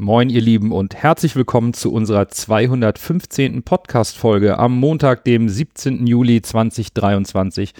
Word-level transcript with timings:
Moin, 0.00 0.30
ihr 0.30 0.40
Lieben, 0.40 0.70
und 0.70 0.94
herzlich 0.94 1.34
willkommen 1.34 1.74
zu 1.74 1.92
unserer 1.92 2.28
215. 2.28 3.64
Podcast-Folge 3.64 4.56
am 4.56 4.78
Montag, 4.78 5.24
dem 5.24 5.48
17. 5.48 6.06
Juli 6.06 6.40
2023 6.40 7.72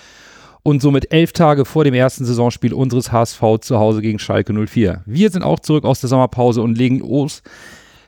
und 0.64 0.82
somit 0.82 1.12
elf 1.12 1.32
Tage 1.32 1.64
vor 1.64 1.84
dem 1.84 1.94
ersten 1.94 2.24
Saisonspiel 2.24 2.74
unseres 2.74 3.12
HSV 3.12 3.60
zu 3.60 3.78
Hause 3.78 4.02
gegen 4.02 4.18
Schalke 4.18 4.52
04. 4.52 5.04
Wir 5.06 5.30
sind 5.30 5.44
auch 5.44 5.60
zurück 5.60 5.84
aus 5.84 6.00
der 6.00 6.08
Sommerpause 6.08 6.60
und 6.60 6.76
legen 6.76 6.98
los 6.98 7.44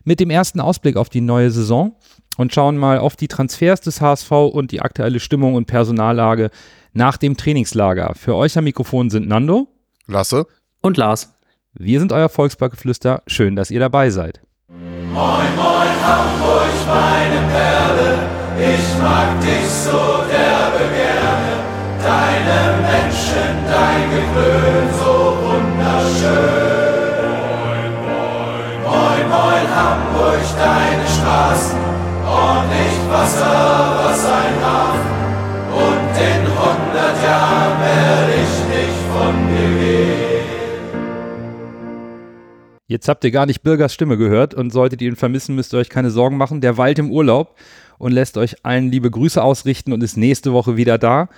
mit 0.02 0.18
dem 0.18 0.30
ersten 0.30 0.58
Ausblick 0.58 0.96
auf 0.96 1.08
die 1.08 1.20
neue 1.20 1.52
Saison 1.52 1.94
und 2.36 2.52
schauen 2.52 2.78
mal 2.78 2.98
auf 2.98 3.14
die 3.14 3.28
Transfers 3.28 3.80
des 3.80 4.00
HSV 4.00 4.32
und 4.32 4.72
die 4.72 4.80
aktuelle 4.80 5.20
Stimmung 5.20 5.54
und 5.54 5.66
Personallage 5.66 6.50
nach 6.92 7.16
dem 7.16 7.36
Trainingslager. 7.36 8.16
Für 8.16 8.34
euch 8.34 8.58
am 8.58 8.64
Mikrofon 8.64 9.08
sind 9.08 9.28
Nando, 9.28 9.68
Lasse 10.08 10.48
und 10.80 10.96
Lars. 10.96 11.32
Wir 11.74 12.00
sind 12.00 12.12
euer 12.12 12.28
Volksparkgeflüster. 12.28 13.22
Schön, 13.28 13.54
dass 13.54 13.70
ihr 13.70 13.78
dabei 13.78 14.10
seid. 14.10 14.40
Moin, 14.68 15.54
moin, 15.54 15.94
Hamburg, 16.04 16.74
meine 16.86 17.46
Perle. 17.48 18.18
Ich 18.58 18.98
mag 19.00 19.40
dich 19.40 19.68
so 19.68 20.24
derbe 20.28 20.84
gerne. 20.92 21.62
Deine 22.02 22.74
Menschen, 22.82 23.54
dein 23.70 24.10
Geklön, 24.10 24.88
so 24.98 25.36
wunderschön. 25.46 26.82
Moin, 27.22 27.92
moin, 28.02 28.82
moin, 28.82 29.28
moin, 29.30 29.66
Hamburg, 29.76 30.42
deine 30.58 31.06
Straßen. 31.06 31.78
Ordentlich 32.26 32.98
Wasser, 33.10 33.94
was 34.02 34.24
ein 34.26 34.56
Hafen. 34.64 35.20
Und 35.70 36.18
in 36.18 36.42
hundert 36.50 37.16
Jahren 37.22 37.78
werde 37.80 38.32
ich 38.42 38.69
Jetzt 42.90 43.06
habt 43.06 43.22
ihr 43.22 43.30
gar 43.30 43.46
nicht 43.46 43.62
Bürgers 43.62 43.94
Stimme 43.94 44.16
gehört 44.16 44.52
und 44.52 44.72
solltet 44.72 45.00
ihr 45.00 45.10
ihn 45.10 45.14
vermissen, 45.14 45.54
müsst 45.54 45.72
ihr 45.72 45.78
euch 45.78 45.90
keine 45.90 46.10
Sorgen 46.10 46.36
machen. 46.36 46.60
Der 46.60 46.76
weilt 46.76 46.98
im 46.98 47.12
Urlaub 47.12 47.56
und 47.98 48.10
lässt 48.10 48.36
euch 48.36 48.64
allen 48.64 48.90
liebe 48.90 49.12
Grüße 49.12 49.40
ausrichten 49.40 49.92
und 49.92 50.02
ist 50.02 50.16
nächste 50.16 50.52
Woche 50.52 50.76
wieder 50.76 50.98
da. 50.98 51.28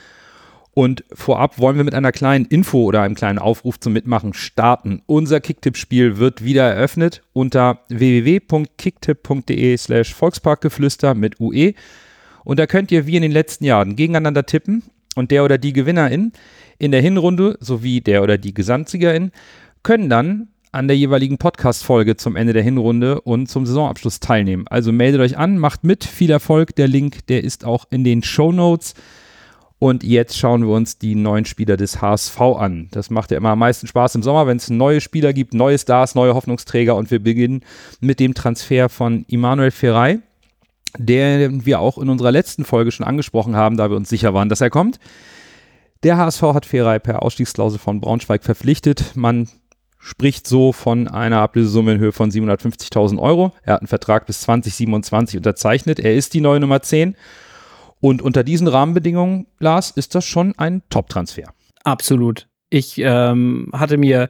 Und 0.72 1.04
vorab 1.12 1.58
wollen 1.58 1.76
wir 1.76 1.84
mit 1.84 1.94
einer 1.94 2.10
kleinen 2.10 2.46
Info 2.46 2.84
oder 2.84 3.02
einem 3.02 3.14
kleinen 3.14 3.38
Aufruf 3.38 3.78
zum 3.78 3.92
Mitmachen 3.92 4.32
starten. 4.32 5.02
Unser 5.04 5.40
Kicktipp-Spiel 5.40 6.16
wird 6.16 6.42
wieder 6.42 6.62
eröffnet 6.62 7.20
unter 7.34 7.80
www.kicktipp.de 7.90 9.76
slash 9.76 10.14
Volksparkgeflüster 10.14 11.14
mit 11.14 11.38
UE. 11.38 11.74
Und 12.44 12.60
da 12.60 12.66
könnt 12.66 12.90
ihr 12.90 13.06
wie 13.06 13.16
in 13.16 13.22
den 13.22 13.30
letzten 13.30 13.66
Jahren 13.66 13.94
gegeneinander 13.94 14.46
tippen 14.46 14.84
und 15.16 15.30
der 15.30 15.44
oder 15.44 15.58
die 15.58 15.74
Gewinnerin 15.74 16.32
in 16.78 16.92
der 16.92 17.02
Hinrunde 17.02 17.58
sowie 17.60 18.00
der 18.00 18.22
oder 18.22 18.38
die 18.38 18.54
Gesamtsiegerin 18.54 19.32
können 19.82 20.08
dann 20.08 20.48
an 20.72 20.88
der 20.88 20.96
jeweiligen 20.96 21.36
Podcast-Folge 21.36 22.16
zum 22.16 22.34
Ende 22.34 22.54
der 22.54 22.62
Hinrunde 22.62 23.20
und 23.20 23.46
zum 23.46 23.66
Saisonabschluss 23.66 24.20
teilnehmen. 24.20 24.66
Also 24.68 24.90
meldet 24.90 25.20
euch 25.20 25.36
an, 25.36 25.58
macht 25.58 25.84
mit, 25.84 26.02
viel 26.02 26.30
Erfolg. 26.30 26.74
Der 26.76 26.88
Link, 26.88 27.26
der 27.26 27.44
ist 27.44 27.66
auch 27.66 27.84
in 27.90 28.04
den 28.04 28.22
Show 28.22 28.52
Notes. 28.52 28.94
Und 29.78 30.02
jetzt 30.02 30.38
schauen 30.38 30.66
wir 30.66 30.74
uns 30.74 30.96
die 30.96 31.14
neuen 31.14 31.44
Spieler 31.44 31.76
des 31.76 32.00
HSV 32.00 32.40
an. 32.40 32.88
Das 32.90 33.10
macht 33.10 33.30
ja 33.32 33.36
immer 33.36 33.50
am 33.50 33.58
meisten 33.58 33.86
Spaß 33.86 34.14
im 34.14 34.22
Sommer, 34.22 34.46
wenn 34.46 34.56
es 34.56 34.70
neue 34.70 35.02
Spieler 35.02 35.34
gibt, 35.34 35.52
neue 35.52 35.78
Stars, 35.78 36.14
neue 36.14 36.34
Hoffnungsträger. 36.34 36.96
Und 36.96 37.10
wir 37.10 37.22
beginnen 37.22 37.60
mit 38.00 38.18
dem 38.18 38.32
Transfer 38.32 38.88
von 38.88 39.26
Immanuel 39.28 39.72
Ferrei, 39.72 40.20
den 40.96 41.66
wir 41.66 41.80
auch 41.80 41.98
in 41.98 42.08
unserer 42.08 42.32
letzten 42.32 42.64
Folge 42.64 42.92
schon 42.92 43.04
angesprochen 43.04 43.56
haben, 43.56 43.76
da 43.76 43.90
wir 43.90 43.96
uns 43.96 44.08
sicher 44.08 44.32
waren, 44.32 44.48
dass 44.48 44.62
er 44.62 44.70
kommt. 44.70 44.98
Der 46.02 46.16
HSV 46.16 46.42
hat 46.42 46.64
Ferrei 46.64 46.98
per 46.98 47.22
Ausstiegsklausel 47.22 47.78
von 47.78 48.00
Braunschweig 48.00 48.42
verpflichtet. 48.42 49.12
Man 49.16 49.48
spricht 50.02 50.48
so 50.48 50.72
von 50.72 51.06
einer 51.06 51.38
Ablösesumme 51.38 51.92
in 51.92 52.00
Höhe 52.00 52.10
von 52.10 52.28
750.000 52.28 53.20
Euro. 53.20 53.52
Er 53.62 53.74
hat 53.74 53.82
einen 53.82 53.88
Vertrag 53.88 54.26
bis 54.26 54.40
2027 54.40 55.36
unterzeichnet. 55.36 56.00
Er 56.00 56.16
ist 56.16 56.34
die 56.34 56.40
neue 56.40 56.58
Nummer 56.58 56.82
10. 56.82 57.14
Und 58.00 58.20
unter 58.20 58.42
diesen 58.42 58.66
Rahmenbedingungen, 58.66 59.46
Lars, 59.60 59.92
ist 59.92 60.16
das 60.16 60.24
schon 60.24 60.58
ein 60.58 60.82
Top-Transfer. 60.90 61.54
Absolut. 61.84 62.48
Ich 62.68 62.98
ähm, 62.98 63.70
hatte 63.72 63.96
mir 63.96 64.28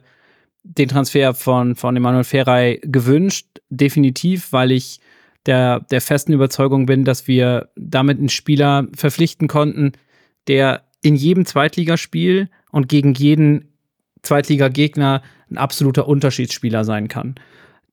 den 0.61 0.89
Transfer 0.89 1.33
von, 1.33 1.75
von 1.75 1.95
Emanuel 1.95 2.23
Ferrei 2.23 2.79
gewünscht, 2.83 3.47
definitiv, 3.69 4.53
weil 4.53 4.71
ich 4.71 4.99
der, 5.47 5.79
der 5.79 6.01
festen 6.01 6.33
Überzeugung 6.33 6.85
bin, 6.85 7.03
dass 7.03 7.27
wir 7.27 7.69
damit 7.75 8.19
einen 8.19 8.29
Spieler 8.29 8.87
verpflichten 8.95 9.47
konnten, 9.47 9.93
der 10.47 10.83
in 11.01 11.15
jedem 11.15 11.47
Zweitligaspiel 11.47 12.49
und 12.71 12.87
gegen 12.87 13.15
jeden 13.15 13.72
Zweitliga-Gegner 14.23 15.21
ein 15.49 15.57
absoluter 15.57 16.07
Unterschiedsspieler 16.07 16.83
sein 16.83 17.07
kann. 17.07 17.35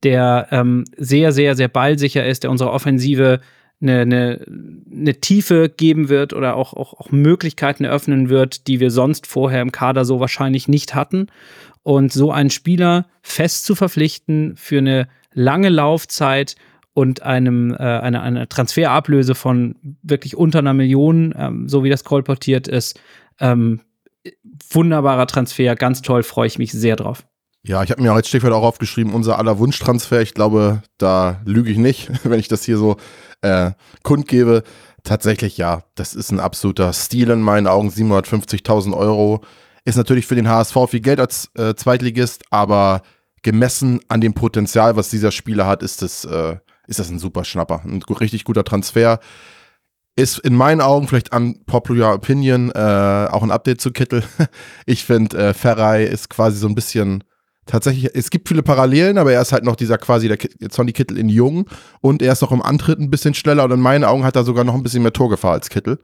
Der 0.03 0.47
ähm, 0.51 0.85
sehr, 0.97 1.31
sehr, 1.31 1.55
sehr 1.55 1.67
ballsicher 1.67 2.25
ist, 2.25 2.43
der 2.43 2.51
unserer 2.51 2.73
Offensive 2.73 3.39
eine, 3.81 4.01
eine, 4.01 4.45
eine 4.91 5.15
Tiefe 5.15 5.69
geben 5.69 6.09
wird 6.09 6.33
oder 6.33 6.55
auch, 6.55 6.73
auch, 6.73 6.93
auch 6.93 7.11
Möglichkeiten 7.11 7.83
eröffnen 7.83 8.29
wird, 8.29 8.67
die 8.67 8.79
wir 8.79 8.91
sonst 8.91 9.27
vorher 9.27 9.61
im 9.61 9.71
Kader 9.71 10.05
so 10.05 10.19
wahrscheinlich 10.19 10.67
nicht 10.67 10.95
hatten. 10.95 11.27
Und 11.83 12.13
so 12.13 12.31
einen 12.31 12.51
Spieler 12.51 13.07
fest 13.21 13.65
zu 13.65 13.75
verpflichten 13.75 14.55
für 14.55 14.77
eine 14.77 15.07
lange 15.33 15.69
Laufzeit 15.69 16.55
und 16.93 17.23
einem 17.23 17.73
äh, 17.73 17.77
eine, 17.77 18.21
eine 18.21 18.49
Transferablöse 18.49 19.33
von 19.33 19.75
wirklich 20.03 20.35
unter 20.35 20.59
einer 20.59 20.73
Million, 20.73 21.33
ähm, 21.37 21.67
so 21.67 21.83
wie 21.83 21.89
das 21.89 22.03
kolportiert 22.03 22.67
ist, 22.67 22.99
ähm, 23.39 23.81
wunderbarer 24.69 25.27
Transfer, 25.27 25.75
ganz 25.75 26.01
toll, 26.01 26.23
freue 26.23 26.47
ich 26.47 26.57
mich 26.57 26.71
sehr 26.71 26.95
drauf. 26.95 27.23
Ja, 27.63 27.83
ich 27.83 27.91
habe 27.91 28.01
mir 28.01 28.11
als 28.11 28.27
Stichwort 28.27 28.53
auch 28.53 28.63
aufgeschrieben, 28.63 29.13
unser 29.13 29.37
aller 29.37 29.59
Wunschtransfer. 29.59 30.21
Ich 30.21 30.33
glaube, 30.33 30.81
da 30.97 31.41
lüge 31.45 31.69
ich 31.71 31.77
nicht, 31.77 32.09
wenn 32.23 32.39
ich 32.39 32.47
das 32.47 32.63
hier 32.63 32.77
so 32.77 32.97
äh, 33.41 33.71
kundgebe. 34.03 34.63
Tatsächlich, 35.03 35.57
ja, 35.57 35.83
das 35.95 36.13
ist 36.13 36.31
ein 36.31 36.39
absoluter 36.39 36.93
Stil 36.93 37.29
in 37.29 37.41
meinen 37.41 37.67
Augen. 37.67 37.89
750.000 37.89 38.95
Euro 38.95 39.41
ist 39.83 39.95
natürlich 39.95 40.27
für 40.27 40.35
den 40.35 40.47
HSV 40.47 40.75
viel 40.89 40.99
Geld 41.01 41.19
als 41.19 41.49
äh, 41.55 41.73
Zweitligist, 41.75 42.43
aber 42.51 43.01
gemessen 43.41 43.99
an 44.07 44.21
dem 44.21 44.33
Potenzial, 44.33 44.95
was 44.95 45.09
dieser 45.09 45.31
Spieler 45.31 45.65
hat, 45.65 45.81
ist 45.81 46.01
das, 46.01 46.25
äh, 46.25 46.57
ist 46.87 46.99
das 46.99 47.09
ein 47.09 47.19
super 47.19 47.43
Schnapper. 47.43 47.81
Ein 47.83 48.01
richtig 48.03 48.43
guter 48.43 48.63
Transfer. 48.63 49.19
Ist 50.15 50.39
in 50.39 50.55
meinen 50.55 50.81
Augen 50.81 51.07
vielleicht 51.07 51.31
an 51.31 51.63
Popular 51.65 52.13
Opinion 52.13 52.69
äh, 52.71 53.27
auch 53.31 53.43
ein 53.43 53.51
Update 53.51 53.79
zu 53.79 53.91
Kittel. 53.91 54.23
ich 54.85 55.05
finde, 55.05 55.37
äh, 55.37 55.53
Ferrei 55.53 56.03
ist 56.03 56.29
quasi 56.29 56.57
so 56.57 56.67
ein 56.67 56.75
bisschen 56.75 57.23
tatsächlich, 57.65 58.09
es 58.13 58.29
gibt 58.29 58.49
viele 58.49 58.63
Parallelen, 58.63 59.17
aber 59.17 59.31
er 59.31 59.41
ist 59.41 59.53
halt 59.53 59.63
noch 59.63 59.75
dieser 59.75 59.97
quasi 59.97 60.27
der 60.27 60.37
Sonny 60.69 60.91
Kittel 60.91 61.17
in 61.17 61.29
jung 61.29 61.65
und 62.01 62.21
er 62.21 62.33
ist 62.33 62.43
auch 62.43 62.51
im 62.51 62.61
Antritt 62.61 62.99
ein 62.99 63.09
bisschen 63.09 63.33
schneller 63.33 63.63
und 63.63 63.71
in 63.71 63.79
meinen 63.79 64.03
Augen 64.03 64.25
hat 64.25 64.35
er 64.35 64.43
sogar 64.43 64.65
noch 64.65 64.73
ein 64.73 64.83
bisschen 64.83 65.03
mehr 65.03 65.13
Torgefahr 65.13 65.53
als 65.53 65.69
Kittel. 65.69 65.99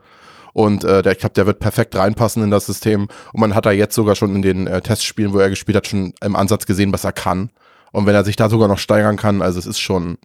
Und 0.54 0.84
äh, 0.84 1.04
der, 1.04 1.12
ich 1.12 1.20
glaube, 1.20 1.34
der 1.34 1.46
wird 1.46 1.60
perfekt 1.60 1.96
reinpassen 1.96 2.42
in 2.42 2.50
das 2.50 2.66
System. 2.66 3.10
Und 3.32 3.42
man 3.42 3.54
hat 3.54 3.68
da 3.68 3.72
jetzt 3.72 3.94
sogar 3.94 4.16
schon 4.16 4.36
in 4.36 4.42
den 4.42 4.66
äh, 4.66 4.82
Testspielen, 4.82 5.32
wo 5.32 5.38
er 5.38 5.52
gespielt 5.52 5.76
hat, 5.76 5.86
schon 5.86 6.14
im 6.24 6.36
Ansatz 6.36 6.66
gesehen, 6.66 6.92
was 6.92 7.04
er 7.04 7.12
kann. 7.12 7.52
Und 7.92 8.08
wenn 8.08 8.16
er 8.16 8.26
sich 8.26 8.38
da 8.38 8.50
sogar 8.50 8.68
noch 8.68 8.80
steigern 8.80 9.18
kann, 9.18 9.44
also 9.44 9.60
es 9.60 9.68
ist 9.68 9.80
schon 9.80 10.18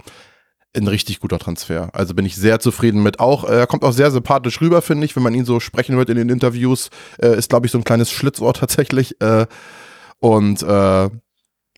ein 0.77 0.89
richtig 0.89 1.21
guter 1.21 1.39
Transfer. 1.39 1.91
Also 1.93 2.15
bin 2.15 2.25
ich 2.25 2.37
sehr 2.37 2.61
zufrieden 2.61 3.03
mit. 3.03 3.21
Auch 3.21 3.45
äh, 3.45 3.61
er 3.61 3.67
kommt 3.67 3.85
auch 3.85 3.93
sehr 3.93 4.11
sympathisch 4.11 4.61
rüber, 4.61 4.83
finde 4.83 5.05
ich, 5.05 5.15
wenn 5.17 5.23
man 5.23 5.35
ihn 5.35 5.45
so 5.45 5.61
sprechen 5.61 5.97
hört 5.97 6.09
in 6.09 6.17
den 6.17 6.29
Interviews. 6.29 6.91
Äh, 7.21 7.37
ist, 7.37 7.51
glaube 7.51 7.67
ich, 7.67 7.73
so 7.73 7.79
ein 7.79 7.85
kleines 7.85 8.11
Schlitzohr 8.11 8.55
tatsächlich. 8.55 9.21
Äh, 9.21 9.47
und 10.21 10.63
äh, 10.63 11.11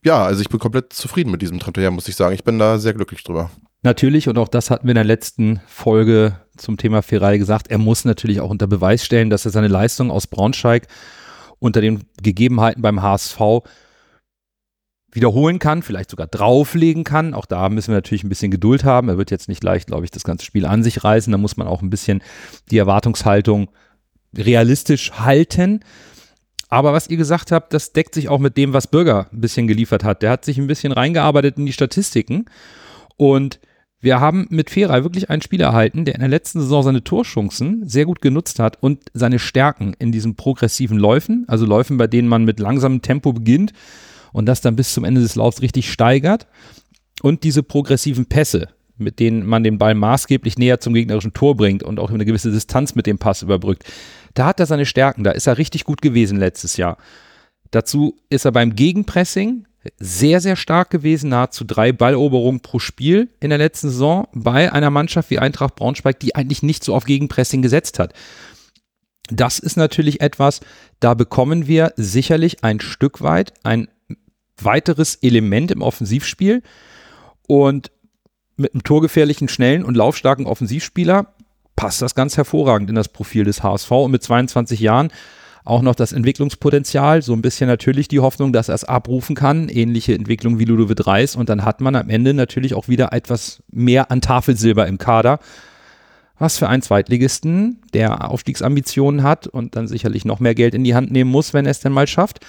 ja, 0.03 0.23
also 0.23 0.41
ich 0.41 0.49
bin 0.49 0.59
komplett 0.59 0.93
zufrieden 0.93 1.31
mit 1.31 1.41
diesem 1.41 1.59
Transfer, 1.59 1.91
muss 1.91 2.07
ich 2.07 2.15
sagen. 2.15 2.35
Ich 2.35 2.43
bin 2.43 2.59
da 2.59 2.77
sehr 2.77 2.93
glücklich 2.93 3.23
drüber. 3.23 3.49
Natürlich, 3.81 4.27
und 4.29 4.37
auch 4.37 4.47
das 4.47 4.71
hatten 4.71 4.87
wir 4.87 4.91
in 4.91 4.95
der 4.95 5.03
letzten 5.03 5.61
Folge 5.67 6.39
zum 6.57 6.77
Thema 6.77 7.01
Ferrari 7.01 7.37
gesagt, 7.37 7.69
er 7.69 7.77
muss 7.77 8.05
natürlich 8.05 8.39
auch 8.39 8.49
unter 8.49 8.67
Beweis 8.67 9.03
stellen, 9.03 9.29
dass 9.29 9.45
er 9.45 9.51
seine 9.51 9.67
Leistung 9.67 10.09
aus 10.09 10.27
Braunschweig 10.27 10.87
unter 11.59 11.81
den 11.81 12.03
Gegebenheiten 12.21 12.81
beim 12.81 13.01
HSV 13.01 13.39
wiederholen 15.15 15.59
kann, 15.59 15.81
vielleicht 15.81 16.11
sogar 16.11 16.27
drauflegen 16.27 17.03
kann. 17.03 17.33
Auch 17.33 17.45
da 17.45 17.69
müssen 17.69 17.89
wir 17.89 17.95
natürlich 17.95 18.23
ein 18.23 18.29
bisschen 18.29 18.51
Geduld 18.51 18.83
haben. 18.83 19.09
Er 19.09 19.17
wird 19.17 19.31
jetzt 19.31 19.49
nicht 19.49 19.63
leicht, 19.63 19.87
glaube 19.87 20.05
ich, 20.05 20.11
das 20.11 20.23
ganze 20.23 20.45
Spiel 20.45 20.65
an 20.65 20.83
sich 20.83 21.03
reißen. 21.03 21.31
Da 21.31 21.37
muss 21.37 21.57
man 21.57 21.67
auch 21.67 21.81
ein 21.81 21.89
bisschen 21.89 22.21
die 22.69 22.77
Erwartungshaltung 22.77 23.69
realistisch 24.37 25.11
halten. 25.13 25.79
Aber 26.69 26.93
was 26.93 27.09
ihr 27.09 27.17
gesagt 27.17 27.51
habt, 27.51 27.73
das 27.73 27.93
deckt 27.93 28.13
sich 28.13 28.29
auch 28.29 28.39
mit 28.39 28.57
dem, 28.57 28.73
was 28.73 28.87
Bürger 28.87 29.27
ein 29.31 29.41
bisschen 29.41 29.67
geliefert 29.67 30.03
hat. 30.03 30.21
Der 30.21 30.31
hat 30.31 30.45
sich 30.45 30.57
ein 30.57 30.67
bisschen 30.67 30.91
reingearbeitet 30.91 31.57
in 31.57 31.65
die 31.65 31.73
Statistiken 31.73 32.45
und 33.17 33.59
wir 34.01 34.19
haben 34.19 34.45
mit 34.49 34.69
Feray 34.69 35.03
wirklich 35.03 35.29
einen 35.29 35.41
Spieler 35.41 35.67
erhalten, 35.67 36.05
der 36.05 36.15
in 36.15 36.19
der 36.19 36.29
letzten 36.29 36.59
Saison 36.59 36.83
seine 36.83 37.03
Torchancen 37.03 37.87
sehr 37.87 38.05
gut 38.05 38.21
genutzt 38.21 38.59
hat 38.59 38.77
und 38.83 39.03
seine 39.13 39.39
Stärken 39.39 39.95
in 39.97 40.11
diesen 40.11 40.35
progressiven 40.35 40.97
Läufen, 40.97 41.45
also 41.47 41.65
Läufen, 41.65 41.97
bei 41.97 42.07
denen 42.07 42.27
man 42.27 42.43
mit 42.43 42.59
langsamem 42.59 43.01
Tempo 43.01 43.33
beginnt 43.33 43.71
und 44.35 44.47
das 44.47 44.59
dann 44.59 44.75
bis 44.75 44.93
zum 44.93 45.05
Ende 45.05 45.21
des 45.21 45.35
Laufs 45.35 45.61
richtig 45.61 45.89
steigert 45.89 46.45
und 47.21 47.43
diese 47.43 47.63
progressiven 47.63 48.25
Pässe, 48.25 48.67
mit 48.97 49.21
denen 49.21 49.45
man 49.45 49.63
den 49.63 49.77
Ball 49.77 49.95
maßgeblich 49.95 50.57
näher 50.57 50.81
zum 50.81 50.93
gegnerischen 50.93 51.33
Tor 51.33 51.55
bringt 51.55 51.83
und 51.83 52.01
auch 52.01 52.11
eine 52.11 52.25
gewisse 52.25 52.51
Distanz 52.51 52.95
mit 52.95 53.05
dem 53.05 53.17
Pass 53.17 53.43
überbrückt. 53.43 53.85
Da 54.33 54.47
hat 54.47 54.59
er 54.59 54.65
seine 54.65 54.85
Stärken, 54.85 55.23
da 55.23 55.31
ist 55.31 55.47
er 55.47 55.57
richtig 55.57 55.85
gut 55.85 56.01
gewesen 56.01 56.37
letztes 56.37 56.75
Jahr. 56.75 56.97
Dazu 57.71 58.17
ist 58.29 58.43
er 58.43 58.51
beim 58.51 58.75
Gegenpressing 58.75 59.67
sehr, 59.99 60.41
sehr 60.41 60.57
stark 60.57 60.89
gewesen, 60.89 61.29
nahezu 61.29 61.63
drei 61.63 61.93
Balleroberungen 61.93 62.59
pro 62.59 62.79
Spiel 62.79 63.29
in 63.39 63.51
der 63.51 63.59
letzten 63.59 63.89
Saison 63.89 64.27
bei 64.33 64.69
einer 64.69 64.89
Mannschaft 64.89 65.29
wie 65.29 65.39
Eintracht 65.39 65.75
Braunschweig, 65.75 66.19
die 66.19 66.35
eigentlich 66.35 66.61
nicht 66.61 66.83
so 66.83 66.93
auf 66.93 67.05
Gegenpressing 67.05 67.61
gesetzt 67.61 67.99
hat. 67.99 68.11
Das 69.29 69.59
ist 69.59 69.77
natürlich 69.77 70.19
etwas, 70.19 70.59
da 70.99 71.13
bekommen 71.13 71.67
wir 71.67 71.93
sicherlich 71.95 72.65
ein 72.65 72.81
Stück 72.81 73.21
weit 73.21 73.53
ein 73.63 73.87
weiteres 74.61 75.15
Element 75.15 75.71
im 75.71 75.81
Offensivspiel. 75.81 76.61
Und 77.47 77.91
mit 78.57 78.73
einem 78.73 78.83
torgefährlichen, 78.83 79.49
schnellen 79.49 79.83
und 79.83 79.95
laufstarken 79.95 80.45
Offensivspieler 80.45 81.33
passt 81.75 82.01
das 82.01 82.15
ganz 82.15 82.37
hervorragend 82.37 82.89
in 82.89 82.95
das 82.95 83.09
Profil 83.09 83.43
des 83.43 83.63
HSV 83.63 83.91
und 83.91 84.11
mit 84.11 84.23
22 84.23 84.79
Jahren 84.79 85.11
auch 85.65 85.81
noch 85.81 85.95
das 85.95 86.13
Entwicklungspotenzial, 86.13 87.23
so 87.23 87.33
ein 87.33 87.41
bisschen 87.41 87.67
natürlich 87.67 88.07
die 88.07 88.19
Hoffnung, 88.19 88.53
dass 88.53 88.69
er 88.69 88.75
es 88.75 88.83
abrufen 88.83 89.35
kann, 89.35 89.67
ähnliche 89.67 90.13
Entwicklung 90.13 90.59
wie 90.59 90.65
Ludovic 90.65 91.05
Reis. 91.07 91.35
Und 91.35 91.49
dann 91.49 91.65
hat 91.65 91.81
man 91.81 91.95
am 91.95 92.09
Ende 92.09 92.35
natürlich 92.35 92.75
auch 92.75 92.87
wieder 92.87 93.11
etwas 93.13 93.63
mehr 93.71 94.11
an 94.11 94.21
Tafelsilber 94.21 94.87
im 94.87 94.99
Kader, 94.99 95.39
was 96.37 96.59
für 96.59 96.69
einen 96.69 96.83
Zweitligisten, 96.83 97.81
der 97.93 98.29
Aufstiegsambitionen 98.29 99.23
hat 99.23 99.47
und 99.47 99.75
dann 99.75 99.87
sicherlich 99.87 100.23
noch 100.23 100.39
mehr 100.39 100.53
Geld 100.53 100.75
in 100.75 100.83
die 100.83 100.93
Hand 100.93 101.11
nehmen 101.11 101.31
muss, 101.31 101.53
wenn 101.53 101.65
er 101.65 101.71
es 101.71 101.79
denn 101.79 101.93
mal 101.93 102.07
schafft, 102.07 102.45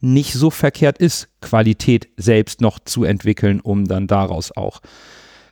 nicht 0.00 0.32
so 0.32 0.50
verkehrt 0.50 0.98
ist, 0.98 1.28
Qualität 1.40 2.08
selbst 2.16 2.60
noch 2.60 2.78
zu 2.78 3.04
entwickeln, 3.04 3.60
um 3.60 3.86
dann 3.86 4.06
daraus 4.06 4.56
auch 4.56 4.80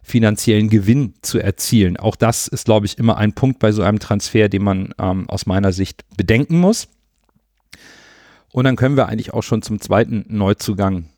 finanziellen 0.03 0.71
Gewinn 0.71 1.15
zu 1.23 1.39
erzielen. 1.39 1.99
Auch 1.99 2.17
das 2.17 2.49
ist, 2.49 2.65
glaube 2.65 2.87
ich, 2.87 2.99
immer 2.99 3.19
ein 3.19 3.35
Punkt 3.35 3.59
bei 3.59 3.73
so 3.73 3.83
einem 3.83 3.99
Transfer, 3.99 4.49
den 4.49 4.63
man 4.63 4.95
ähm, 4.99 5.29
aus 5.29 5.47
meiner 5.47 5.73
Sicht 5.73 6.05
bedenken 6.17 6.59
muss. 6.59 6.89
Und 8.51 8.65
dann 8.65 8.77
können 8.77 8.97
wir 8.97 9.07
eigentlich 9.07 9.35
auch 9.35 9.43
schon 9.43 9.63
zum 9.63 9.81
zweiten 9.81 10.25
Neuzugang 10.29 11.11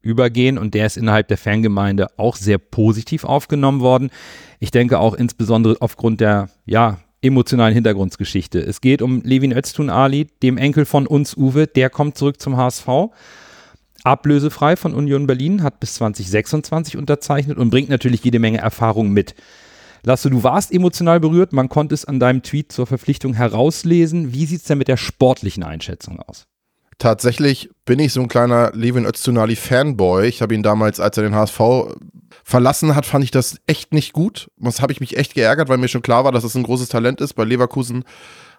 übergehen 0.00 0.58
und 0.58 0.74
der 0.74 0.86
ist 0.86 0.96
innerhalb 0.96 1.28
der 1.28 1.38
Fangemeinde 1.38 2.08
auch 2.18 2.34
sehr 2.34 2.58
positiv 2.58 3.22
aufgenommen 3.24 3.80
worden. 3.80 4.10
Ich 4.58 4.72
denke 4.72 4.98
auch 4.98 5.14
insbesondere 5.14 5.76
aufgrund 5.80 6.20
der 6.20 6.50
ja, 6.66 6.98
emotionalen 7.22 7.74
Hintergrundgeschichte. 7.74 8.60
Es 8.60 8.80
geht 8.80 9.00
um 9.00 9.22
Levin 9.22 9.52
Öztun 9.52 9.88
Ali, 9.88 10.26
dem 10.42 10.58
Enkel 10.58 10.84
von 10.84 11.06
uns 11.06 11.36
Uwe, 11.36 11.66
der 11.66 11.88
kommt 11.88 12.18
zurück 12.18 12.40
zum 12.40 12.56
HSV 12.56 13.10
ablösefrei 14.04 14.76
von 14.76 14.94
Union 14.94 15.26
Berlin, 15.26 15.62
hat 15.62 15.80
bis 15.80 15.94
2026 15.94 16.96
unterzeichnet 16.96 17.58
und 17.58 17.70
bringt 17.70 17.88
natürlich 17.88 18.24
jede 18.24 18.38
Menge 18.38 18.58
Erfahrung 18.58 19.10
mit. 19.10 19.34
Lasse, 20.04 20.30
du 20.30 20.42
warst 20.42 20.72
emotional 20.72 21.20
berührt, 21.20 21.52
man 21.52 21.68
konnte 21.68 21.94
es 21.94 22.04
an 22.04 22.18
deinem 22.18 22.42
Tweet 22.42 22.72
zur 22.72 22.86
Verpflichtung 22.86 23.34
herauslesen. 23.34 24.32
Wie 24.32 24.46
sieht 24.46 24.62
es 24.62 24.66
denn 24.66 24.78
mit 24.78 24.88
der 24.88 24.96
sportlichen 24.96 25.62
Einschätzung 25.62 26.18
aus? 26.18 26.44
Tatsächlich 27.02 27.68
bin 27.84 27.98
ich 27.98 28.12
so 28.12 28.20
ein 28.20 28.28
kleiner 28.28 28.70
Levin 28.74 29.06
Öztunali 29.06 29.56
Fanboy. 29.56 30.28
Ich 30.28 30.40
habe 30.40 30.54
ihn 30.54 30.62
damals, 30.62 31.00
als 31.00 31.16
er 31.16 31.24
den 31.24 31.34
HSV 31.34 31.60
verlassen 32.44 32.94
hat, 32.94 33.06
fand 33.06 33.24
ich 33.24 33.32
das 33.32 33.56
echt 33.66 33.92
nicht 33.92 34.12
gut. 34.12 34.52
Das 34.56 34.80
habe 34.80 34.92
ich 34.92 35.00
mich 35.00 35.16
echt 35.16 35.34
geärgert, 35.34 35.68
weil 35.68 35.78
mir 35.78 35.88
schon 35.88 36.02
klar 36.02 36.22
war, 36.22 36.30
dass 36.30 36.44
das 36.44 36.54
ein 36.54 36.62
großes 36.62 36.90
Talent 36.90 37.20
ist. 37.20 37.34
Bei 37.34 37.42
Leverkusen 37.42 38.04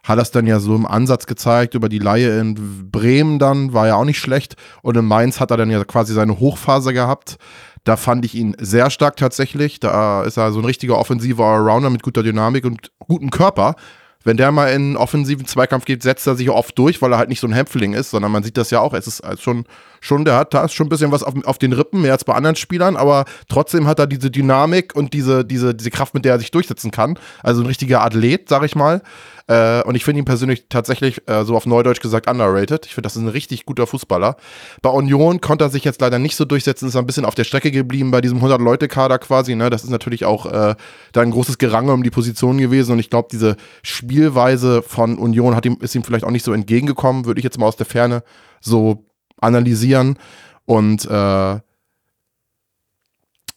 hat 0.04 0.19
das 0.19 0.31
dann 0.31 0.45
ja 0.45 0.60
so 0.60 0.75
im 0.75 0.86
Ansatz 0.86 1.25
gezeigt 1.25 1.74
über 1.74 1.88
die 1.88 2.00
Laie 2.00 2.38
in 2.38 2.92
Bremen 2.92 3.40
dann, 3.40 3.72
war 3.72 3.88
ja 3.88 3.95
auch 3.95 4.04
nicht 4.04 4.19
schlecht. 4.19 4.57
Und 4.81 4.98
in 4.98 5.06
Mainz 5.06 5.39
hat 5.39 5.51
er 5.51 5.56
dann 5.56 5.72
ja 5.72 5.81
quasi 5.86 6.13
seine 6.13 6.38
Hochphase 6.38 6.92
gehabt. 6.92 7.38
Da 7.86 7.96
fand 7.96 8.25
ich 8.25 8.36
ihn 8.36 8.57
sehr 8.60 8.89
stark 8.89 9.16
tatsächlich. 9.16 9.80
Da 9.80 10.24
ist 10.24 10.36
er 10.36 10.51
so 10.51 10.60
ein 10.60 10.66
richtiger 10.66 11.00
offensiver 11.00 11.46
Allrounder 11.46 11.89
mit 11.89 12.04
guter 12.04 12.24
Dynamik 12.24 12.66
und 12.66 12.92
gutem 13.00 13.30
Körper 13.30 13.78
wenn 14.24 14.38
der 14.38 14.52
mal 14.52 14.68
in 14.68 14.96
offensiven 14.96 15.46
Zweikampf 15.46 15.86
geht, 15.86 16.04
setzt 16.04 16.28
er 16.28 16.36
sich 16.36 16.50
oft 16.50 16.78
durch, 16.78 17.02
weil 17.02 17.12
er 17.12 17.18
halt 17.18 17.30
nicht 17.30 17.40
so 17.40 17.48
ein 17.48 17.54
Hämpfling 17.54 17.94
ist, 17.94 18.12
sondern 18.12 18.31
man 18.31 18.44
sieht 18.44 18.58
das 18.58 18.70
ja 18.70 18.80
auch. 18.80 18.94
Es 18.94 19.08
ist 19.08 19.22
schon, 19.42 19.66
schon 20.02 20.25
der 20.25 20.36
hat, 20.36 20.54
da 20.54 20.64
ist 20.64 20.74
schon 20.74 20.88
ein 20.88 20.90
bisschen 20.90 21.12
was 21.12 21.24
auf, 21.24 21.34
auf 21.46 21.58
den 21.58 21.74
Rippen, 21.74 22.02
mehr 22.02 22.14
als 22.14 22.24
bei 22.24 22.34
anderen 22.34 22.56
Spielern, 22.56 22.96
aber 22.96 23.25
trotzdem 23.50 23.88
hat 23.88 24.00
er 24.00 24.08
diese 24.08 24.31
Dynamik 24.31 24.96
und 24.96 25.14
diese, 25.14 25.44
diese, 25.44 25.75
diese 25.75 25.92
Kraft, 25.92 26.14
mit 26.14 26.25
der 26.25 26.34
er 26.34 26.40
sich 26.40 26.52
durchsetzen 26.52 26.92
kann. 26.92 27.18
Also 27.42 27.62
ein 27.62 27.68
richtiger 27.68 28.02
Athlet, 28.04 28.50
sag 28.50 28.64
ich 28.64 28.75
mal. 28.75 29.02
Äh, 29.48 29.84
und 29.84 29.95
ich 29.95 30.06
finde 30.06 30.19
ihn 30.19 30.25
persönlich 30.25 30.68
tatsächlich, 30.69 31.28
äh, 31.28 31.44
so 31.44 31.56
auf 31.56 31.66
Neudeutsch 31.66 32.00
gesagt, 32.00 32.30
underrated. 32.30 32.86
Ich 32.86 32.94
finde, 32.94 33.07
das 33.07 33.16
ist 33.16 33.22
ein 33.22 33.28
richtig 33.28 33.66
guter 33.66 33.88
Fußballer. 33.88 34.38
Bei 34.81 34.90
Union 34.90 35.42
konnte 35.42 35.66
er 35.66 35.69
sich 35.69 35.84
jetzt 35.84 36.00
leider 36.00 36.18
nicht 36.18 36.36
so 36.36 36.45
durchsetzen, 36.45 36.88
ist 36.88 36.95
ein 36.95 37.06
bisschen 37.06 37.25
auf 37.25 37.36
der 37.36 37.44
Strecke 37.44 37.72
geblieben 37.72 38.12
bei 38.12 38.22
diesem 38.22 38.42
100-Leute-Kader 38.42 39.19
quasi. 39.19 39.56
Ne? 39.56 39.69
Das 39.69 39.84
ist 39.84 39.90
natürlich 39.90 40.25
auch 40.25 40.45
äh, 40.45 40.75
da 41.12 41.22
ein 41.22 41.31
großes 41.31 41.57
Gerange 41.57 41.92
um 41.92 42.04
die 42.04 42.10
Position 42.10 42.57
gewesen. 42.57 42.94
Und 42.94 43.00
ich 43.00 43.10
glaube, 43.10 43.28
diese 43.31 43.57
Spielweise 43.81 44.81
von 44.81 45.18
Union 45.18 45.56
hat 45.56 45.66
ihm, 45.66 45.78
ist 45.81 45.96
ihm 45.96 46.04
vielleicht 46.04 46.25
auch 46.25 46.31
nicht 46.31 46.46
so 46.46 46.54
entgegengekommen, 46.54 47.25
würde 47.25 47.39
ich 47.39 47.44
jetzt 47.44 47.60
mal 47.60 47.68
aus 47.68 47.75
der 47.75 47.86
Ferne 47.86 48.24
so 48.62 49.06
analysieren. 49.42 50.18
Und 50.66 51.06
äh, 51.06 51.56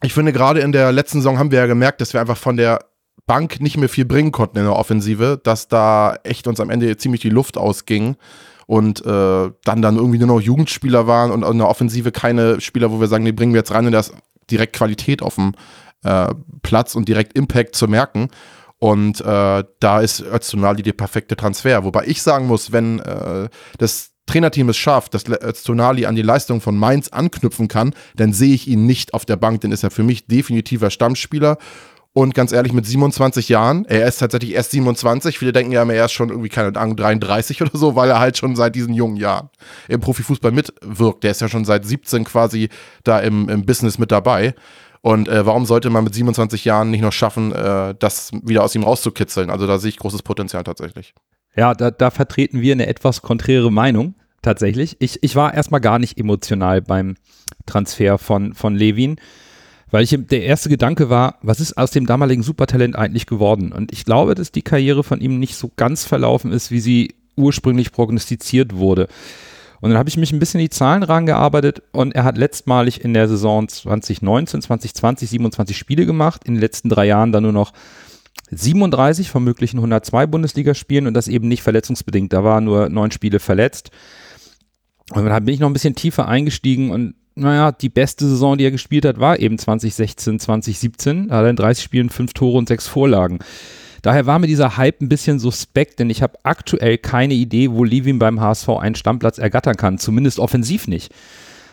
ich 0.02 0.12
finde, 0.12 0.32
gerade 0.32 0.60
in 0.60 0.72
der 0.72 0.92
letzten 0.92 1.18
Saison 1.18 1.38
haben 1.38 1.50
wir 1.52 1.60
ja 1.60 1.66
gemerkt, 1.66 2.00
dass 2.00 2.12
wir 2.12 2.20
einfach 2.20 2.36
von 2.36 2.56
der 2.56 2.80
Bank 3.26 3.60
nicht 3.60 3.76
mehr 3.76 3.88
viel 3.88 4.04
bringen 4.04 4.32
konnten 4.32 4.58
in 4.58 4.64
der 4.64 4.76
Offensive, 4.76 5.40
dass 5.42 5.68
da 5.68 6.16
echt 6.22 6.46
uns 6.46 6.60
am 6.60 6.70
Ende 6.70 6.96
ziemlich 6.96 7.20
die 7.20 7.30
Luft 7.30 7.58
ausging 7.58 8.16
und 8.66 9.04
äh, 9.04 9.50
dann 9.64 9.82
dann 9.82 9.96
irgendwie 9.96 10.18
nur 10.18 10.28
noch 10.28 10.40
Jugendspieler 10.40 11.06
waren 11.06 11.30
und 11.30 11.44
in 11.44 11.58
der 11.58 11.68
Offensive 11.68 12.12
keine 12.12 12.60
Spieler, 12.60 12.90
wo 12.90 13.00
wir 13.00 13.08
sagen, 13.08 13.24
die 13.24 13.32
bringen 13.32 13.52
wir 13.52 13.60
jetzt 13.60 13.72
rein 13.72 13.86
und 13.86 13.92
da 13.92 14.00
ist 14.00 14.14
direkt 14.50 14.76
Qualität 14.76 15.22
auf 15.22 15.36
dem 15.36 15.54
äh, 16.04 16.28
Platz 16.62 16.94
und 16.94 17.08
direkt 17.08 17.36
Impact 17.36 17.74
zu 17.74 17.88
merken. 17.88 18.28
Und 18.78 19.20
äh, 19.22 19.64
da 19.80 20.00
ist 20.00 20.20
Öztunali 20.20 20.82
der 20.82 20.92
perfekte 20.92 21.36
Transfer. 21.36 21.84
Wobei 21.84 22.04
ich 22.06 22.22
sagen 22.22 22.46
muss, 22.46 22.72
wenn 22.72 23.00
äh, 23.00 23.48
das 23.78 24.12
Trainerteam 24.26 24.68
es 24.68 24.76
schafft, 24.76 25.14
dass 25.14 25.24
Öztunali 25.28 26.04
an 26.04 26.16
die 26.16 26.22
Leistung 26.22 26.60
von 26.60 26.76
Mainz 26.76 27.08
anknüpfen 27.08 27.68
kann, 27.68 27.94
dann 28.16 28.32
sehe 28.32 28.54
ich 28.54 28.68
ihn 28.68 28.84
nicht 28.84 29.14
auf 29.14 29.24
der 29.24 29.36
Bank, 29.36 29.62
denn 29.62 29.72
ist 29.72 29.84
er 29.84 29.90
für 29.90 30.02
mich 30.02 30.26
definitiver 30.26 30.90
Stammspieler. 30.90 31.58
Und 32.16 32.34
ganz 32.34 32.50
ehrlich, 32.50 32.72
mit 32.72 32.86
27 32.86 33.50
Jahren, 33.50 33.84
er 33.84 34.08
ist 34.08 34.16
tatsächlich 34.16 34.54
erst 34.54 34.70
27, 34.70 35.38
viele 35.38 35.52
denken 35.52 35.72
ja 35.72 35.82
immer, 35.82 35.92
er 35.92 36.06
ist 36.06 36.12
schon 36.12 36.30
irgendwie, 36.30 36.48
keine 36.48 36.74
Ahnung, 36.74 36.96
33 36.96 37.60
oder 37.60 37.72
so, 37.74 37.94
weil 37.94 38.08
er 38.08 38.18
halt 38.18 38.38
schon 38.38 38.56
seit 38.56 38.74
diesen 38.74 38.94
jungen 38.94 39.16
Jahren 39.16 39.50
im 39.86 40.00
Profifußball 40.00 40.50
mitwirkt. 40.50 41.24
Der 41.24 41.32
ist 41.32 41.42
ja 41.42 41.48
schon 41.50 41.66
seit 41.66 41.84
17 41.84 42.24
quasi 42.24 42.70
da 43.04 43.18
im, 43.18 43.50
im 43.50 43.66
Business 43.66 43.98
mit 43.98 44.12
dabei. 44.12 44.54
Und 45.02 45.28
äh, 45.28 45.44
warum 45.44 45.66
sollte 45.66 45.90
man 45.90 46.04
mit 46.04 46.14
27 46.14 46.64
Jahren 46.64 46.90
nicht 46.90 47.02
noch 47.02 47.12
schaffen, 47.12 47.52
äh, 47.52 47.94
das 47.98 48.30
wieder 48.42 48.64
aus 48.64 48.74
ihm 48.74 48.84
rauszukitzeln? 48.84 49.50
Also 49.50 49.66
da 49.66 49.76
sehe 49.78 49.90
ich 49.90 49.98
großes 49.98 50.22
Potenzial 50.22 50.64
tatsächlich. 50.64 51.12
Ja, 51.54 51.74
da, 51.74 51.90
da 51.90 52.10
vertreten 52.10 52.62
wir 52.62 52.72
eine 52.72 52.86
etwas 52.86 53.20
konträre 53.20 53.70
Meinung 53.70 54.14
tatsächlich. 54.40 54.96
Ich, 55.00 55.22
ich 55.22 55.36
war 55.36 55.52
erstmal 55.52 55.82
gar 55.82 55.98
nicht 55.98 56.18
emotional 56.18 56.80
beim 56.80 57.16
Transfer 57.66 58.16
von, 58.16 58.54
von 58.54 58.74
Levin 58.74 59.16
weil 59.96 60.04
ich, 60.04 60.14
der 60.14 60.42
erste 60.42 60.68
Gedanke 60.68 61.08
war, 61.08 61.38
was 61.40 61.58
ist 61.58 61.78
aus 61.78 61.90
dem 61.90 62.04
damaligen 62.04 62.42
Supertalent 62.42 62.96
eigentlich 62.96 63.24
geworden? 63.24 63.72
Und 63.72 63.92
ich 63.92 64.04
glaube, 64.04 64.34
dass 64.34 64.52
die 64.52 64.60
Karriere 64.60 65.02
von 65.02 65.22
ihm 65.22 65.38
nicht 65.38 65.56
so 65.56 65.72
ganz 65.74 66.04
verlaufen 66.04 66.52
ist, 66.52 66.70
wie 66.70 66.80
sie 66.80 67.14
ursprünglich 67.34 67.92
prognostiziert 67.92 68.76
wurde. 68.76 69.08
Und 69.80 69.88
dann 69.88 69.98
habe 69.98 70.10
ich 70.10 70.18
mich 70.18 70.32
ein 70.32 70.38
bisschen 70.38 70.60
die 70.60 70.68
Zahlen 70.68 71.02
rangearbeitet 71.02 71.82
und 71.92 72.14
er 72.14 72.24
hat 72.24 72.36
letztmalig 72.36 73.02
in 73.06 73.14
der 73.14 73.26
Saison 73.26 73.68
2019, 73.68 74.60
2020 74.60 75.30
27 75.30 75.78
Spiele 75.78 76.04
gemacht, 76.04 76.42
in 76.44 76.56
den 76.56 76.60
letzten 76.60 76.90
drei 76.90 77.06
Jahren 77.06 77.32
dann 77.32 77.44
nur 77.44 77.52
noch 77.52 77.72
37 78.50 79.30
von 79.30 79.44
möglichen 79.44 79.78
102 79.78 80.26
Bundesligaspielen 80.26 81.06
und 81.06 81.14
das 81.14 81.26
eben 81.26 81.48
nicht 81.48 81.62
verletzungsbedingt. 81.62 82.34
Da 82.34 82.44
waren 82.44 82.64
nur 82.64 82.90
neun 82.90 83.12
Spiele 83.12 83.40
verletzt. 83.40 83.92
Und 85.14 85.24
dann 85.24 85.44
bin 85.46 85.54
ich 85.54 85.60
noch 85.60 85.70
ein 85.70 85.72
bisschen 85.72 85.94
tiefer 85.94 86.28
eingestiegen 86.28 86.90
und 86.90 87.14
naja, 87.36 87.70
die 87.70 87.90
beste 87.90 88.26
Saison, 88.26 88.56
die 88.56 88.64
er 88.64 88.70
gespielt 88.70 89.04
hat, 89.04 89.20
war 89.20 89.38
eben 89.38 89.58
2016, 89.58 90.40
2017. 90.40 91.28
Da 91.28 91.36
hat 91.36 91.44
er 91.44 91.50
in 91.50 91.56
30 91.56 91.84
Spielen 91.84 92.10
fünf 92.10 92.32
Tore 92.32 92.56
und 92.56 92.66
sechs 92.66 92.86
Vorlagen. 92.88 93.38
Daher 94.00 94.24
war 94.24 94.38
mir 94.38 94.46
dieser 94.46 94.76
Hype 94.76 95.02
ein 95.02 95.08
bisschen 95.08 95.38
suspekt, 95.38 95.98
denn 95.98 96.10
ich 96.10 96.22
habe 96.22 96.38
aktuell 96.44 96.96
keine 96.96 97.34
Idee, 97.34 97.70
wo 97.70 97.84
Levin 97.84 98.18
beim 98.18 98.40
HSV 98.40 98.68
einen 98.70 98.94
Stammplatz 98.94 99.38
ergattern 99.38 99.76
kann, 99.76 99.98
zumindest 99.98 100.38
offensiv 100.38 100.88
nicht. 100.88 101.12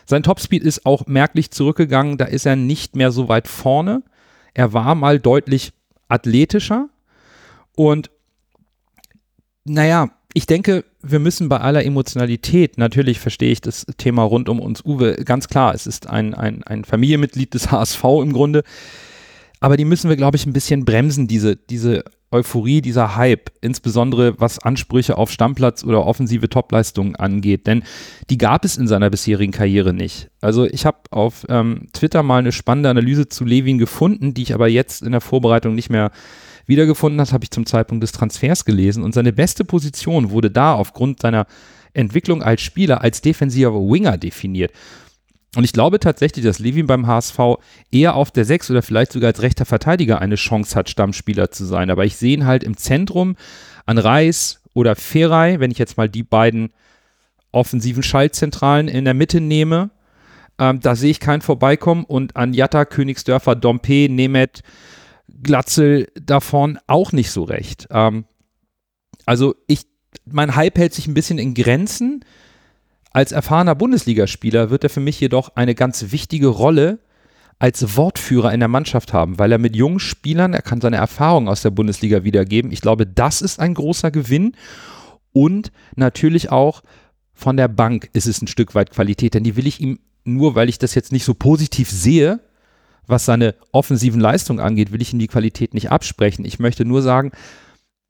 Sein 0.04 0.22
Topspeed 0.22 0.62
ist 0.62 0.84
auch 0.84 1.06
merklich 1.06 1.50
zurückgegangen, 1.50 2.18
da 2.18 2.26
ist 2.26 2.44
er 2.44 2.56
nicht 2.56 2.96
mehr 2.96 3.10
so 3.10 3.28
weit 3.28 3.48
vorne. 3.48 4.02
Er 4.52 4.72
war 4.72 4.94
mal 4.94 5.18
deutlich 5.18 5.72
athletischer 6.08 6.88
und 7.74 8.10
naja, 9.64 10.10
ich 10.34 10.46
denke, 10.46 10.84
wir 11.00 11.20
müssen 11.20 11.48
bei 11.48 11.60
aller 11.60 11.84
Emotionalität, 11.84 12.76
natürlich 12.76 13.20
verstehe 13.20 13.52
ich 13.52 13.60
das 13.60 13.86
Thema 13.96 14.24
rund 14.24 14.48
um 14.48 14.58
uns 14.58 14.84
Uwe, 14.84 15.14
ganz 15.24 15.48
klar, 15.48 15.74
es 15.74 15.86
ist 15.86 16.08
ein, 16.08 16.34
ein, 16.34 16.64
ein 16.64 16.84
Familienmitglied 16.84 17.54
des 17.54 17.70
HSV 17.70 18.04
im 18.20 18.32
Grunde, 18.32 18.64
aber 19.60 19.76
die 19.76 19.84
müssen 19.84 20.10
wir, 20.10 20.16
glaube 20.16 20.36
ich, 20.36 20.44
ein 20.44 20.52
bisschen 20.52 20.84
bremsen, 20.84 21.28
diese, 21.28 21.56
diese 21.56 22.04
Euphorie, 22.32 22.82
dieser 22.82 23.14
Hype, 23.14 23.52
insbesondere 23.60 24.38
was 24.40 24.58
Ansprüche 24.58 25.16
auf 25.16 25.30
Stammplatz 25.30 25.84
oder 25.84 26.04
offensive 26.04 26.48
Topleistungen 26.48 27.14
angeht, 27.14 27.68
denn 27.68 27.84
die 28.28 28.36
gab 28.36 28.64
es 28.64 28.76
in 28.76 28.88
seiner 28.88 29.10
bisherigen 29.10 29.52
Karriere 29.52 29.94
nicht. 29.94 30.30
Also 30.40 30.64
ich 30.66 30.84
habe 30.84 30.98
auf 31.12 31.46
ähm, 31.48 31.86
Twitter 31.92 32.24
mal 32.24 32.38
eine 32.38 32.50
spannende 32.50 32.90
Analyse 32.90 33.28
zu 33.28 33.44
Levin 33.44 33.78
gefunden, 33.78 34.34
die 34.34 34.42
ich 34.42 34.52
aber 34.52 34.66
jetzt 34.66 35.02
in 35.02 35.12
der 35.12 35.20
Vorbereitung 35.20 35.76
nicht 35.76 35.90
mehr 35.90 36.10
wiedergefunden 36.66 37.20
hat, 37.20 37.32
habe 37.32 37.44
ich 37.44 37.50
zum 37.50 37.66
Zeitpunkt 37.66 38.02
des 38.02 38.12
Transfers 38.12 38.64
gelesen. 38.64 39.02
Und 39.02 39.14
seine 39.14 39.32
beste 39.32 39.64
Position 39.64 40.30
wurde 40.30 40.50
da 40.50 40.74
aufgrund 40.74 41.20
seiner 41.20 41.46
Entwicklung 41.92 42.42
als 42.42 42.62
Spieler 42.62 43.02
als 43.02 43.20
defensiver 43.20 43.72
Winger 43.72 44.18
definiert. 44.18 44.72
Und 45.56 45.64
ich 45.64 45.72
glaube 45.72 46.00
tatsächlich, 46.00 46.44
dass 46.44 46.58
Levin 46.58 46.86
beim 46.86 47.06
HSV 47.06 47.38
eher 47.90 48.16
auf 48.16 48.30
der 48.30 48.44
6 48.44 48.70
oder 48.70 48.82
vielleicht 48.82 49.12
sogar 49.12 49.28
als 49.28 49.42
rechter 49.42 49.64
Verteidiger 49.64 50.20
eine 50.20 50.34
Chance 50.34 50.74
hat, 50.74 50.90
Stammspieler 50.90 51.50
zu 51.50 51.64
sein. 51.64 51.90
Aber 51.90 52.04
ich 52.04 52.16
sehe 52.16 52.34
ihn 52.34 52.46
halt 52.46 52.64
im 52.64 52.76
Zentrum 52.76 53.36
an 53.86 53.98
Reis 53.98 54.60
oder 54.74 54.96
Feray, 54.96 55.60
wenn 55.60 55.70
ich 55.70 55.78
jetzt 55.78 55.96
mal 55.96 56.08
die 56.08 56.24
beiden 56.24 56.70
offensiven 57.52 58.02
Schaltzentralen 58.02 58.88
in 58.88 59.04
der 59.04 59.14
Mitte 59.14 59.40
nehme. 59.40 59.90
Ähm, 60.58 60.80
da 60.80 60.96
sehe 60.96 61.12
ich 61.12 61.20
keinen 61.20 61.40
vorbeikommen. 61.40 62.04
Und 62.04 62.36
an 62.36 62.52
Jatta, 62.52 62.84
Königsdörfer, 62.84 63.54
Dompe, 63.54 64.08
Nemeth, 64.08 64.62
Glatzel 65.42 66.08
davon 66.20 66.78
auch 66.86 67.12
nicht 67.12 67.30
so 67.30 67.44
recht. 67.44 67.86
Ähm, 67.90 68.24
also 69.26 69.54
ich, 69.66 69.86
mein 70.26 70.54
Hype 70.54 70.78
hält 70.78 70.94
sich 70.94 71.06
ein 71.06 71.14
bisschen 71.14 71.38
in 71.38 71.54
Grenzen. 71.54 72.24
Als 73.10 73.32
erfahrener 73.32 73.74
Bundesligaspieler 73.74 74.70
wird 74.70 74.84
er 74.84 74.90
für 74.90 75.00
mich 75.00 75.20
jedoch 75.20 75.50
eine 75.56 75.74
ganz 75.74 76.10
wichtige 76.10 76.48
Rolle 76.48 76.98
als 77.58 77.96
Wortführer 77.96 78.52
in 78.52 78.60
der 78.60 78.68
Mannschaft 78.68 79.12
haben, 79.12 79.38
weil 79.38 79.52
er 79.52 79.58
mit 79.58 79.76
jungen 79.76 80.00
Spielern, 80.00 80.54
er 80.54 80.62
kann 80.62 80.80
seine 80.80 80.96
Erfahrungen 80.96 81.48
aus 81.48 81.62
der 81.62 81.70
Bundesliga 81.70 82.24
wiedergeben. 82.24 82.72
Ich 82.72 82.80
glaube, 82.80 83.06
das 83.06 83.42
ist 83.42 83.60
ein 83.60 83.74
großer 83.74 84.10
Gewinn. 84.10 84.56
Und 85.32 85.72
natürlich 85.96 86.50
auch 86.50 86.82
von 87.32 87.56
der 87.56 87.68
Bank 87.68 88.10
ist 88.12 88.26
es 88.26 88.42
ein 88.42 88.46
Stück 88.46 88.74
weit 88.74 88.90
Qualität, 88.90 89.34
denn 89.34 89.44
die 89.44 89.56
will 89.56 89.66
ich 89.66 89.80
ihm 89.80 89.98
nur, 90.24 90.54
weil 90.54 90.68
ich 90.68 90.78
das 90.78 90.94
jetzt 90.94 91.12
nicht 91.12 91.24
so 91.24 91.34
positiv 91.34 91.90
sehe, 91.90 92.40
was 93.06 93.24
seine 93.24 93.54
offensiven 93.72 94.20
Leistungen 94.20 94.60
angeht, 94.60 94.92
will 94.92 95.02
ich 95.02 95.12
ihm 95.12 95.18
die 95.18 95.26
Qualität 95.26 95.74
nicht 95.74 95.90
absprechen. 95.90 96.44
Ich 96.44 96.58
möchte 96.58 96.84
nur 96.84 97.02
sagen, 97.02 97.32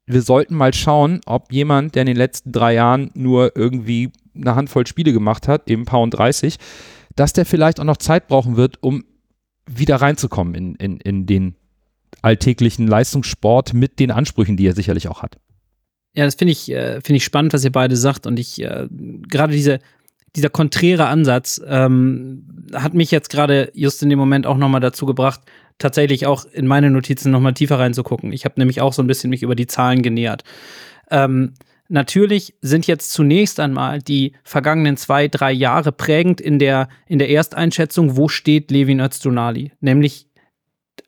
wir 0.05 0.21
sollten 0.21 0.55
mal 0.55 0.73
schauen, 0.73 1.21
ob 1.25 1.51
jemand, 1.51 1.95
der 1.95 2.03
in 2.03 2.07
den 2.07 2.17
letzten 2.17 2.51
drei 2.51 2.73
Jahren 2.73 3.11
nur 3.15 3.55
irgendwie 3.55 4.11
eine 4.35 4.55
Handvoll 4.55 4.85
Spiele 4.85 5.13
gemacht 5.13 5.47
hat, 5.47 5.69
eben 5.69 5.85
Pound 5.85 6.13
30, 6.13 6.57
dass 7.15 7.33
der 7.33 7.45
vielleicht 7.45 7.79
auch 7.79 7.85
noch 7.85 7.97
Zeit 7.97 8.27
brauchen 8.27 8.55
wird, 8.57 8.81
um 8.83 9.03
wieder 9.65 9.95
reinzukommen 9.97 10.53
in, 10.53 10.75
in, 10.75 10.97
in 10.99 11.25
den 11.25 11.55
alltäglichen 12.21 12.87
Leistungssport 12.87 13.73
mit 13.73 13.99
den 13.99 14.11
Ansprüchen, 14.11 14.57
die 14.57 14.67
er 14.67 14.75
sicherlich 14.75 15.07
auch 15.07 15.23
hat. 15.23 15.37
Ja, 16.13 16.25
das 16.25 16.35
finde 16.35 16.53
ich, 16.53 16.71
äh, 16.71 17.01
finde 17.01 17.17
ich 17.17 17.25
spannend, 17.25 17.53
was 17.53 17.63
ihr 17.63 17.71
beide 17.71 17.97
sagt. 17.97 18.25
Und 18.25 18.39
ich, 18.39 18.61
äh, 18.61 18.87
gerade 19.27 19.53
diese, 19.53 19.79
dieser 20.35 20.49
konträre 20.49 21.07
Ansatz 21.07 21.61
ähm, 21.67 22.45
hat 22.73 22.93
mich 22.93 23.11
jetzt 23.11 23.29
gerade 23.29 23.71
just 23.73 24.03
in 24.03 24.09
dem 24.09 24.19
Moment 24.19 24.45
auch 24.45 24.57
nochmal 24.57 24.81
dazu 24.81 25.05
gebracht, 25.05 25.41
tatsächlich 25.77 26.25
auch 26.25 26.45
in 26.45 26.67
meine 26.67 26.89
Notizen 26.89 27.31
nochmal 27.31 27.53
tiefer 27.53 27.79
reinzugucken. 27.79 28.33
Ich 28.33 28.45
habe 28.45 28.55
nämlich 28.57 28.81
auch 28.81 28.93
so 28.93 29.01
ein 29.01 29.07
bisschen 29.07 29.29
mich 29.29 29.43
über 29.43 29.55
die 29.55 29.67
Zahlen 29.67 30.01
genähert. 30.01 30.43
Ähm, 31.11 31.53
natürlich 31.89 32.55
sind 32.61 32.87
jetzt 32.87 33.11
zunächst 33.11 33.59
einmal 33.59 34.01
die 34.01 34.33
vergangenen 34.43 34.97
zwei, 34.97 35.27
drei 35.27 35.51
Jahre 35.51 35.91
prägend 35.91 36.41
in 36.41 36.59
der, 36.59 36.89
in 37.07 37.19
der 37.19 37.29
Ersteinschätzung, 37.29 38.17
wo 38.17 38.27
steht 38.27 38.71
Levin 38.71 38.99
Öztunali? 38.99 39.71
Nämlich 39.79 40.27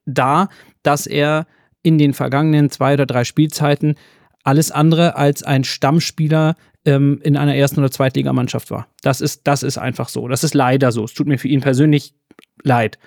da, 0.05 0.49
dass 0.83 1.07
er 1.07 1.47
in 1.81 1.97
den 1.97 2.13
vergangenen 2.13 2.69
zwei 2.69 2.93
oder 2.93 3.05
drei 3.05 3.23
Spielzeiten 3.23 3.95
alles 4.43 4.71
andere 4.71 5.15
als 5.15 5.43
ein 5.43 5.63
Stammspieler 5.63 6.55
ähm, 6.87 7.19
in 7.21 7.35
einer 7.35 7.55
ersten 7.55 7.81
oder 7.81 7.91
Zweitligamannschaft 7.91 8.71
war. 8.71 8.87
Das 9.01 9.19
ist, 9.19 9.45
das 9.45 9.61
ist 9.61 9.77
einfach 9.77 10.07
so. 10.07 10.27
Das 10.29 10.45
ist 10.45 10.53
leider 10.53 10.93
so. 10.93 11.03
Es 11.03 11.13
tut 11.13 11.27
mir 11.27 11.37
für 11.37 11.49
ihn 11.49 11.59
persönlich 11.59 12.13
leid. 12.63 12.97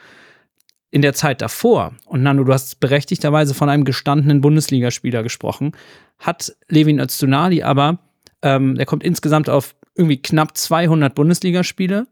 In 0.91 1.03
der 1.03 1.15
Zeit 1.15 1.41
davor, 1.41 1.95
und 2.05 2.23
Nando, 2.23 2.45
du 2.45 2.53
hast 2.53 2.79
berechtigterweise 2.79 3.55
von 3.55 3.71
einem 3.71 3.85
gestandenen 3.85 4.43
Bundesligaspieler 4.43 5.23
gesprochen, 5.23 5.73
hat 6.19 6.55
Levin 6.69 7.01
Öztunali 7.01 7.63
aber, 7.63 8.01
ähm, 8.43 8.75
der 8.75 8.85
kommt 8.85 9.03
insgesamt 9.03 9.49
auf 9.49 9.75
irgendwie 9.95 10.21
knapp 10.21 10.57
200 10.59 11.15
Bundesligaspiele. 11.15 12.07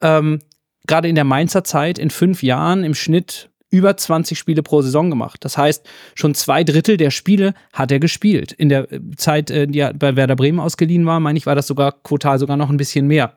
Ähm, 0.00 0.38
Gerade 0.86 1.08
in 1.08 1.16
der 1.16 1.24
Mainzer 1.24 1.64
Zeit 1.64 1.98
in 1.98 2.10
fünf 2.10 2.42
Jahren 2.42 2.84
im 2.84 2.94
Schnitt 2.94 3.50
über 3.70 3.96
20 3.96 4.38
Spiele 4.38 4.62
pro 4.62 4.82
Saison 4.82 5.10
gemacht. 5.10 5.44
Das 5.44 5.58
heißt, 5.58 5.86
schon 6.14 6.34
zwei 6.34 6.64
Drittel 6.64 6.96
der 6.96 7.10
Spiele 7.10 7.54
hat 7.72 7.92
er 7.92 8.00
gespielt. 8.00 8.52
In 8.52 8.68
der 8.68 8.90
äh, 8.92 9.00
Zeit, 9.16 9.50
äh, 9.50 9.66
die 9.66 9.80
er 9.80 9.94
bei 9.94 10.16
Werder 10.16 10.36
Bremen 10.36 10.60
ausgeliehen 10.60 11.06
war, 11.06 11.20
meine 11.20 11.38
ich, 11.38 11.46
war 11.46 11.54
das 11.54 11.66
sogar 11.66 11.92
quotal 12.02 12.38
sogar 12.38 12.56
noch 12.56 12.70
ein 12.70 12.76
bisschen 12.76 13.06
mehr. 13.06 13.36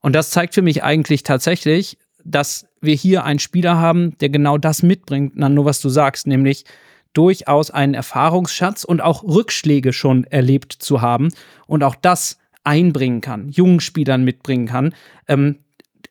Und 0.00 0.14
das 0.14 0.30
zeigt 0.30 0.54
für 0.54 0.62
mich 0.62 0.82
eigentlich 0.82 1.22
tatsächlich, 1.22 1.98
dass 2.24 2.66
wir 2.80 2.94
hier 2.94 3.24
einen 3.24 3.38
Spieler 3.38 3.78
haben, 3.78 4.18
der 4.18 4.28
genau 4.28 4.58
das 4.58 4.82
mitbringt, 4.82 5.36
Nando, 5.36 5.64
was 5.64 5.80
du 5.80 5.88
sagst, 5.88 6.26
nämlich 6.26 6.64
durchaus 7.12 7.70
einen 7.70 7.94
Erfahrungsschatz 7.94 8.84
und 8.84 9.00
auch 9.00 9.22
Rückschläge 9.22 9.92
schon 9.92 10.24
erlebt 10.24 10.72
zu 10.72 11.00
haben 11.00 11.28
und 11.66 11.84
auch 11.84 11.94
das 11.94 12.38
einbringen 12.64 13.20
kann, 13.20 13.48
jungen 13.50 13.80
Spielern 13.80 14.24
mitbringen 14.24 14.66
kann. 14.66 14.94
Ähm, 15.28 15.60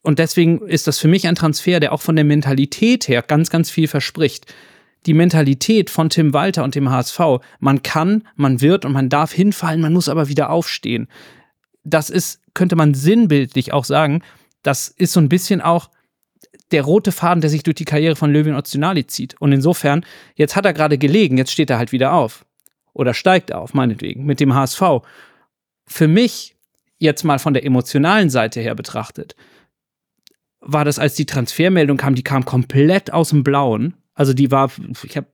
und 0.03 0.19
deswegen 0.19 0.60
ist 0.67 0.86
das 0.86 1.00
für 1.00 1.07
mich 1.07 1.27
ein 1.27 1.36
Transfer, 1.36 1.79
der 1.79 1.93
auch 1.93 2.01
von 2.01 2.15
der 2.15 2.25
Mentalität 2.25 3.07
her 3.07 3.24
ganz, 3.24 3.50
ganz 3.50 3.72
viel 3.72 3.88
verspricht. 3.88 4.53
Die 5.05 5.13
Mentalität 5.13 5.89
von 5.89 6.10
Tim 6.10 6.33
Walter 6.33 6.63
und 6.63 6.75
dem 6.75 6.89
HSV, 6.89 7.19
man 7.60 7.81
kann, 7.83 8.27
man 8.36 8.62
wird 8.62 8.86
und 8.86 8.91
man 8.91 9.10
darf 9.10 9.31
hinfallen, 9.31 9.81
man 9.81 9.93
muss 9.93 10.10
aber 10.10 10.27
wieder 10.27 10.50
aufstehen. 10.50 11.07
Das 11.86 12.10
ist, 12.10 12.41
könnte 12.53 12.75
man 12.75 12.93
sinnbildlich 12.93 13.74
auch 13.74 13.86
sagen, 13.86 14.22
das 14.62 14.89
ist 14.89 15.13
so 15.13 15.22
ein 15.22 15.29
bisschen 15.29 15.62
auch 15.62 15.89
der 16.72 16.83
rote 16.83 17.12
Faden, 17.12 17.41
der 17.41 17.50
sich 17.50 17.63
durch 17.63 17.75
die 17.75 17.86
Karriere 17.86 18.15
von 18.15 18.31
Löwin 18.31 18.55
Ozunali 18.55 19.07
zieht. 19.07 19.39
Und 19.39 19.51
insofern, 19.53 20.05
jetzt 20.36 20.55
hat 20.55 20.65
er 20.65 20.74
gerade 20.74 20.98
gelegen, 20.98 21.38
jetzt 21.38 21.51
steht 21.51 21.69
er 21.69 21.77
halt 21.77 21.91
wieder 21.91 22.13
auf. 22.13 22.45
Oder 22.93 23.13
steigt 23.13 23.53
auf, 23.53 23.74
meinetwegen, 23.74 24.25
mit 24.25 24.39
dem 24.39 24.53
HSV. 24.53 24.81
Für 25.86 26.07
mich, 26.07 26.55
jetzt 26.98 27.24
mal 27.24 27.39
von 27.39 27.53
der 27.53 27.65
emotionalen 27.65 28.29
Seite 28.29 28.60
her 28.62 28.75
betrachtet, 28.75 29.36
war 30.65 30.86
das, 30.86 31.00
als 31.00 31.15
die 31.15 31.25
Transfermeldung 31.25 31.98
kam, 31.98 32.15
die 32.15 32.24
kam 32.24 32.46
komplett 32.46 33.12
aus 33.12 33.29
dem 33.29 33.43
Blauen. 33.43 33.96
Also 34.13 34.34
die 34.34 34.51
war, 34.51 34.72
ich 35.03 35.17
habe 35.17 35.27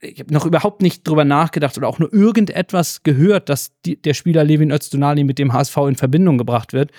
ich 0.00 0.20
hab 0.20 0.30
noch 0.30 0.46
überhaupt 0.46 0.82
nicht 0.82 1.06
drüber 1.06 1.24
nachgedacht 1.24 1.76
oder 1.78 1.88
auch 1.88 1.98
nur 1.98 2.12
irgendetwas 2.12 3.02
gehört, 3.02 3.48
dass 3.48 3.72
die, 3.84 4.00
der 4.00 4.14
Spieler 4.14 4.44
Levin 4.44 4.70
Öztunali 4.70 5.24
mit 5.24 5.38
dem 5.38 5.52
HSV 5.52 5.76
in 5.88 5.96
Verbindung 5.96 6.38
gebracht 6.38 6.72
wird. 6.72 6.92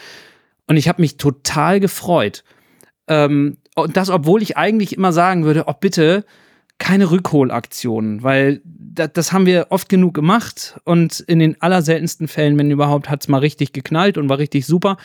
Und 0.68 0.78
ich 0.78 0.88
habe 0.88 1.02
mich 1.02 1.18
total 1.18 1.80
gefreut. 1.80 2.44
Ähm, 3.08 3.58
und 3.76 3.98
das, 3.98 4.10
obwohl 4.10 4.42
ich 4.42 4.58
eigentlich 4.58 4.96
immer 4.96 5.14
sagen 5.14 5.46
würde, 5.46 5.66
oh 5.68 5.74
bitte, 5.80 6.26
keine 6.80 7.10
Rückholaktionen, 7.10 8.24
weil 8.24 8.62
das, 8.64 9.12
das 9.14 9.32
haben 9.32 9.46
wir 9.46 9.68
oft 9.70 9.90
genug 9.90 10.14
gemacht 10.14 10.80
und 10.84 11.20
in 11.22 11.40
den 11.40 11.62
allerseltensten 11.62 12.28
Fällen, 12.28 12.58
wenn 12.58 12.70
überhaupt, 12.70 13.10
hat 13.10 13.22
es 13.22 13.28
mal 13.28 13.40
richtig 13.40 13.74
geknallt 13.74 14.18
und 14.18 14.30
war 14.30 14.38
richtig 14.38 14.66
super. 14.66 14.98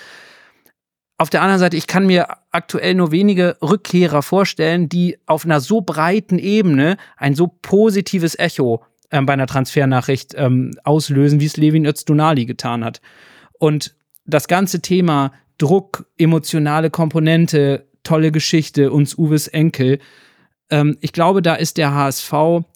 Auf 1.23 1.31
der 1.31 1.43
anderen 1.43 1.61
Seite, 1.61 1.76
ich 1.76 1.87
kann 1.87 2.05
mir 2.05 2.26
aktuell 2.50 2.97
nur 2.97 3.12
wenige 3.12 3.57
Rückkehrer 3.62 4.23
vorstellen, 4.23 4.88
die 4.88 5.19
auf 5.25 5.45
einer 5.45 5.61
so 5.61 5.81
breiten 5.81 6.37
Ebene 6.37 6.97
ein 7.17 7.37
so 7.37 7.47
positives 7.47 8.37
Echo 8.37 8.83
ähm, 9.12 9.25
bei 9.25 9.33
einer 9.33 9.47
Transfernachricht 9.47 10.35
ähm, 10.37 10.73
auslösen, 10.83 11.38
wie 11.38 11.47
es 11.47 11.57
Levin 11.57 11.87
Öztunali 11.87 12.45
getan 12.45 12.85
hat. 12.85 13.00
Und 13.61 13.95
das 14.25 14.49
ganze 14.49 14.83
Thema 14.83 15.31
Druck, 15.59 16.07
emotionale 16.19 16.91
Komponente, 16.91 17.87
tolle 18.02 18.33
Geschichte, 18.33 18.91
uns 18.91 19.17
Uwes 19.17 19.47
Enkel, 19.47 20.00
ähm, 20.71 20.99
ich 21.00 21.12
glaube, 21.12 21.41
da 21.41 21.55
ist 21.55 21.76
der 21.76 21.95
HSV 21.95 22.33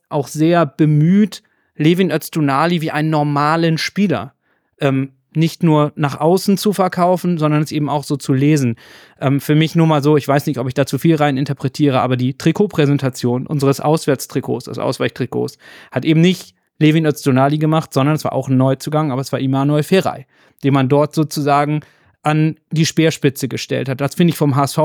auch 0.08 0.28
sehr 0.28 0.66
bemüht, 0.66 1.42
Levin 1.74 2.12
Öztunali 2.12 2.80
wie 2.80 2.92
einen 2.92 3.10
normalen 3.10 3.76
Spieler 3.76 4.34
ähm, 4.80 5.15
nicht 5.36 5.62
nur 5.62 5.92
nach 5.96 6.20
außen 6.20 6.56
zu 6.56 6.72
verkaufen, 6.72 7.38
sondern 7.38 7.62
es 7.62 7.72
eben 7.72 7.88
auch 7.88 8.04
so 8.04 8.16
zu 8.16 8.32
lesen. 8.32 8.76
Ähm, 9.20 9.40
für 9.40 9.54
mich 9.54 9.74
nur 9.74 9.86
mal 9.86 10.02
so, 10.02 10.16
ich 10.16 10.26
weiß 10.26 10.46
nicht, 10.46 10.58
ob 10.58 10.66
ich 10.66 10.74
da 10.74 10.86
zu 10.86 10.98
viel 10.98 11.16
rein 11.16 11.36
interpretiere, 11.36 12.00
aber 12.00 12.16
die 12.16 12.34
Trikotpräsentation 12.34 13.46
unseres 13.46 13.80
Auswärtstrikots, 13.80 14.64
des 14.64 14.78
Ausweichtrikots, 14.78 15.58
hat 15.92 16.04
eben 16.04 16.20
nicht 16.20 16.54
Levin 16.78 17.06
Öztunali 17.06 17.58
gemacht, 17.58 17.92
sondern 17.92 18.16
es 18.16 18.24
war 18.24 18.32
auch 18.32 18.48
ein 18.48 18.56
Neuzugang, 18.56 19.12
aber 19.12 19.20
es 19.20 19.32
war 19.32 19.40
Immanuel 19.40 19.82
Ferrei, 19.82 20.26
den 20.64 20.74
man 20.74 20.88
dort 20.88 21.14
sozusagen 21.14 21.80
an 22.22 22.56
die 22.70 22.86
Speerspitze 22.86 23.48
gestellt 23.48 23.88
hat. 23.88 24.00
Das 24.00 24.14
finde 24.14 24.32
ich 24.32 24.36
vom 24.36 24.56
HSV 24.56 24.78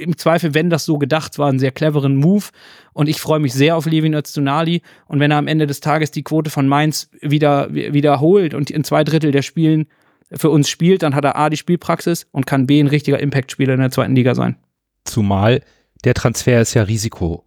im 0.00 0.16
Zweifel, 0.16 0.54
wenn 0.54 0.70
das 0.70 0.84
so 0.84 0.98
gedacht 0.98 1.38
war, 1.38 1.48
einen 1.48 1.58
sehr 1.58 1.72
cleveren 1.72 2.16
Move. 2.16 2.46
Und 2.92 3.08
ich 3.08 3.20
freue 3.20 3.38
mich 3.40 3.52
sehr 3.52 3.76
auf 3.76 3.86
Levin 3.86 4.14
Öztunali. 4.14 4.82
Und 5.06 5.20
wenn 5.20 5.30
er 5.30 5.38
am 5.38 5.46
Ende 5.46 5.66
des 5.66 5.80
Tages 5.80 6.10
die 6.10 6.22
Quote 6.22 6.50
von 6.50 6.66
Mainz 6.66 7.10
wieder 7.20 7.72
wiederholt 7.72 8.54
und 8.54 8.70
in 8.70 8.84
zwei 8.84 9.04
Drittel 9.04 9.30
der 9.30 9.42
Spielen 9.42 9.86
für 10.32 10.50
uns 10.50 10.68
spielt, 10.68 11.02
dann 11.02 11.14
hat 11.14 11.24
er 11.24 11.36
A 11.36 11.50
die 11.50 11.56
Spielpraxis 11.56 12.26
und 12.32 12.46
kann 12.46 12.66
B 12.66 12.80
ein 12.80 12.86
richtiger 12.86 13.20
Impact-Spieler 13.20 13.74
in 13.74 13.80
der 13.80 13.90
zweiten 13.90 14.14
Liga 14.14 14.34
sein. 14.34 14.56
Zumal 15.04 15.62
der 16.04 16.14
Transfer 16.14 16.60
ist 16.60 16.74
ja 16.74 16.82
risikoarm. 16.82 17.42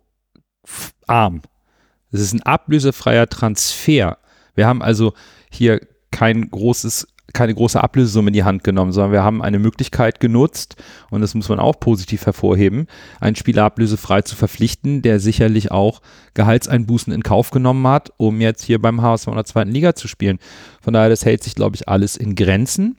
Es 2.11 2.19
ist 2.19 2.33
ein 2.33 2.43
ablösefreier 2.43 3.27
Transfer. 3.27 4.17
Wir 4.55 4.67
haben 4.67 4.81
also 4.81 5.13
hier 5.49 5.81
kein 6.11 6.49
großes 6.49 7.07
keine 7.33 7.53
große 7.53 7.83
Ablösesumme 7.83 8.29
in 8.29 8.33
die 8.33 8.43
Hand 8.43 8.63
genommen, 8.63 8.91
sondern 8.91 9.11
wir 9.11 9.23
haben 9.23 9.41
eine 9.41 9.59
Möglichkeit 9.59 10.19
genutzt, 10.19 10.75
und 11.09 11.21
das 11.21 11.33
muss 11.33 11.49
man 11.49 11.59
auch 11.59 11.79
positiv 11.79 12.25
hervorheben, 12.25 12.87
einen 13.19 13.35
Spieler 13.35 13.63
ablösefrei 13.65 14.21
zu 14.21 14.35
verpflichten, 14.35 15.01
der 15.01 15.19
sicherlich 15.19 15.71
auch 15.71 16.01
Gehaltseinbußen 16.35 17.11
in 17.11 17.23
Kauf 17.23 17.51
genommen 17.51 17.85
hat, 17.87 18.13
um 18.17 18.39
jetzt 18.39 18.63
hier 18.63 18.79
beim 18.79 19.01
HSV 19.01 19.27
in 19.27 19.35
der 19.35 19.45
zweiten 19.45 19.71
Liga 19.71 19.95
zu 19.95 20.07
spielen. 20.07 20.39
Von 20.81 20.93
daher, 20.93 21.09
das 21.09 21.25
hält 21.25 21.43
sich, 21.43 21.55
glaube 21.55 21.75
ich, 21.75 21.89
alles 21.89 22.15
in 22.15 22.35
Grenzen. 22.35 22.97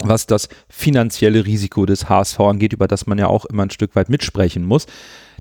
was 0.00 0.26
das 0.26 0.48
finanzielle 0.68 1.44
Risiko 1.44 1.84
des 1.84 2.08
HSV 2.08 2.38
angeht, 2.40 2.72
über 2.72 2.86
das 2.86 3.06
man 3.06 3.18
ja 3.18 3.26
auch 3.26 3.44
immer 3.46 3.64
ein 3.64 3.70
Stück 3.70 3.96
weit 3.96 4.08
mitsprechen 4.08 4.64
muss. 4.64 4.86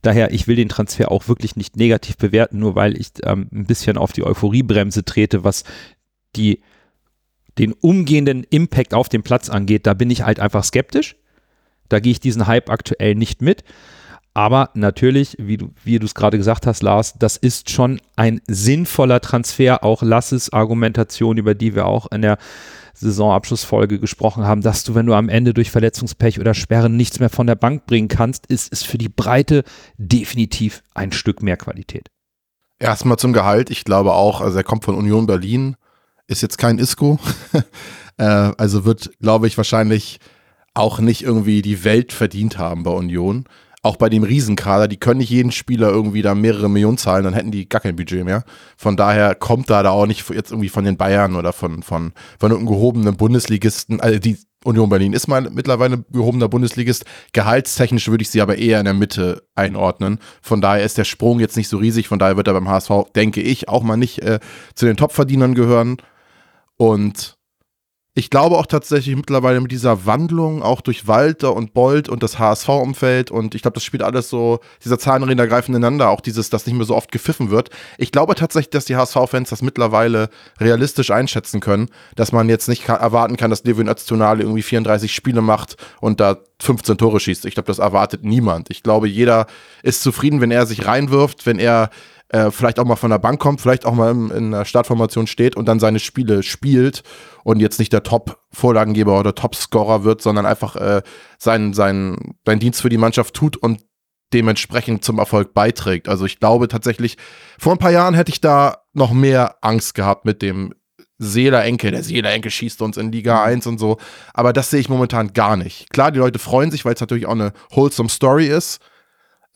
Daher, 0.02 0.32
ich 0.32 0.48
will 0.48 0.56
den 0.56 0.70
Transfer 0.70 1.12
auch 1.12 1.28
wirklich 1.28 1.56
nicht 1.56 1.76
negativ 1.78 2.18
bewerten, 2.18 2.60
nur 2.60 2.76
weil 2.76 2.98
ich 2.98 3.10
ähm, 3.24 3.50
ein 3.52 3.66
bisschen 3.66 3.98
auf 3.98 4.14
die 4.14 4.24
Euphoriebremse 4.24 5.04
trete, 5.06 5.44
was 5.44 5.64
die, 6.36 6.62
den 7.58 7.74
umgehenden 7.74 8.44
Impact 8.44 8.94
auf 8.94 9.10
den 9.10 9.24
Platz 9.24 9.50
angeht. 9.50 9.88
Da 9.88 9.94
bin 9.94 10.10
ich 10.10 10.24
halt 10.24 10.40
einfach 10.40 10.64
skeptisch. 10.64 11.16
Da 11.90 12.00
gehe 12.00 12.12
ich 12.12 12.20
diesen 12.20 12.48
Hype 12.48 12.70
aktuell 12.70 13.16
nicht 13.16 13.42
mit. 13.42 13.64
Aber 14.34 14.70
natürlich, 14.76 15.36
wie 15.40 15.58
du, 15.58 15.72
wie 15.84 15.98
du 15.98 16.06
es 16.06 16.14
gerade 16.14 16.38
gesagt 16.38 16.68
hast, 16.68 16.84
Lars, 16.84 17.16
das 17.18 17.38
ist 17.38 17.72
schon 17.72 18.00
ein 18.16 18.40
sinnvoller 18.48 19.20
Transfer. 19.20 19.84
Auch 19.84 20.04
Lasses 20.04 20.54
Argumentation, 20.54 21.38
über 21.38 21.56
die 21.56 21.74
wir 21.74 21.88
auch 21.88 22.12
in 22.12 22.22
der 22.22 22.38
Saisonabschlussfolge 22.94 24.00
gesprochen 24.00 24.46
haben, 24.46 24.62
dass 24.62 24.84
du, 24.84 24.94
wenn 24.94 25.08
du 25.08 25.14
am 25.14 25.30
Ende 25.30 25.56
durch 25.56 25.72
Verletzungspech 25.72 26.40
oder 26.40 26.54
Sperren 26.54 26.96
nichts 26.96 27.20
mehr 27.20 27.30
von 27.30 27.48
der 27.48 27.56
Bank 27.56 27.88
bringen 27.88 28.10
kannst, 28.10 28.46
ist, 28.46 28.72
ist 28.72 28.86
für 28.86 29.00
die 29.00 29.10
Breite 29.10 29.64
definitiv 29.98 30.84
ein 30.94 31.12
Stück 31.12 31.42
mehr 31.42 31.58
Qualität. 31.58 32.10
Erstmal 32.80 33.18
zum 33.18 33.34
Gehalt. 33.34 33.72
Ich 33.72 33.86
glaube 33.86 34.14
auch, 34.14 34.42
also 34.42 34.58
er 34.58 34.64
kommt 34.64 34.86
von 34.86 34.94
Union 34.94 35.26
Berlin, 35.26 35.78
ist 36.28 36.42
jetzt 36.42 36.58
kein 36.58 36.80
Isco. 36.80 37.20
äh, 38.18 38.24
also 38.24 38.86
wird, 38.86 39.12
glaube 39.20 39.48
ich, 39.48 39.58
wahrscheinlich 39.58 40.20
auch 40.74 41.00
nicht 41.00 41.24
irgendwie 41.24 41.62
die 41.62 41.84
Welt 41.84 42.14
verdient 42.14 42.58
haben 42.58 42.84
bei 42.84 42.92
Union 42.92 43.46
auch 43.88 43.96
bei 43.96 44.10
dem 44.10 44.24
Riesenkader, 44.24 44.88
die 44.88 44.98
können 44.98 45.20
nicht 45.20 45.30
jeden 45.30 45.52
Spieler 45.52 45.90
irgendwie 45.90 46.22
da 46.22 46.36
mehrere 46.36 46.70
Millionen 46.70 46.98
zahlen, 46.98 47.24
dann 47.24 47.34
hätten 47.34 47.52
die 47.52 47.70
gar 47.70 47.82
kein 47.82 47.96
Budget 47.96 48.26
mehr. 48.26 48.44
Von 48.76 48.98
daher 48.98 49.34
kommt 49.34 49.70
da, 49.70 49.82
da 49.82 49.92
auch 49.92 50.06
nicht 50.06 50.30
jetzt 50.30 50.52
irgendwie 50.52 50.70
von 50.70 50.84
den 50.84 50.98
Bayern 50.98 51.36
oder 51.36 51.54
von, 51.54 51.84
von, 51.84 52.12
von 52.40 52.52
irgendeinem 52.52 52.76
gehobenen 52.76 53.16
Bundesligisten, 53.16 54.02
also 54.02 54.20
die 54.20 54.38
Union 54.64 54.90
Berlin 54.90 55.14
ist 55.14 55.28
mal 55.28 55.50
mittlerweile 55.50 56.04
gehobener 56.12 56.50
Bundesligist. 56.50 57.06
Gehaltstechnisch 57.32 58.10
würde 58.10 58.24
ich 58.24 58.30
sie 58.30 58.42
aber 58.42 58.58
eher 58.58 58.80
in 58.80 58.86
der 58.86 58.96
Mitte 58.96 59.44
einordnen. 59.56 60.20
Von 60.42 60.60
daher 60.60 60.84
ist 60.84 60.98
der 60.98 61.06
Sprung 61.06 61.40
jetzt 61.40 61.56
nicht 61.56 61.70
so 61.70 61.78
riesig. 61.78 62.10
Von 62.10 62.20
daher 62.20 62.36
wird 62.36 62.48
er 62.48 62.54
beim 62.54 62.68
HSV, 62.68 62.92
denke 63.16 63.40
ich, 63.40 63.70
auch 63.70 63.84
mal 63.84 63.96
nicht 63.96 64.20
äh, 64.24 64.40
zu 64.76 64.86
den 64.86 64.98
Topverdienern 64.98 65.56
gehören. 65.56 65.98
Und 66.78 67.38
ich 68.18 68.32
glaube 68.32 68.58
auch 68.58 68.66
tatsächlich 68.66 69.16
mittlerweile 69.16 69.62
mit 69.62 69.72
dieser 69.72 70.08
Wandlung, 70.08 70.64
auch 70.64 70.82
durch 70.82 71.08
Walter 71.08 71.56
und 71.56 71.76
Bolt 71.76 72.10
und 72.10 72.24
das 72.24 72.40
HSV-Umfeld 72.40 73.30
und 73.30 73.54
ich 73.54 73.62
glaube, 73.62 73.76
das 73.76 73.84
spielt 73.84 74.02
alles 74.02 74.28
so, 74.28 74.60
dieser 74.84 74.98
Zahnräder 74.98 75.46
greifen 75.46 75.76
ineinander, 75.76 76.10
auch 76.10 76.22
dieses, 76.22 76.50
dass 76.50 76.66
nicht 76.66 76.76
mehr 76.76 76.88
so 76.88 76.96
oft 76.96 77.12
gepfiffen 77.12 77.52
wird. 77.52 77.70
Ich 78.00 78.12
glaube 78.12 78.34
tatsächlich, 78.34 78.72
dass 78.72 78.86
die 78.86 78.96
HSV-Fans 78.96 79.52
das 79.52 79.62
mittlerweile 79.62 80.32
realistisch 80.60 81.12
einschätzen 81.12 81.60
können, 81.60 81.90
dass 82.16 82.32
man 82.32 82.50
jetzt 82.50 82.68
nicht 82.68 82.90
erwarten 82.90 83.38
kann, 83.38 83.52
dass 83.52 83.64
Levin 83.66 83.88
Öztunali 83.88 84.42
irgendwie 84.42 84.64
34 84.64 85.14
Spiele 85.14 85.44
macht 85.44 85.76
und 86.02 86.20
da 86.20 86.38
15 86.60 86.98
Tore 86.98 87.20
schießt. 87.20 87.46
Ich 87.46 87.54
glaube, 87.54 87.68
das 87.68 87.78
erwartet 87.78 88.24
niemand. 88.24 88.72
Ich 88.72 88.82
glaube, 88.82 89.08
jeder 89.08 89.46
ist 89.84 90.02
zufrieden, 90.02 90.42
wenn 90.42 90.50
er 90.50 90.66
sich 90.66 90.88
reinwirft, 90.88 91.46
wenn 91.46 91.60
er 91.60 91.92
äh, 92.30 92.52
vielleicht 92.52 92.80
auch 92.80 92.86
mal 92.86 92.96
von 92.96 93.10
der 93.10 93.20
Bank 93.20 93.40
kommt, 93.40 93.62
vielleicht 93.62 93.86
auch 93.86 93.94
mal 93.94 94.12
in, 94.12 94.30
in 94.32 94.52
der 94.52 94.66
Startformation 94.66 95.28
steht 95.28 95.56
und 95.56 95.66
dann 95.68 95.80
seine 95.80 96.00
Spiele 96.00 96.44
spielt 96.44 97.04
und 97.44 97.60
jetzt 97.60 97.80
nicht 97.80 97.94
der 97.94 98.04
Top-Vorlagengeber 98.04 99.20
oder 99.20 99.34
Top-Scorer 99.34 100.04
wird, 100.04 100.22
sondern 100.22 100.46
einfach 100.46 100.76
äh, 100.76 101.02
seinen, 101.38 101.74
seinen, 101.74 102.36
seinen 102.46 102.60
Dienst 102.60 102.82
für 102.82 102.90
die 102.90 102.98
Mannschaft 102.98 103.34
tut 103.34 103.58
und 103.58 103.82
dementsprechend 104.34 105.06
zum 105.06 105.20
Erfolg 105.20 105.54
beiträgt. 105.54 106.10
Also 106.10 106.26
ich 106.26 106.40
glaube 106.40 106.68
tatsächlich, 106.68 107.18
vor 107.58 107.72
ein 107.72 107.80
paar 107.80 107.92
Jahren 107.92 108.14
hätte 108.14 108.32
ich 108.32 108.42
da 108.42 108.80
noch 108.94 109.14
mehr 109.14 109.56
Angst 109.62 109.94
gehabt 109.94 110.26
mit 110.26 110.42
dem 110.42 110.74
Seeler 111.18 111.64
Enkel. 111.64 111.92
Der 111.92 112.04
Seeler 112.04 112.32
Enkel 112.32 112.52
schießt 112.52 112.82
uns 112.82 112.98
in 112.98 113.12
Liga 113.12 113.44
1 113.44 113.66
und 113.68 113.80
so. 113.80 113.98
Aber 114.34 114.54
das 114.54 114.70
sehe 114.70 114.80
ich 114.80 114.90
momentan 114.90 115.34
gar 115.34 115.58
nicht. 115.58 115.90
Klar, 115.92 116.12
die 116.12 116.20
Leute 116.20 116.40
freuen 116.40 116.72
sich, 116.72 116.86
weil 116.86 116.94
es 116.94 117.00
natürlich 117.00 117.26
auch 117.26 117.32
eine 117.32 117.54
wholesome 117.72 118.10
Story 118.10 118.48
ist. 118.48 118.80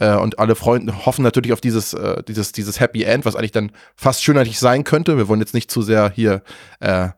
Äh, 0.02 0.16
und 0.16 0.40
alle 0.40 0.56
Freunde 0.56 1.06
hoffen 1.06 1.22
natürlich 1.22 1.54
auf 1.54 1.62
dieses, 1.62 1.94
äh, 1.94 2.24
dieses, 2.24 2.52
dieses 2.52 2.80
Happy 2.80 3.04
End, 3.04 3.24
was 3.24 3.36
eigentlich 3.36 3.52
dann 3.52 3.72
fast 3.96 4.24
schönerlich 4.24 4.58
sein 4.58 4.84
könnte. 4.84 5.16
Wir 5.16 5.28
wollen 5.28 5.40
jetzt 5.40 5.54
nicht 5.54 5.70
zu 5.70 5.84
sehr 5.84 6.10
hier 6.10 6.42
äh, 6.80 7.10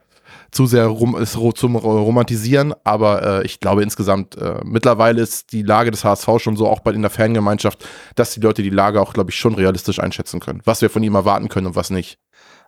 zu 0.52 0.68
sehr 0.68 0.94
ist, 1.18 1.38
zum 1.56 1.76
Romantisieren, 1.76 2.76
aber 2.84 3.42
äh, 3.42 3.46
ich 3.46 3.60
glaube 3.60 3.82
insgesamt, 3.82 4.38
äh, 4.38 4.60
mittlerweile 4.64 5.22
ist 5.22 5.52
die 5.52 5.64
Lage 5.64 5.90
des 5.90 6.04
HSV 6.04 6.28
schon 6.38 6.56
so, 6.56 6.68
auch 6.68 6.82
bei 6.82 6.92
in 6.92 7.02
der 7.02 7.10
Fangemeinschaft, 7.10 7.88
dass 8.16 8.36
die 8.36 8.40
Leute 8.40 8.62
die 8.62 8.70
Lage 8.70 9.02
auch, 9.02 9.14
glaube 9.14 9.32
ich, 9.32 9.38
schon 9.38 9.56
realistisch 9.56 10.00
einschätzen 10.00 10.40
können, 10.40 10.62
was 10.66 10.82
wir 10.82 10.92
von 10.92 11.02
ihm 11.02 11.16
erwarten 11.16 11.50
können 11.50 11.68
und 11.68 11.76
was 11.76 11.90
nicht. 11.90 12.20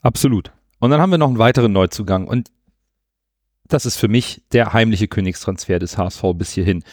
Absolut. 0.01 0.51
Und 0.79 0.89
dann 0.89 0.99
haben 0.99 1.11
wir 1.11 1.19
noch 1.19 1.27
einen 1.27 1.37
weiteren 1.37 1.73
Neuzugang 1.73 2.25
und 2.25 2.49
das 3.67 3.85
ist 3.85 3.97
für 3.97 4.07
mich 4.07 4.41
der 4.51 4.73
heimliche 4.73 5.07
Königstransfer 5.07 5.77
des 5.77 5.97
HSV 5.97 6.23
bis 6.35 6.51
hierhin. 6.51 6.83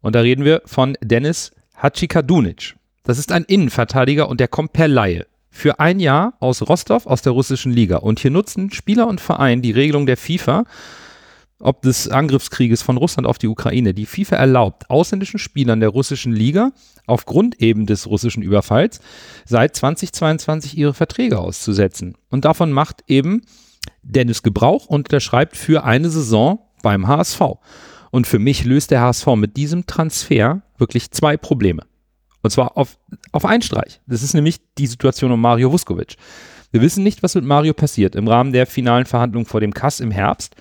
Und 0.00 0.16
da 0.16 0.20
reden 0.20 0.44
wir 0.44 0.62
von 0.64 0.96
Dennis 1.00 1.52
Hachikadunic. 1.76 2.76
Das 3.02 3.18
ist 3.18 3.32
ein 3.32 3.44
Innenverteidiger 3.44 4.28
und 4.28 4.40
der 4.40 4.48
kommt 4.48 4.72
per 4.72 4.88
Laie. 4.88 5.26
Für 5.50 5.78
ein 5.78 6.00
Jahr 6.00 6.34
aus 6.40 6.62
Rostov 6.62 7.06
aus 7.06 7.22
der 7.22 7.32
russischen 7.32 7.72
Liga. 7.72 7.98
Und 7.98 8.18
hier 8.18 8.30
nutzen 8.30 8.72
Spieler 8.72 9.06
und 9.06 9.20
Verein 9.20 9.62
die 9.62 9.70
Regelung 9.70 10.06
der 10.06 10.16
FIFA, 10.16 10.64
ob 11.60 11.82
des 11.82 12.08
Angriffskrieges 12.08 12.82
von 12.82 12.96
Russland 12.96 13.28
auf 13.28 13.38
die 13.38 13.46
Ukraine. 13.46 13.94
Die 13.94 14.06
FIFA 14.06 14.36
erlaubt 14.36 14.90
ausländischen 14.90 15.38
Spielern 15.38 15.80
der 15.80 15.90
russischen 15.90 16.32
Liga 16.32 16.72
aufgrund 17.06 17.60
eben 17.60 17.86
des 17.86 18.08
russischen 18.08 18.42
Überfalls 18.42 19.00
seit 19.44 19.76
2022 19.76 20.76
ihre 20.76 20.94
Verträge 20.94 21.38
auszusetzen. 21.38 22.16
Und 22.30 22.44
davon 22.44 22.72
macht 22.72 23.04
eben 23.06 23.42
Dennis 24.02 24.42
Gebrauch 24.42 24.86
und 24.86 25.12
der 25.12 25.20
schreibt 25.20 25.56
für 25.56 25.84
eine 25.84 26.10
Saison 26.10 26.58
beim 26.82 27.06
HSV. 27.06 27.40
Und 28.10 28.26
für 28.26 28.38
mich 28.38 28.64
löst 28.64 28.90
der 28.90 29.00
HSV 29.00 29.26
mit 29.36 29.56
diesem 29.56 29.86
Transfer 29.86 30.62
wirklich 30.78 31.10
zwei 31.10 31.36
Probleme. 31.36 31.82
Und 32.42 32.50
zwar 32.50 32.76
auf, 32.76 32.98
auf 33.32 33.44
einen 33.44 33.62
Streich. 33.62 34.00
Das 34.06 34.22
ist 34.22 34.34
nämlich 34.34 34.60
die 34.76 34.86
Situation 34.86 35.32
um 35.32 35.40
Mario 35.40 35.72
Vuskovic. 35.72 36.16
Wir 36.72 36.82
wissen 36.82 37.04
nicht, 37.04 37.22
was 37.22 37.34
mit 37.34 37.44
Mario 37.44 37.72
passiert 37.72 38.14
im 38.14 38.28
Rahmen 38.28 38.52
der 38.52 38.66
finalen 38.66 39.06
Verhandlungen 39.06 39.46
vor 39.46 39.60
dem 39.60 39.72
Kass 39.72 40.00
im 40.00 40.10
Herbst. 40.10 40.56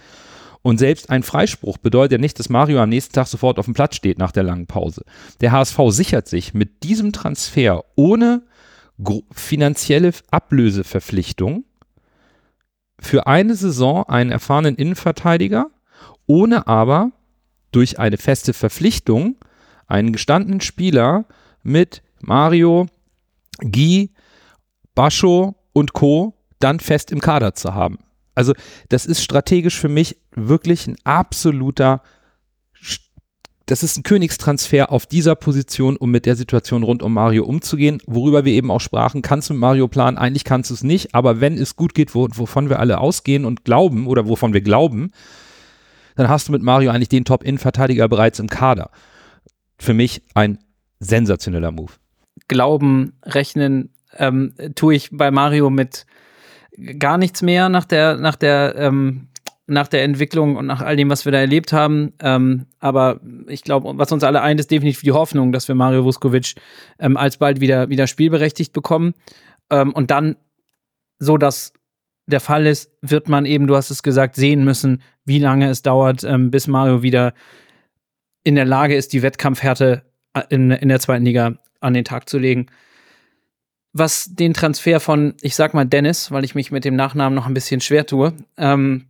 Und 0.62 0.78
selbst 0.78 1.10
ein 1.10 1.23
Freispruch 1.23 1.78
bedeutet 1.78 2.13
ja 2.13 2.17
nicht, 2.19 2.39
dass 2.39 2.47
Mario 2.49 2.80
am 2.80 2.89
nächsten 2.89 3.13
Tag 3.13 3.28
sofort 3.28 3.60
auf 3.60 3.65
dem 3.65 3.73
Platz 3.73 3.95
steht 3.95 4.17
nach 4.17 4.32
der 4.32 4.43
langen 4.43 4.65
Pause. 4.65 5.04
Der 5.41 5.52
HSV 5.52 5.78
sichert 5.89 6.30
sich 6.30 6.54
mit 6.54 6.84
diesem 6.84 7.12
Transfer 7.12 7.84
ohne 7.95 8.43
finanzielle 9.32 10.13
Ablöseverpflichtung 10.32 11.65
für 12.99 13.28
eine 13.28 13.56
Saison 13.56 14.08
einen 14.08 14.32
erfahrenen 14.32 14.76
Innenverteidiger, 14.76 15.67
ohne 16.26 16.67
aber 16.67 17.12
durch 17.71 17.99
eine 17.99 18.17
feste 18.17 18.54
Verpflichtung 18.54 19.36
einen 19.87 20.13
gestandenen 20.13 20.61
Spieler 20.61 21.25
mit 21.63 22.01
Mario, 22.21 22.87
Guy, 23.59 24.11
Bascho 24.95 25.55
und 25.73 25.93
Co. 25.93 26.35
dann 26.59 26.79
fest 26.79 27.11
im 27.11 27.19
Kader 27.19 27.55
zu 27.55 27.73
haben. 27.73 27.99
Also 28.35 28.53
das 28.89 29.05
ist 29.05 29.23
strategisch 29.23 29.79
für 29.79 29.89
mich 29.89 30.17
wirklich 30.31 30.87
ein 30.87 30.95
absoluter, 31.03 32.01
das 33.65 33.83
ist 33.83 33.97
ein 33.97 34.03
Königstransfer 34.03 34.91
auf 34.91 35.05
dieser 35.05 35.35
Position, 35.35 35.95
um 35.97 36.11
mit 36.11 36.25
der 36.25 36.35
Situation 36.35 36.83
rund 36.83 37.03
um 37.03 37.13
Mario 37.13 37.45
umzugehen, 37.45 38.01
worüber 38.07 38.43
wir 38.43 38.53
eben 38.53 38.71
auch 38.71 38.81
sprachen, 38.81 39.21
kannst 39.21 39.49
du 39.49 39.53
mit 39.53 39.61
Mario 39.61 39.87
planen, 39.87 40.17
eigentlich 40.17 40.43
kannst 40.43 40.69
du 40.69 40.73
es 40.73 40.83
nicht, 40.83 41.13
aber 41.13 41.41
wenn 41.41 41.57
es 41.57 41.75
gut 41.75 41.93
geht, 41.93 42.15
wo, 42.15 42.27
wovon 42.33 42.69
wir 42.69 42.79
alle 42.79 42.97
ausgehen 42.99 43.45
und 43.45 43.65
glauben 43.65 44.07
oder 44.07 44.27
wovon 44.27 44.53
wir 44.53 44.61
glauben, 44.61 45.11
dann 46.15 46.29
hast 46.29 46.47
du 46.47 46.51
mit 46.51 46.61
Mario 46.61 46.91
eigentlich 46.91 47.09
den 47.09 47.25
Top-In-Verteidiger 47.25 48.07
bereits 48.07 48.39
im 48.39 48.49
Kader. 48.49 48.89
Für 49.83 49.93
mich 49.93 50.21
ein 50.33 50.59
sensationeller 51.01 51.73
Move. 51.73 51.91
Glauben, 52.47 53.11
rechnen, 53.21 53.89
ähm, 54.17 54.53
tue 54.75 54.95
ich 54.95 55.09
bei 55.11 55.29
Mario 55.29 55.69
mit 55.69 56.05
gar 56.99 57.17
nichts 57.17 57.41
mehr 57.41 57.67
nach 57.67 57.83
der, 57.83 58.15
nach 58.15 58.37
der, 58.37 58.75
ähm, 58.77 59.27
nach 59.67 59.89
der 59.89 60.05
Entwicklung 60.05 60.55
und 60.55 60.67
nach 60.67 60.79
all 60.79 60.95
dem, 60.95 61.09
was 61.09 61.25
wir 61.25 61.33
da 61.33 61.39
erlebt 61.39 61.73
haben. 61.73 62.13
Ähm, 62.21 62.67
aber 62.79 63.19
ich 63.47 63.63
glaube, 63.63 63.91
was 63.97 64.13
uns 64.13 64.23
alle 64.23 64.41
eint, 64.41 64.61
ist 64.61 64.71
definitiv 64.71 65.01
die 65.01 65.11
Hoffnung, 65.11 65.51
dass 65.51 65.67
wir 65.67 65.75
Mario 65.75 66.05
Vuskovic 66.05 66.55
ähm, 66.97 67.17
alsbald 67.17 67.59
wieder, 67.59 67.89
wieder 67.89 68.07
spielberechtigt 68.07 68.71
bekommen. 68.71 69.13
Ähm, 69.69 69.91
und 69.91 70.11
dann 70.11 70.37
so, 71.19 71.35
dass 71.37 71.73
der 72.25 72.39
Fall 72.39 72.67
ist, 72.67 72.89
wird 73.01 73.27
man 73.27 73.45
eben, 73.45 73.67
du 73.67 73.75
hast 73.75 73.89
es 73.89 74.01
gesagt, 74.01 74.37
sehen 74.37 74.63
müssen, 74.63 75.01
wie 75.25 75.39
lange 75.39 75.69
es 75.69 75.81
dauert, 75.81 76.23
ähm, 76.23 76.51
bis 76.51 76.67
Mario 76.67 77.01
wieder 77.01 77.33
in 78.43 78.56
der 78.56 78.65
Lage 78.65 78.95
ist, 78.95 79.13
die 79.13 79.21
Wettkampfhärte 79.21 80.03
äh, 80.34 80.43
in, 80.49 80.71
in 80.71 80.89
der 80.89 80.99
zweiten 80.99 81.25
Liga 81.25 81.53
an 81.79 81.93
den 81.93 82.06
Tag 82.06 82.29
zu 82.29 82.38
legen. 82.38 82.67
Was 83.93 84.34
den 84.34 84.53
Transfer 84.53 84.99
von, 84.99 85.36
ich 85.41 85.56
sag 85.56 85.73
mal 85.73 85.86
Dennis, 85.86 86.32
weil 86.32 86.43
ich 86.43 86.56
mich 86.56 86.71
mit 86.71 86.86
dem 86.86 86.95
Nachnamen 86.95 87.36
noch 87.36 87.45
ein 87.45 87.53
bisschen 87.53 87.79
schwer 87.79 88.06
tue, 88.06 88.34
ähm, 88.58 89.06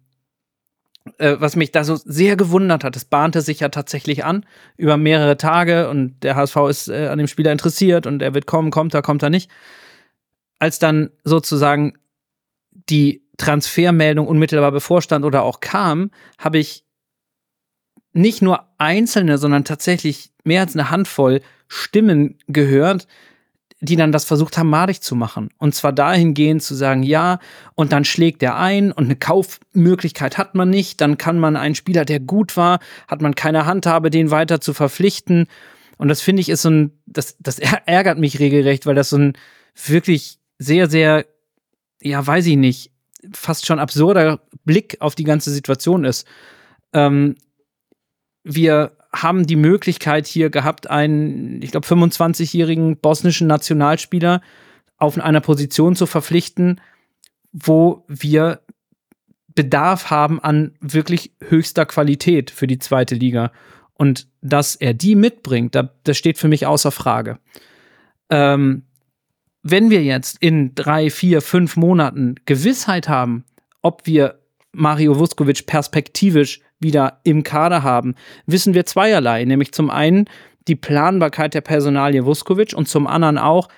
äh, 1.17 1.35
was 1.39 1.55
mich 1.55 1.71
da 1.71 1.83
so 1.83 1.95
sehr 1.95 2.35
gewundert 2.35 2.83
hat, 2.83 2.95
es 2.95 3.05
bahnte 3.05 3.41
sich 3.41 3.59
ja 3.59 3.69
tatsächlich 3.69 4.23
an 4.23 4.45
über 4.77 4.97
mehrere 4.97 5.37
Tage 5.37 5.89
und 5.89 6.21
der 6.23 6.35
HSV 6.35 6.57
ist 6.69 6.87
äh, 6.89 7.07
an 7.07 7.17
dem 7.17 7.27
Spieler 7.27 7.51
interessiert 7.51 8.07
und 8.07 8.21
er 8.21 8.33
wird 8.33 8.45
kommen, 8.45 8.71
kommt 8.71 8.93
er, 8.93 9.01
kommt 9.01 9.23
er 9.23 9.29
nicht. 9.29 9.49
Als 10.59 10.79
dann 10.79 11.09
sozusagen 11.23 11.93
die 12.71 13.23
Transfermeldung 13.37 14.27
unmittelbar 14.27 14.71
bevorstand 14.71 15.25
oder 15.25 15.43
auch 15.43 15.59
kam, 15.59 16.11
habe 16.37 16.57
ich 16.57 16.85
nicht 18.13 18.41
nur 18.41 18.65
einzelne, 18.77 19.37
sondern 19.37 19.65
tatsächlich 19.65 20.31
mehr 20.43 20.61
als 20.61 20.75
eine 20.75 20.89
Handvoll 20.89 21.41
Stimmen 21.67 22.37
gehört, 22.47 23.07
die 23.83 23.97
dann 23.97 24.13
das 24.13 24.23
versucht 24.23 24.57
haben, 24.57 24.69
madig 24.69 25.01
zu 25.01 25.13
machen. 25.15 25.49
Und 25.57 25.75
zwar 25.75 25.91
dahingehend 25.91 26.63
zu 26.63 26.73
sagen, 26.73 27.03
ja, 27.03 27.39
und 27.75 27.91
dann 27.91 28.05
schlägt 28.05 28.41
er 28.41 28.57
ein 28.57 28.93
und 28.93 29.05
eine 29.05 29.17
Kaufmöglichkeit 29.17 30.37
hat 30.37 30.55
man 30.55 30.69
nicht. 30.69 31.01
Dann 31.01 31.17
kann 31.17 31.37
man 31.37 31.57
einen 31.57 31.75
Spieler, 31.75 32.05
der 32.05 32.21
gut 32.21 32.55
war, 32.55 32.79
hat 33.09 33.21
man 33.21 33.35
keine 33.35 33.65
Handhabe, 33.65 34.09
den 34.09 34.31
weiter 34.31 34.61
zu 34.61 34.73
verpflichten. 34.73 35.47
Und 35.97 36.07
das 36.07 36.21
finde 36.21 36.41
ich 36.41 36.49
ist 36.49 36.61
so 36.61 36.69
ein, 36.69 36.91
das, 37.05 37.35
das 37.39 37.59
ärgert 37.59 38.19
mich 38.19 38.39
regelrecht, 38.39 38.85
weil 38.85 38.95
das 38.95 39.09
so 39.09 39.17
ein 39.17 39.33
wirklich 39.85 40.39
sehr, 40.59 40.89
sehr, 40.89 41.25
ja, 42.01 42.25
weiß 42.25 42.45
ich 42.45 42.57
nicht, 42.57 42.91
fast 43.33 43.65
schon 43.65 43.79
absurder 43.79 44.39
Blick 44.63 44.97
auf 45.01 45.15
die 45.15 45.25
ganze 45.25 45.51
Situation 45.51 46.05
ist. 46.05 46.25
Ähm, 46.93 47.35
wir 48.43 48.91
haben 49.13 49.45
die 49.45 49.55
Möglichkeit 49.55 50.27
hier 50.27 50.49
gehabt, 50.49 50.89
einen, 50.89 51.61
ich 51.61 51.71
glaube, 51.71 51.87
25-jährigen 51.87 52.97
bosnischen 52.97 53.47
Nationalspieler 53.47 54.41
auf 54.97 55.19
einer 55.19 55.41
Position 55.41 55.95
zu 55.95 56.05
verpflichten, 56.05 56.81
wo 57.51 58.03
wir 58.07 58.61
Bedarf 59.55 60.09
haben 60.09 60.39
an 60.39 60.73
wirklich 60.79 61.33
höchster 61.47 61.85
Qualität 61.85 62.49
für 62.49 62.65
die 62.65 62.79
zweite 62.79 63.15
Liga. 63.15 63.51
Und 63.93 64.27
dass 64.41 64.75
er 64.75 64.93
die 64.93 65.15
mitbringt, 65.15 65.75
das 66.03 66.17
steht 66.17 66.39
für 66.39 66.47
mich 66.47 66.65
außer 66.65 66.91
Frage. 66.91 67.37
Ähm, 68.29 68.83
wenn 69.61 69.89
wir 69.91 70.03
jetzt 70.03 70.37
in 70.41 70.73
drei, 70.75 71.09
vier, 71.09 71.41
fünf 71.41 71.77
Monaten 71.77 72.35
Gewissheit 72.45 73.07
haben, 73.07 73.45
ob 73.81 74.05
wir 74.05 74.39
Mario 74.71 75.19
Vuskovic 75.19 75.67
perspektivisch 75.67 76.61
wieder 76.83 77.19
im 77.23 77.43
Kader 77.43 77.81
haben, 77.83 78.15
wissen 78.45 78.73
wir 78.73 78.85
zweierlei. 78.85 79.43
Nämlich 79.45 79.71
zum 79.71 79.89
einen 79.89 80.25
die 80.67 80.75
Planbarkeit 80.75 81.53
der 81.53 81.61
Personalie 81.61 82.25
Vuskovic 82.25 82.73
und 82.73 82.87
zum 82.87 83.07
anderen 83.07 83.37
auch 83.37 83.69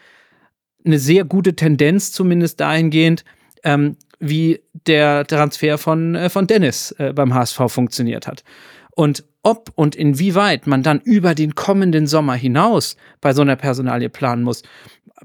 eine 0.86 1.00
sehr 1.00 1.24
gute 1.24 1.56
Tendenz, 1.56 2.12
zumindest 2.12 2.60
dahingehend, 2.60 3.24
ähm, 3.64 3.98
wie 4.20 4.62
der 4.88 5.26
Transfer 5.26 5.78
von, 5.78 6.16
äh, 6.16 6.30
von 6.30 6.48
Dennis 6.48 6.92
äh, 6.98 7.14
beim 7.14 7.34
HSV 7.34 7.62
funktioniert 7.68 8.28
hat. 8.28 8.44
Und 8.92 9.26
ob 9.44 9.72
und 9.76 9.96
inwieweit 9.96 10.68
man 10.68 10.84
dann 10.84 11.02
über 11.02 11.36
den 11.36 11.54
kommenden 11.54 12.08
Sommer 12.08 12.34
hinaus 12.34 12.96
bei 13.22 13.34
so 13.34 13.42
einer 13.42 13.56
Personalie 13.56 14.10
planen 14.10 14.44
muss, 14.44 14.64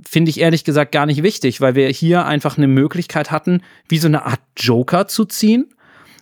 finde 0.07 0.31
ich 0.31 0.41
ehrlich 0.41 0.65
gesagt 0.65 0.93
gar 0.93 1.07
nicht 1.07 1.23
wichtig, 1.23 1.61
weil 1.61 1.75
wir 1.75 1.89
hier 1.89 2.27
einfach 2.27 2.57
eine 2.57 2.67
Möglichkeit 2.67 3.31
hatten, 3.31 3.63
wie 3.89 3.99
so 3.99 4.09
eine 4.09 4.27
Art 4.27 4.41
Joker 4.57 5.07
zu 5.07 5.25
ziehen 5.25 5.73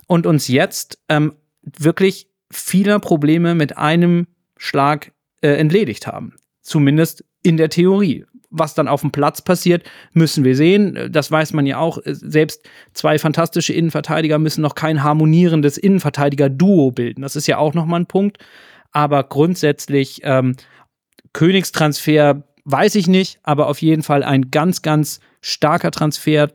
und 0.06 0.26
uns 0.26 0.48
jetzt 0.48 0.98
ähm, 1.08 1.34
wirklich 1.78 2.28
vieler 2.50 2.98
Probleme 2.98 3.54
mit 3.54 3.76
einem 3.76 4.26
Schlag 4.56 5.12
äh, 5.40 5.50
entledigt 5.50 6.06
haben. 6.06 6.34
Zumindest 6.62 7.24
in 7.42 7.56
der 7.56 7.68
Theorie. 7.68 8.24
Was 8.50 8.74
dann 8.74 8.88
auf 8.88 9.02
dem 9.02 9.12
Platz 9.12 9.42
passiert, 9.42 9.84
müssen 10.14 10.42
wir 10.42 10.56
sehen. 10.56 11.10
Das 11.12 11.30
weiß 11.30 11.52
man 11.52 11.66
ja 11.66 11.78
auch. 11.78 11.98
Selbst 12.04 12.66
zwei 12.94 13.18
fantastische 13.18 13.74
Innenverteidiger 13.74 14.38
müssen 14.38 14.62
noch 14.62 14.74
kein 14.74 15.02
harmonierendes 15.02 15.76
Innenverteidiger-Duo 15.76 16.92
bilden. 16.92 17.20
Das 17.20 17.36
ist 17.36 17.46
ja 17.46 17.58
auch 17.58 17.74
nochmal 17.74 18.00
ein 18.00 18.06
Punkt. 18.06 18.38
Aber 18.90 19.22
grundsätzlich 19.24 20.20
ähm, 20.24 20.56
Königstransfer 21.34 22.42
weiß 22.64 22.94
ich 22.94 23.06
nicht, 23.06 23.38
aber 23.42 23.66
auf 23.66 23.82
jeden 23.82 24.02
Fall 24.02 24.22
ein 24.22 24.50
ganz, 24.50 24.80
ganz 24.80 25.20
starker 25.42 25.90
Transfer, 25.90 26.48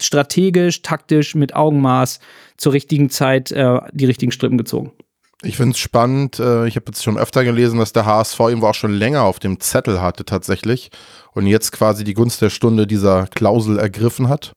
strategisch, 0.00 0.82
taktisch, 0.82 1.34
mit 1.34 1.54
Augenmaß 1.54 2.20
zur 2.56 2.72
richtigen 2.72 3.10
Zeit 3.10 3.52
äh, 3.52 3.80
die 3.92 4.06
richtigen 4.06 4.32
Strippen 4.32 4.58
gezogen. 4.58 4.92
Ich 5.44 5.56
finde 5.56 5.72
es 5.72 5.78
spannend. 5.78 6.38
Äh, 6.38 6.68
ich 6.68 6.76
habe 6.76 6.86
jetzt 6.88 7.02
schon 7.02 7.18
öfter 7.18 7.44
gelesen, 7.44 7.78
dass 7.78 7.92
der 7.92 8.06
HSV 8.06 8.38
irgendwo 8.40 8.68
auch 8.68 8.74
schon 8.74 8.92
länger 8.92 9.22
auf 9.22 9.40
dem 9.40 9.58
Zettel 9.60 10.00
hatte 10.00 10.24
tatsächlich 10.24 10.90
und 11.32 11.46
jetzt 11.46 11.72
quasi 11.72 12.04
die 12.04 12.14
Gunst 12.14 12.40
der 12.42 12.50
Stunde 12.50 12.86
dieser 12.86 13.26
Klausel 13.26 13.78
ergriffen 13.78 14.28
hat. 14.28 14.52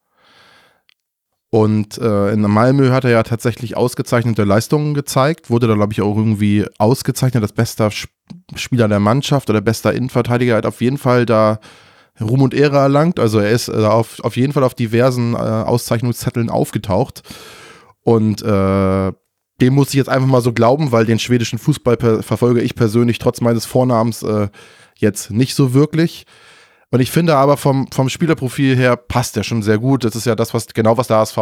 Und 1.49 1.97
äh, 1.97 2.31
in 2.31 2.41
Malmö 2.41 2.91
hat 2.91 3.05
er 3.05 3.11
ja 3.11 3.23
tatsächlich 3.23 3.77
ausgezeichnete 3.77 4.43
Leistungen 4.43 4.93
gezeigt, 4.93 5.49
wurde 5.49 5.67
da, 5.67 5.75
glaube 5.75 5.93
ich, 5.93 6.01
auch 6.01 6.17
irgendwie 6.17 6.65
ausgezeichnet 6.77 7.43
als 7.43 7.53
bester 7.53 7.91
Spieler 8.55 8.87
der 8.87 8.99
Mannschaft 8.99 9.49
oder 9.49 9.61
bester 9.61 9.93
Innenverteidiger. 9.93 10.55
Er 10.55 10.57
hat 10.57 10.65
auf 10.65 10.81
jeden 10.81 10.97
Fall 10.97 11.25
da 11.25 11.59
Ruhm 12.21 12.41
und 12.41 12.53
Ehre 12.53 12.77
erlangt. 12.77 13.19
Also 13.19 13.39
er 13.39 13.51
ist 13.51 13.67
äh, 13.67 13.85
auf, 13.85 14.19
auf 14.21 14.37
jeden 14.37 14.53
Fall 14.53 14.63
auf 14.63 14.73
diversen 14.73 15.33
äh, 15.33 15.37
Auszeichnungszetteln 15.37 16.49
aufgetaucht. 16.49 17.23
Und 18.03 18.41
äh, 18.41 19.11
dem 19.61 19.73
muss 19.73 19.89
ich 19.89 19.95
jetzt 19.95 20.09
einfach 20.09 20.27
mal 20.27 20.41
so 20.41 20.53
glauben, 20.53 20.91
weil 20.91 21.05
den 21.05 21.19
schwedischen 21.19 21.59
Fußball 21.59 22.21
verfolge 22.21 22.61
ich 22.61 22.75
persönlich 22.75 23.19
trotz 23.19 23.41
meines 23.41 23.65
Vornamens 23.65 24.21
äh, 24.23 24.49
jetzt 24.97 25.31
nicht 25.31 25.55
so 25.55 25.73
wirklich. 25.73 26.25
Und 26.91 26.99
ich 26.99 27.11
finde 27.11 27.35
aber 27.35 27.57
vom, 27.57 27.87
vom 27.91 28.09
Spielerprofil 28.09 28.75
her 28.75 28.95
passt 28.95 29.37
er 29.37 29.43
schon 29.43 29.63
sehr 29.63 29.77
gut. 29.77 30.03
Das 30.03 30.15
ist 30.15 30.25
ja 30.25 30.35
das, 30.35 30.53
was 30.53 30.67
genau 30.67 30.97
was 30.97 31.07
der 31.07 31.17
HSV 31.17 31.37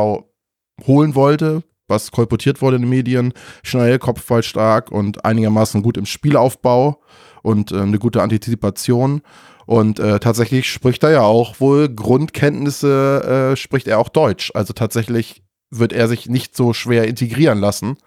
holen 0.88 1.16
wollte, 1.16 1.64
was 1.88 2.12
kolportiert 2.12 2.62
wurde 2.62 2.78
in 2.78 2.84
den 2.84 2.90
Medien. 2.90 3.34
Schnell, 3.64 4.00
kopfballstark 4.00 4.92
und 4.92 5.26
einigermaßen 5.26 5.82
gut 5.82 5.98
im 5.98 6.06
Spielaufbau 6.06 7.02
und 7.42 7.72
äh, 7.72 7.82
eine 7.82 8.00
gute 8.00 8.22
Antizipation. 8.22 9.22
Und 9.66 10.00
äh, 10.00 10.20
tatsächlich 10.20 10.70
spricht 10.72 11.04
er 11.04 11.12
ja 11.12 11.22
auch 11.22 11.60
wohl 11.60 11.90
Grundkenntnisse, 11.90 13.52
äh, 13.54 13.56
spricht 13.56 13.88
er 13.88 14.00
auch 14.00 14.10
Deutsch. 14.10 14.52
Also 14.54 14.74
tatsächlich 14.74 15.44
wird 15.70 15.94
er 15.94 16.08
sich 16.08 16.30
nicht 16.30 16.56
so 16.56 16.74
schwer 16.74 17.08
integrieren 17.08 17.60
lassen. 17.60 17.98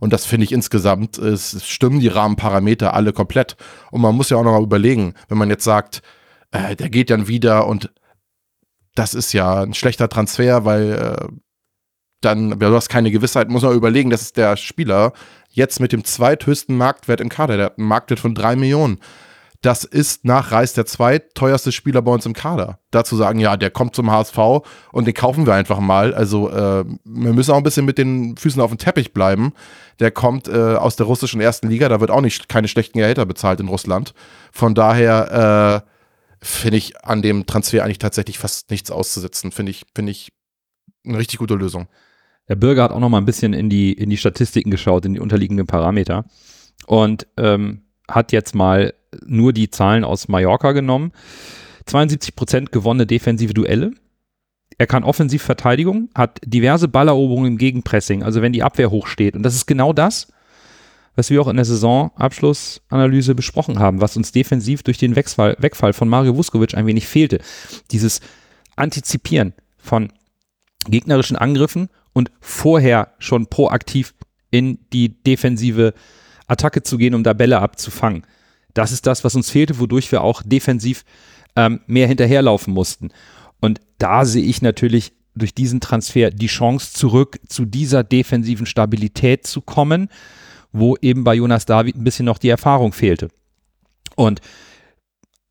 Und 0.00 0.12
das 0.12 0.26
finde 0.26 0.44
ich 0.44 0.52
insgesamt, 0.52 1.18
es 1.18 1.66
stimmen 1.66 2.00
die 2.00 2.08
Rahmenparameter 2.08 2.94
alle 2.94 3.12
komplett. 3.12 3.56
Und 3.90 4.00
man 4.00 4.14
muss 4.14 4.30
ja 4.30 4.36
auch 4.36 4.44
noch 4.44 4.52
mal 4.52 4.62
überlegen, 4.62 5.14
wenn 5.28 5.38
man 5.38 5.50
jetzt 5.50 5.64
sagt, 5.64 6.02
äh, 6.52 6.76
der 6.76 6.90
geht 6.90 7.10
dann 7.10 7.28
wieder 7.28 7.66
und 7.66 7.90
das 8.94 9.14
ist 9.14 9.32
ja 9.32 9.62
ein 9.62 9.74
schlechter 9.74 10.08
Transfer, 10.08 10.64
weil 10.64 10.92
äh, 10.92 11.28
dann, 12.20 12.50
ja, 12.50 12.68
du 12.68 12.74
hast 12.74 12.88
keine 12.88 13.10
Gewissheit, 13.10 13.48
muss 13.48 13.62
man 13.62 13.74
überlegen, 13.74 14.10
das 14.10 14.22
ist 14.22 14.36
der 14.36 14.56
Spieler 14.56 15.12
jetzt 15.50 15.80
mit 15.80 15.92
dem 15.92 16.04
zweithöchsten 16.04 16.76
Marktwert 16.76 17.20
im 17.20 17.28
Kader, 17.28 17.56
der 17.56 17.66
hat 17.66 17.78
einen 17.78 17.86
Marktwert 17.86 18.20
von 18.20 18.34
drei 18.34 18.56
Millionen 18.56 18.98
das 19.60 19.82
ist 19.82 20.24
nach 20.24 20.52
Reis 20.52 20.72
der 20.72 20.86
zweitteuerste 20.86 21.72
Spieler 21.72 22.00
bei 22.00 22.12
uns 22.12 22.24
im 22.26 22.32
Kader. 22.32 22.78
Dazu 22.92 23.16
sagen, 23.16 23.40
ja, 23.40 23.56
der 23.56 23.70
kommt 23.70 23.96
zum 23.96 24.10
HSV 24.10 24.38
und 24.92 25.06
den 25.06 25.14
kaufen 25.14 25.46
wir 25.46 25.54
einfach 25.54 25.80
mal. 25.80 26.14
Also 26.14 26.48
äh, 26.48 26.84
wir 27.04 27.32
müssen 27.32 27.50
auch 27.50 27.56
ein 27.56 27.64
bisschen 27.64 27.84
mit 27.84 27.98
den 27.98 28.36
Füßen 28.36 28.62
auf 28.62 28.70
dem 28.70 28.78
Teppich 28.78 29.12
bleiben. 29.12 29.52
Der 29.98 30.12
kommt 30.12 30.46
äh, 30.46 30.76
aus 30.76 30.94
der 30.94 31.06
russischen 31.06 31.40
ersten 31.40 31.68
Liga, 31.68 31.88
da 31.88 32.00
wird 32.00 32.12
auch 32.12 32.20
nicht 32.20 32.48
keine 32.48 32.68
schlechten 32.68 32.98
Gehälter 32.98 33.26
bezahlt 33.26 33.58
in 33.58 33.66
Russland. 33.66 34.14
Von 34.52 34.76
daher 34.76 35.82
äh, 35.84 35.90
finde 36.40 36.76
ich 36.76 37.04
an 37.04 37.20
dem 37.20 37.46
Transfer 37.46 37.82
eigentlich 37.82 37.98
tatsächlich 37.98 38.38
fast 38.38 38.70
nichts 38.70 38.92
auszusetzen. 38.92 39.50
Finde 39.50 39.70
ich, 39.70 39.86
finde 39.92 40.12
ich 40.12 40.32
eine 41.04 41.18
richtig 41.18 41.40
gute 41.40 41.54
Lösung. 41.54 41.88
Der 42.48 42.54
Bürger 42.54 42.84
hat 42.84 42.92
auch 42.92 43.00
noch 43.00 43.08
mal 43.08 43.18
ein 43.18 43.26
bisschen 43.26 43.54
in 43.54 43.68
die, 43.68 43.92
in 43.92 44.08
die 44.08 44.16
Statistiken 44.16 44.70
geschaut, 44.70 45.04
in 45.04 45.14
die 45.14 45.20
unterliegenden 45.20 45.66
Parameter. 45.66 46.24
Und 46.86 47.26
ähm, 47.36 47.82
hat 48.08 48.30
jetzt 48.30 48.54
mal 48.54 48.94
nur 49.24 49.52
die 49.52 49.70
Zahlen 49.70 50.04
aus 50.04 50.28
Mallorca 50.28 50.72
genommen. 50.72 51.12
72 51.86 52.36
Prozent 52.36 52.72
gewonnene 52.72 53.06
defensive 53.06 53.54
Duelle. 53.54 53.92
Er 54.76 54.86
kann 54.86 55.02
offensiv 55.04 55.42
Verteidigung, 55.42 56.08
hat 56.14 56.40
diverse 56.44 56.86
Balleroberungen 56.88 57.52
im 57.52 57.58
Gegenpressing, 57.58 58.22
also 58.22 58.42
wenn 58.42 58.52
die 58.52 58.62
Abwehr 58.62 58.90
hoch 58.90 59.06
steht. 59.06 59.34
Und 59.34 59.42
das 59.42 59.54
ist 59.54 59.66
genau 59.66 59.92
das, 59.92 60.28
was 61.16 61.30
wir 61.30 61.42
auch 61.42 61.48
in 61.48 61.56
der 61.56 61.64
Saisonabschlussanalyse 61.64 63.34
besprochen 63.34 63.80
haben, 63.80 64.00
was 64.00 64.16
uns 64.16 64.30
defensiv 64.30 64.84
durch 64.84 64.98
den 64.98 65.16
Wegfall, 65.16 65.56
Wegfall 65.58 65.92
von 65.92 66.08
Mario 66.08 66.36
Vuskovic 66.36 66.74
ein 66.74 66.86
wenig 66.86 67.08
fehlte. 67.08 67.40
Dieses 67.90 68.20
Antizipieren 68.76 69.52
von 69.78 70.12
gegnerischen 70.86 71.36
Angriffen 71.36 71.88
und 72.12 72.30
vorher 72.40 73.14
schon 73.18 73.48
proaktiv 73.48 74.14
in 74.50 74.78
die 74.92 75.22
defensive 75.22 75.92
Attacke 76.46 76.84
zu 76.84 76.98
gehen, 76.98 77.14
um 77.14 77.24
da 77.24 77.32
Bälle 77.32 77.58
abzufangen. 77.58 78.24
Das 78.74 78.92
ist 78.92 79.06
das, 79.06 79.24
was 79.24 79.34
uns 79.34 79.50
fehlte, 79.50 79.78
wodurch 79.78 80.10
wir 80.12 80.22
auch 80.22 80.42
defensiv 80.44 81.04
ähm, 81.56 81.80
mehr 81.86 82.06
hinterherlaufen 82.06 82.72
mussten. 82.72 83.10
Und 83.60 83.80
da 83.98 84.24
sehe 84.24 84.44
ich 84.44 84.62
natürlich 84.62 85.12
durch 85.34 85.54
diesen 85.54 85.80
Transfer 85.80 86.30
die 86.30 86.46
Chance 86.46 86.92
zurück 86.92 87.38
zu 87.48 87.64
dieser 87.64 88.04
defensiven 88.04 88.66
Stabilität 88.66 89.46
zu 89.46 89.60
kommen, 89.60 90.08
wo 90.72 90.96
eben 91.00 91.24
bei 91.24 91.34
Jonas 91.34 91.66
David 91.66 91.96
ein 91.96 92.04
bisschen 92.04 92.26
noch 92.26 92.38
die 92.38 92.48
Erfahrung 92.48 92.92
fehlte. 92.92 93.28
Und 94.16 94.40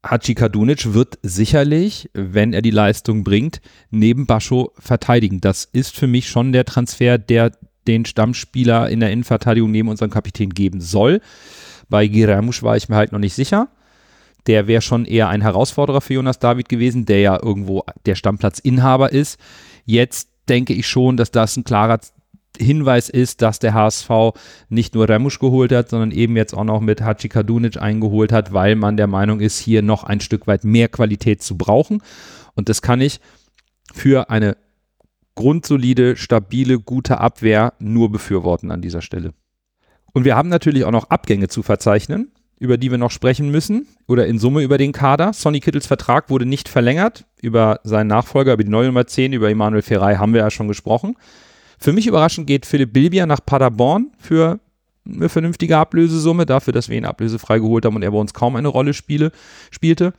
Haji 0.06 0.36
Kadunic 0.36 0.94
wird 0.94 1.18
sicherlich, 1.24 2.10
wenn 2.14 2.54
er 2.54 2.62
die 2.62 2.72
Leistung 2.72 3.24
bringt, 3.24 3.62
neben 3.90 4.26
Bascho 4.26 4.72
verteidigen. 4.78 5.42
Das 5.42 5.66
ist 5.66 5.96
für 5.96 6.08
mich 6.08 6.30
schon 6.30 6.54
der 6.54 6.66
Transfer, 6.66 7.18
der 7.18 7.52
den 7.88 8.06
Stammspieler 8.06 8.90
in 8.90 9.00
der 9.00 9.12
Innenverteidigung 9.12 9.72
neben 9.72 9.90
unserem 9.90 10.12
Kapitän 10.12 10.52
geben 10.52 10.82
soll. 10.82 11.22
Bei 11.90 12.08
Giramusch 12.08 12.64
war 12.64 12.78
ich 12.78 12.90
mir 12.90 12.96
halt 12.96 13.12
noch 13.12 13.20
nicht 13.20 13.34
sicher. 13.34 13.70
Der 14.46 14.68
wäre 14.68 14.82
schon 14.82 15.06
eher 15.06 15.30
ein 15.30 15.42
Herausforderer 15.42 16.02
für 16.02 16.16
Jonas 16.16 16.40
David 16.40 16.70
gewesen, 16.70 17.06
der 17.06 17.20
ja 17.20 17.40
irgendwo 17.42 17.84
der 18.06 18.16
Stammplatzinhaber 18.16 19.12
ist. 19.12 19.40
Jetzt 19.86 20.30
denke 20.48 20.74
ich 20.74 20.88
schon, 20.88 21.18
dass 21.18 21.32
das 21.32 21.58
ein 21.58 21.64
klarer 21.64 22.00
Hinweis 22.58 23.10
ist, 23.10 23.42
dass 23.42 23.60
der 23.60 23.74
HSV 23.74 24.10
nicht 24.70 24.96
nur 24.96 25.08
Remusch 25.08 25.40
geholt 25.40 25.72
hat, 25.72 25.90
sondern 25.90 26.12
eben 26.12 26.36
jetzt 26.36 26.54
auch 26.54 26.64
noch 26.64 26.82
mit 26.82 27.02
Hachi 27.02 27.30
Kadunic 27.30 27.78
eingeholt 27.78 28.32
hat, 28.32 28.54
weil 28.54 28.76
man 28.76 28.98
der 28.98 29.08
Meinung 29.08 29.40
ist, 29.40 29.60
hier 29.60 29.82
noch 29.82 30.04
ein 30.04 30.22
Stück 30.22 30.48
weit 30.48 30.64
mehr 30.64 30.88
Qualität 30.88 31.42
zu 31.42 31.58
brauchen. 31.58 32.02
Und 32.56 32.70
das 32.70 32.82
kann 32.82 33.02
ich 33.02 33.20
für 33.94 34.30
eine 34.30 34.58
grundsolide, 35.36 36.16
stabile, 36.16 36.80
gute 36.80 37.20
Abwehr 37.20 37.74
nur 37.80 38.12
befürworten 38.12 38.72
an 38.72 38.82
dieser 38.82 39.02
Stelle. 39.02 39.34
Und 40.18 40.26
wir 40.26 40.36
haben 40.36 40.50
natürlich 40.50 40.84
auch 40.84 40.92
noch 40.92 41.12
Abgänge 41.12 41.48
zu 41.48 41.62
verzeichnen, 41.62 42.32
über 42.58 42.78
die 42.78 42.90
wir 42.90 42.98
noch 42.98 43.12
sprechen 43.12 43.52
müssen 43.52 43.86
oder 44.08 44.26
in 44.26 44.40
Summe 44.40 44.64
über 44.64 44.80
den 44.80 44.92
Kader. 44.92 45.32
Sonny 45.32 45.60
Kittels 45.60 45.86
Vertrag 45.86 46.32
wurde 46.32 46.48
nicht 46.48 46.70
verlängert. 46.70 47.26
Über 47.40 47.82
seinen 47.84 48.08
Nachfolger, 48.08 48.54
über 48.54 48.64
die 48.64 48.72
neue 48.72 48.88
Nummer 48.88 49.06
10, 49.06 49.34
über 49.34 49.52
Emanuel 49.52 49.84
Ferrei 49.84 50.16
haben 50.16 50.34
wir 50.34 50.42
ja 50.42 50.50
schon 50.50 50.68
gesprochen. 50.68 51.18
Für 51.78 51.94
mich 51.94 52.08
überraschend 52.08 52.48
geht 52.48 52.66
Philipp 52.66 52.94
Bilbia 52.94 53.28
nach 53.28 53.46
Paderborn 53.46 54.08
für 54.18 54.60
eine 55.06 55.30
vernünftige 55.30 55.78
Ablösesumme, 55.78 56.48
dafür, 56.48 56.74
dass 56.74 56.90
wir 56.90 56.98
ihn 56.98 57.06
ablösefrei 57.06 57.60
geholt 57.60 57.86
haben 57.86 57.96
und 57.96 58.02
er 58.02 58.10
bei 58.10 58.18
uns 58.18 58.34
kaum 58.34 58.56
eine 58.56 58.70
Rolle 58.70 58.96
spiele, 58.96 59.32
spielte. 59.70 60.14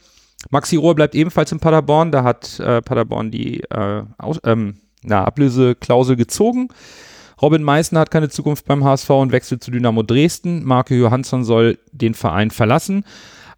Maxi 0.50 0.76
Rohr 0.76 0.94
bleibt 0.94 1.16
ebenfalls 1.16 1.50
in 1.50 1.58
Paderborn, 1.58 2.12
da 2.12 2.22
hat 2.22 2.60
äh, 2.60 2.82
Paderborn 2.82 3.32
die 3.32 3.64
äh, 3.64 4.04
Aus, 4.16 4.38
ähm, 4.44 4.76
na, 5.02 5.24
Ablöseklausel 5.24 6.14
gezogen. 6.14 6.68
Robin 7.40 7.62
Meissner 7.62 8.00
hat 8.00 8.10
keine 8.10 8.28
Zukunft 8.28 8.66
beim 8.66 8.84
HSV 8.84 9.10
und 9.10 9.32
wechselt 9.32 9.62
zu 9.62 9.70
Dynamo 9.70 10.02
Dresden. 10.02 10.64
Marco 10.64 10.94
Johansson 10.94 11.44
soll 11.44 11.78
den 11.92 12.14
Verein 12.14 12.50
verlassen. 12.50 13.04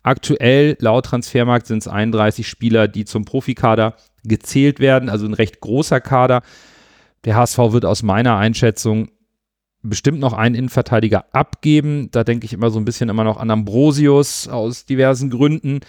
Aktuell, 0.03 0.77
laut 0.81 1.07
Transfermarkt, 1.07 1.67
sind 1.67 1.79
es 1.79 1.89
31 1.89 2.49
Spieler, 2.49 2.89
die 2.89 3.05
zum 3.05 3.25
Profikader 3.25 3.95
gezählt 4.25 4.81
werden, 4.81 5.09
also 5.09 5.27
ein 5.27 5.35
recht 5.35 5.61
großer 5.61 6.01
Kader. 6.01 6.43
Der 7.25 7.37
HSV 7.37 7.59
wird 7.73 7.85
aus 7.85 8.03
meiner 8.03 8.37
Einschätzung 8.37 9.11
bestimmt 9.83 10.21
noch 10.21 10.33
einen 10.33 10.55
Innenverteidiger 10.55 11.27
abgeben. 11.33 12.11
Da 12.11 12.25
denke 12.25 12.45
ich 12.45 12.53
immer 12.53 12.71
so 12.71 12.79
ein 12.79 12.85
bisschen 12.85 13.09
immer 13.09 13.25
noch 13.25 13.39
an 13.39 13.51
Ambrosius 13.51 14.49
aus 14.49 14.85
diversen 14.85 15.31
Gründen. 15.31 15.81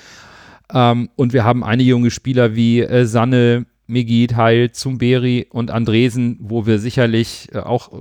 Ähm, 0.73 1.09
und 1.15 1.33
wir 1.33 1.43
haben 1.43 1.63
einige 1.63 1.89
junge 1.89 2.11
Spieler 2.11 2.55
wie 2.55 2.81
äh, 2.81 3.05
Sanne, 3.05 3.65
Megid, 3.91 4.35
Heil, 4.35 4.71
Zumberi 4.71 5.47
und 5.51 5.69
Andresen, 5.69 6.37
wo 6.39 6.65
wir 6.65 6.79
sicherlich 6.79 7.49
äh, 7.53 7.59
auch 7.59 7.91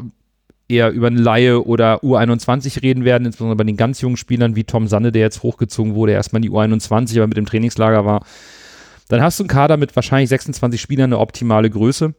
eher 0.68 0.90
über 0.90 1.08
eine 1.08 1.20
Laie 1.20 1.64
oder 1.64 2.02
U21 2.02 2.82
reden 2.82 3.04
werden, 3.04 3.26
insbesondere 3.26 3.56
bei 3.56 3.64
den 3.64 3.76
ganz 3.76 4.00
jungen 4.00 4.16
Spielern 4.16 4.56
wie 4.56 4.64
Tom 4.64 4.86
Sanne, 4.86 5.12
der 5.12 5.22
jetzt 5.22 5.42
hochgezogen 5.42 5.94
wurde, 5.94 6.12
erstmal 6.12 6.38
in 6.38 6.42
die 6.44 6.50
U21, 6.50 7.16
aber 7.16 7.26
mit 7.26 7.36
dem 7.36 7.46
Trainingslager 7.46 8.04
war. 8.04 8.24
Dann 9.08 9.20
hast 9.20 9.40
du 9.40 9.42
einen 9.42 9.48
Kader 9.48 9.76
mit 9.76 9.96
wahrscheinlich 9.96 10.28
26 10.28 10.80
Spielern, 10.80 11.12
eine 11.12 11.18
optimale 11.18 11.68
Größe. 11.68 12.14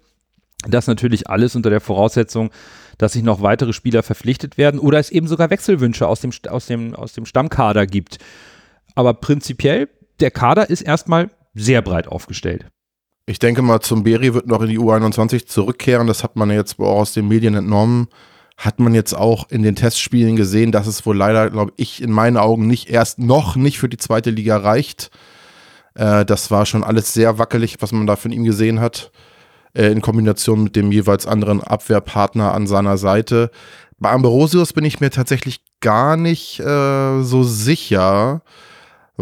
Das 0.67 0.88
natürlich 0.88 1.27
alles 1.27 1.55
unter 1.55 1.69
der 1.69 1.79
Voraussetzung, 1.79 2.51
dass 2.97 3.13
sich 3.13 3.23
noch 3.23 3.41
weitere 3.41 3.73
Spieler 3.73 4.03
verpflichtet 4.03 4.57
werden 4.57 4.79
oder 4.79 4.99
es 4.99 5.10
eben 5.10 5.27
sogar 5.27 5.49
Wechselwünsche 5.49 6.07
aus 6.07 6.19
dem, 6.19 6.31
aus 6.49 6.67
dem, 6.67 6.93
aus 6.93 7.13
dem 7.13 7.25
Stammkader 7.25 7.88
gibt. 7.88 8.17
Aber 8.93 9.13
prinzipiell, 9.13 9.88
der 10.19 10.29
Kader 10.29 10.69
ist 10.69 10.81
erstmal 10.81 11.31
sehr 11.55 11.81
breit 11.81 12.07
aufgestellt. 12.07 12.65
Ich 13.25 13.39
denke 13.39 13.62
mal, 13.62 13.79
zum 13.81 14.03
Beri 14.03 14.34
wird 14.34 14.47
noch 14.47 14.62
in 14.62 14.69
die 14.69 14.79
U21 14.79 15.45
zurückkehren. 15.45 16.07
Das 16.07 16.23
hat 16.23 16.36
man 16.36 16.49
jetzt 16.49 16.79
auch 16.79 16.99
aus 16.99 17.13
den 17.13 17.27
Medien 17.27 17.55
entnommen. 17.55 18.07
Hat 18.57 18.79
man 18.79 18.93
jetzt 18.93 19.13
auch 19.13 19.49
in 19.49 19.63
den 19.63 19.75
Testspielen 19.75 20.36
gesehen, 20.36 20.71
dass 20.71 20.88
es 20.88 21.05
wohl 21.05 21.17
leider, 21.17 21.49
glaube 21.49 21.73
ich, 21.77 22.01
in 22.01 22.12
meinen 22.12 22.38
Augen 22.38 22.67
nicht 22.67 22.89
erst 22.89 23.19
noch 23.19 23.55
nicht 23.55 23.79
für 23.79 23.89
die 23.89 23.97
zweite 23.97 24.31
Liga 24.31 24.57
reicht. 24.57 25.12
Äh, 25.95 26.25
das 26.25 26.51
war 26.51 26.65
schon 26.65 26.84
alles 26.84 27.13
sehr 27.13 27.38
wackelig, 27.38 27.77
was 27.79 27.91
man 27.91 28.07
da 28.07 28.15
von 28.15 28.31
ihm 28.31 28.43
gesehen 28.43 28.79
hat 28.79 29.12
äh, 29.73 29.88
in 29.91 30.01
Kombination 30.01 30.63
mit 30.63 30.75
dem 30.75 30.91
jeweils 30.91 31.27
anderen 31.27 31.62
Abwehrpartner 31.62 32.53
an 32.53 32.67
seiner 32.67 32.97
Seite. 32.97 33.51
Bei 33.99 34.12
Ambrosius 34.12 34.73
bin 34.73 34.86
ich 34.86 34.99
mir 34.99 35.12
tatsächlich 35.12 35.62
gar 35.79 36.17
nicht 36.17 36.60
äh, 36.60 37.21
so 37.21 37.43
sicher, 37.43 38.41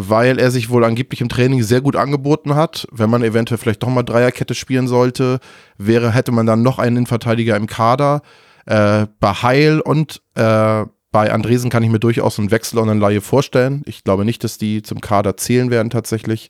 weil 0.07 0.39
er 0.39 0.49
sich 0.51 0.69
wohl 0.69 0.85
angeblich 0.85 1.19
im 1.19 1.29
Training 1.29 1.61
sehr 1.63 1.81
gut 1.81 1.95
angeboten 1.95 2.55
hat. 2.55 2.87
Wenn 2.91 3.09
man 3.09 3.23
eventuell 3.23 3.57
vielleicht 3.57 3.83
doch 3.83 3.89
mal 3.89 4.03
Dreierkette 4.03 4.55
spielen 4.55 4.87
sollte, 4.87 5.39
wäre, 5.77 6.11
hätte 6.11 6.31
man 6.31 6.45
dann 6.45 6.61
noch 6.61 6.79
einen 6.79 6.97
Innenverteidiger 6.97 7.57
im 7.57 7.67
Kader. 7.67 8.21
Äh, 8.65 9.07
bei 9.19 9.33
Heil 9.33 9.81
und 9.81 10.21
äh, 10.35 10.85
bei 11.11 11.33
Andresen 11.33 11.69
kann 11.69 11.83
ich 11.83 11.89
mir 11.89 11.99
durchaus 11.99 12.39
einen 12.39 12.51
Wechsel 12.51 12.79
und 12.79 12.89
eine 12.89 12.99
Laie 12.99 13.19
vorstellen. 13.19 13.81
Ich 13.85 14.03
glaube 14.03 14.25
nicht, 14.25 14.43
dass 14.43 14.57
die 14.57 14.83
zum 14.83 15.01
Kader 15.01 15.35
zählen 15.37 15.69
werden 15.71 15.89
tatsächlich. 15.89 16.49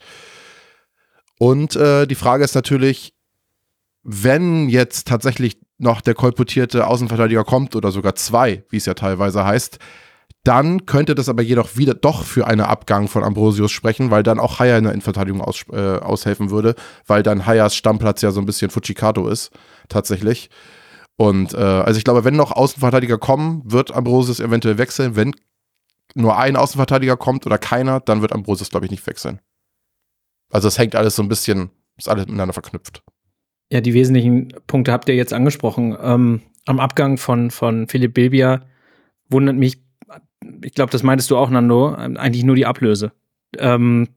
Und 1.39 1.75
äh, 1.75 2.05
die 2.05 2.15
Frage 2.15 2.43
ist 2.43 2.55
natürlich, 2.55 3.13
wenn 4.03 4.69
jetzt 4.69 5.07
tatsächlich 5.07 5.59
noch 5.77 6.01
der 6.01 6.13
kolportierte 6.13 6.85
Außenverteidiger 6.85 7.45
kommt 7.45 7.75
oder 7.75 7.91
sogar 7.91 8.15
zwei, 8.15 8.63
wie 8.69 8.77
es 8.77 8.85
ja 8.85 8.93
teilweise 8.93 9.45
heißt, 9.45 9.79
dann 10.43 10.85
könnte 10.85 11.15
das 11.15 11.29
aber 11.29 11.43
jedoch 11.43 11.75
wieder 11.75 11.93
doch 11.93 12.23
für 12.23 12.47
einen 12.47 12.61
Abgang 12.61 13.07
von 13.07 13.23
Ambrosius 13.23 13.71
sprechen, 13.71 14.09
weil 14.09 14.23
dann 14.23 14.39
auch 14.39 14.59
Haya 14.59 14.77
in 14.77 14.85
der 14.85 14.93
Innenverteidigung 14.93 15.41
aus, 15.41 15.65
äh, 15.71 15.97
aushelfen 15.97 16.49
würde, 16.49 16.75
weil 17.05 17.23
dann 17.23 17.45
Hayas 17.45 17.75
Stammplatz 17.75 18.21
ja 18.21 18.31
so 18.31 18.39
ein 18.39 18.45
bisschen 18.45 18.71
Fujikato 18.71 19.27
ist, 19.27 19.51
tatsächlich. 19.89 20.49
Und 21.17 21.53
äh, 21.53 21.57
also 21.57 21.97
ich 21.97 22.05
glaube, 22.05 22.23
wenn 22.23 22.35
noch 22.35 22.53
Außenverteidiger 22.53 23.17
kommen, 23.17 23.61
wird 23.65 23.93
Ambrosius 23.93 24.39
eventuell 24.39 24.77
wechseln. 24.77 25.17
Wenn 25.17 25.35
nur 26.15 26.37
ein 26.37 26.55
Außenverteidiger 26.55 27.17
kommt 27.17 27.45
oder 27.45 27.57
keiner, 27.57 27.99
dann 27.99 28.21
wird 28.21 28.31
Ambrosius, 28.31 28.69
glaube 28.69 28.85
ich, 28.85 28.91
nicht 28.91 29.05
wechseln. 29.05 29.41
Also 30.49 30.69
es 30.69 30.77
hängt 30.77 30.95
alles 30.95 31.17
so 31.17 31.21
ein 31.21 31.27
bisschen, 31.27 31.71
ist 31.97 32.07
alles 32.07 32.25
miteinander 32.25 32.53
verknüpft. 32.53 33.03
Ja, 33.71 33.81
die 33.81 33.93
wesentlichen 33.93 34.53
Punkte 34.65 34.93
habt 34.93 35.09
ihr 35.09 35.15
jetzt 35.15 35.33
angesprochen. 35.33 35.95
Ähm, 36.01 36.41
am 36.65 36.79
Abgang 36.79 37.17
von, 37.17 37.51
von 37.51 37.87
Philipp 37.87 38.13
Bilbia 38.13 38.61
wundert 39.29 39.57
mich, 39.57 39.83
ich 40.63 40.73
glaube, 40.73 40.91
das 40.91 41.03
meintest 41.03 41.31
du 41.31 41.37
auch, 41.37 41.49
Nando, 41.49 41.93
eigentlich 41.93 42.43
nur 42.43 42.55
die 42.55 42.65
Ablöse. 42.65 43.11
Ähm, 43.57 44.09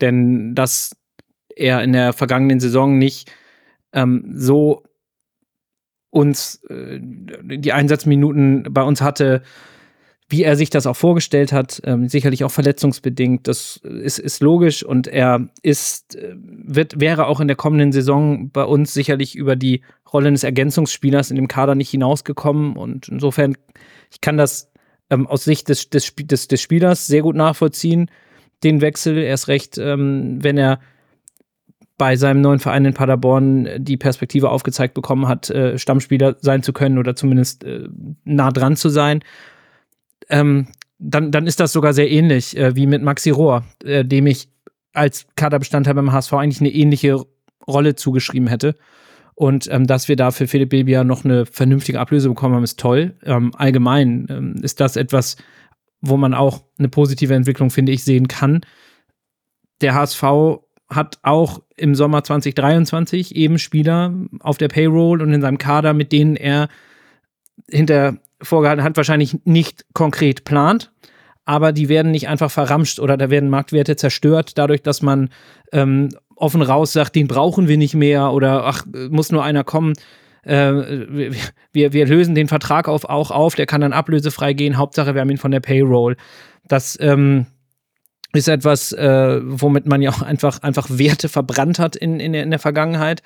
denn 0.00 0.54
dass 0.54 0.96
er 1.54 1.82
in 1.82 1.92
der 1.92 2.12
vergangenen 2.12 2.60
Saison 2.60 2.98
nicht 2.98 3.30
ähm, 3.92 4.32
so 4.34 4.84
uns 6.10 6.62
äh, 6.68 6.98
die 7.00 7.72
Einsatzminuten 7.72 8.66
bei 8.70 8.82
uns 8.82 9.00
hatte, 9.00 9.42
wie 10.30 10.44
er 10.44 10.56
sich 10.56 10.70
das 10.70 10.86
auch 10.86 10.96
vorgestellt 10.96 11.52
hat, 11.52 11.82
ähm, 11.84 12.08
sicherlich 12.08 12.44
auch 12.44 12.52
verletzungsbedingt. 12.52 13.48
Das 13.48 13.80
ist, 13.82 14.20
ist 14.20 14.40
logisch 14.40 14.84
und 14.84 15.08
er 15.08 15.48
ist, 15.62 16.14
äh, 16.14 16.34
wird, 16.36 17.00
wäre 17.00 17.26
auch 17.26 17.40
in 17.40 17.48
der 17.48 17.56
kommenden 17.56 17.90
Saison 17.90 18.50
bei 18.50 18.64
uns 18.64 18.94
sicherlich 18.94 19.34
über 19.34 19.56
die 19.56 19.82
Rolle 20.12 20.30
des 20.30 20.44
Ergänzungsspielers 20.44 21.30
in 21.30 21.36
dem 21.36 21.48
Kader 21.48 21.74
nicht 21.74 21.90
hinausgekommen. 21.90 22.76
Und 22.76 23.08
insofern, 23.08 23.56
ich 24.12 24.20
kann 24.20 24.36
das 24.36 24.69
ähm, 25.10 25.26
aus 25.26 25.44
Sicht 25.44 25.68
des, 25.68 25.90
des, 25.90 26.14
des, 26.16 26.48
des 26.48 26.60
Spielers 26.60 27.06
sehr 27.06 27.22
gut 27.22 27.36
nachvollziehen, 27.36 28.10
den 28.62 28.80
Wechsel. 28.80 29.18
Erst 29.18 29.48
recht, 29.48 29.78
ähm, 29.78 30.38
wenn 30.42 30.56
er 30.56 30.80
bei 31.98 32.16
seinem 32.16 32.40
neuen 32.40 32.60
Verein 32.60 32.86
in 32.86 32.94
Paderborn 32.94 33.68
die 33.78 33.98
Perspektive 33.98 34.48
aufgezeigt 34.48 34.94
bekommen 34.94 35.28
hat, 35.28 35.50
äh, 35.50 35.78
Stammspieler 35.78 36.36
sein 36.40 36.62
zu 36.62 36.72
können 36.72 36.96
oder 36.96 37.14
zumindest 37.14 37.64
äh, 37.64 37.88
nah 38.24 38.50
dran 38.50 38.76
zu 38.76 38.88
sein 38.88 39.22
ähm, 40.30 40.68
dann, 40.98 41.30
dann 41.30 41.46
ist 41.46 41.60
das 41.60 41.72
sogar 41.72 41.92
sehr 41.92 42.10
ähnlich 42.10 42.56
äh, 42.56 42.76
wie 42.76 42.86
mit 42.86 43.02
Maxi 43.02 43.30
Rohr, 43.30 43.64
äh, 43.84 44.04
dem 44.04 44.26
ich 44.26 44.48
als 44.92 45.26
Kaderbestandteil 45.36 45.94
beim 45.94 46.12
HSV 46.12 46.32
eigentlich 46.34 46.60
eine 46.60 46.72
ähnliche 46.72 47.24
Rolle 47.66 47.94
zugeschrieben 47.94 48.48
hätte. 48.48 48.74
Und 49.40 49.72
ähm, 49.72 49.86
dass 49.86 50.06
wir 50.06 50.16
da 50.16 50.32
für 50.32 50.46
Philipp 50.46 50.68
Bilbia 50.68 51.02
noch 51.02 51.24
eine 51.24 51.46
vernünftige 51.46 51.98
Ablöse 51.98 52.28
bekommen 52.28 52.56
haben, 52.56 52.62
ist 52.62 52.78
toll. 52.78 53.14
Ähm, 53.24 53.52
allgemein 53.56 54.26
ähm, 54.28 54.56
ist 54.60 54.80
das 54.80 54.96
etwas, 54.96 55.38
wo 56.02 56.18
man 56.18 56.34
auch 56.34 56.62
eine 56.78 56.90
positive 56.90 57.34
Entwicklung, 57.34 57.70
finde 57.70 57.90
ich, 57.90 58.04
sehen 58.04 58.28
kann. 58.28 58.60
Der 59.80 59.94
HSV 59.94 60.22
hat 60.90 61.20
auch 61.22 61.62
im 61.78 61.94
Sommer 61.94 62.22
2023 62.22 63.34
eben 63.34 63.58
Spieler 63.58 64.12
auf 64.40 64.58
der 64.58 64.68
Payroll 64.68 65.22
und 65.22 65.32
in 65.32 65.40
seinem 65.40 65.56
Kader, 65.56 65.94
mit 65.94 66.12
denen 66.12 66.36
er 66.36 66.68
hinter 67.66 68.18
vorgehalten 68.42 68.84
hat, 68.84 68.98
wahrscheinlich 68.98 69.38
nicht 69.46 69.86
konkret 69.94 70.44
plant, 70.44 70.92
aber 71.46 71.72
die 71.72 71.88
werden 71.88 72.10
nicht 72.10 72.28
einfach 72.28 72.50
verramscht 72.50 73.00
oder 73.00 73.16
da 73.16 73.30
werden 73.30 73.48
Marktwerte 73.48 73.96
zerstört, 73.96 74.58
dadurch, 74.58 74.82
dass 74.82 75.00
man 75.00 75.30
ähm, 75.72 76.10
offen 76.40 76.62
raus 76.62 76.92
sagt, 76.92 77.14
den 77.14 77.28
brauchen 77.28 77.68
wir 77.68 77.76
nicht 77.76 77.94
mehr 77.94 78.32
oder 78.32 78.64
ach, 78.64 78.84
muss 79.10 79.32
nur 79.32 79.44
einer 79.44 79.64
kommen. 79.64 79.94
Äh, 80.42 80.72
wir, 81.72 81.92
wir 81.92 82.06
lösen 82.06 82.34
den 82.34 82.48
Vertrag 82.48 82.88
auf, 82.88 83.04
auch 83.04 83.30
auf, 83.30 83.54
der 83.54 83.66
kann 83.66 83.80
dann 83.82 83.92
ablösefrei 83.92 84.52
gehen, 84.52 84.78
Hauptsache 84.78 85.14
wir 85.14 85.20
haben 85.20 85.30
ihn 85.30 85.36
von 85.36 85.50
der 85.50 85.60
Payroll. 85.60 86.16
Das 86.66 86.96
ähm, 87.00 87.46
ist 88.32 88.48
etwas, 88.48 88.92
äh, 88.92 89.40
womit 89.42 89.86
man 89.86 90.02
ja 90.02 90.10
auch 90.10 90.22
einfach, 90.22 90.62
einfach 90.62 90.86
Werte 90.88 91.28
verbrannt 91.28 91.78
hat 91.78 91.96
in, 91.96 92.20
in, 92.20 92.32
der, 92.32 92.44
in 92.44 92.50
der 92.50 92.60
Vergangenheit. 92.60 93.22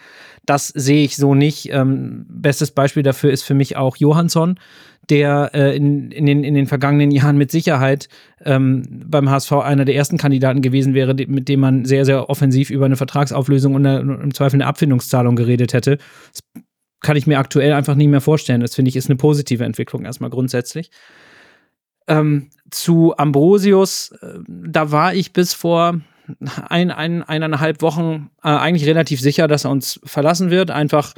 Das 0.47 0.69
sehe 0.69 1.05
ich 1.05 1.17
so 1.17 1.35
nicht. 1.35 1.71
Ähm, 1.71 2.25
bestes 2.29 2.71
Beispiel 2.71 3.03
dafür 3.03 3.31
ist 3.31 3.43
für 3.43 3.55
mich 3.55 3.77
auch 3.77 3.97
Johansson, 3.97 4.59
der 5.11 5.51
äh, 5.55 5.77
in, 5.77 6.11
in, 6.11 6.27
den, 6.27 6.45
in 6.45 6.55
den 6.55 6.67
vergangenen 6.67 7.11
Jahren 7.11 7.37
mit 7.37 7.51
Sicherheit 7.51 8.09
ähm, 8.45 8.85
beim 9.07 9.31
HSV 9.31 9.53
einer 9.53 9.85
der 9.85 9.95
ersten 9.95 10.19
Kandidaten 10.19 10.63
gewesen 10.63 10.95
wäre, 10.95 11.15
mit 11.15 11.49
dem 11.49 11.61
man 11.61 11.85
sehr, 11.85 12.05
sehr 12.05 12.31
offensiv 12.31 12.71
über 12.71 12.87
eine 12.87 12.97
Vertragsauflösung 12.97 13.75
und 13.75 13.87
eine, 13.87 14.01
im 14.01 14.35
Zweifel 14.35 14.57
eine 14.57 14.67
Abfindungszahlung 14.67 15.37
geredet 15.37 15.73
hätte. 15.73 15.99
Es 16.33 16.41
kann 17.01 17.17
ich 17.17 17.27
mir 17.27 17.39
aktuell 17.39 17.73
einfach 17.73 17.95
nicht 17.95 18.09
mehr 18.09 18.21
vorstellen. 18.21 18.61
Das 18.61 18.75
finde 18.75 18.89
ich 18.89 18.97
ist 18.97 19.11
eine 19.11 19.17
positive 19.17 19.65
Entwicklung 19.65 20.05
erstmal 20.05 20.31
grundsätzlich. 20.31 20.91
Ähm, 22.07 22.51
zu 22.71 23.17
Ambrosius, 23.17 24.13
äh, 24.23 24.39
da 24.49 24.91
war 24.91 25.15
ich 25.15 25.33
bis 25.33 25.55
vor 25.55 26.01
ein, 26.69 26.91
ein, 26.91 27.23
eineinhalb 27.23 27.83
Wochen 27.83 28.31
äh, 28.43 28.49
eigentlich 28.49 28.89
relativ 28.89 29.21
sicher, 29.21 29.49
dass 29.49 29.65
er 29.65 29.71
uns 29.71 30.01
verlassen 30.05 30.51
wird. 30.51 30.71
Einfach 30.71 31.15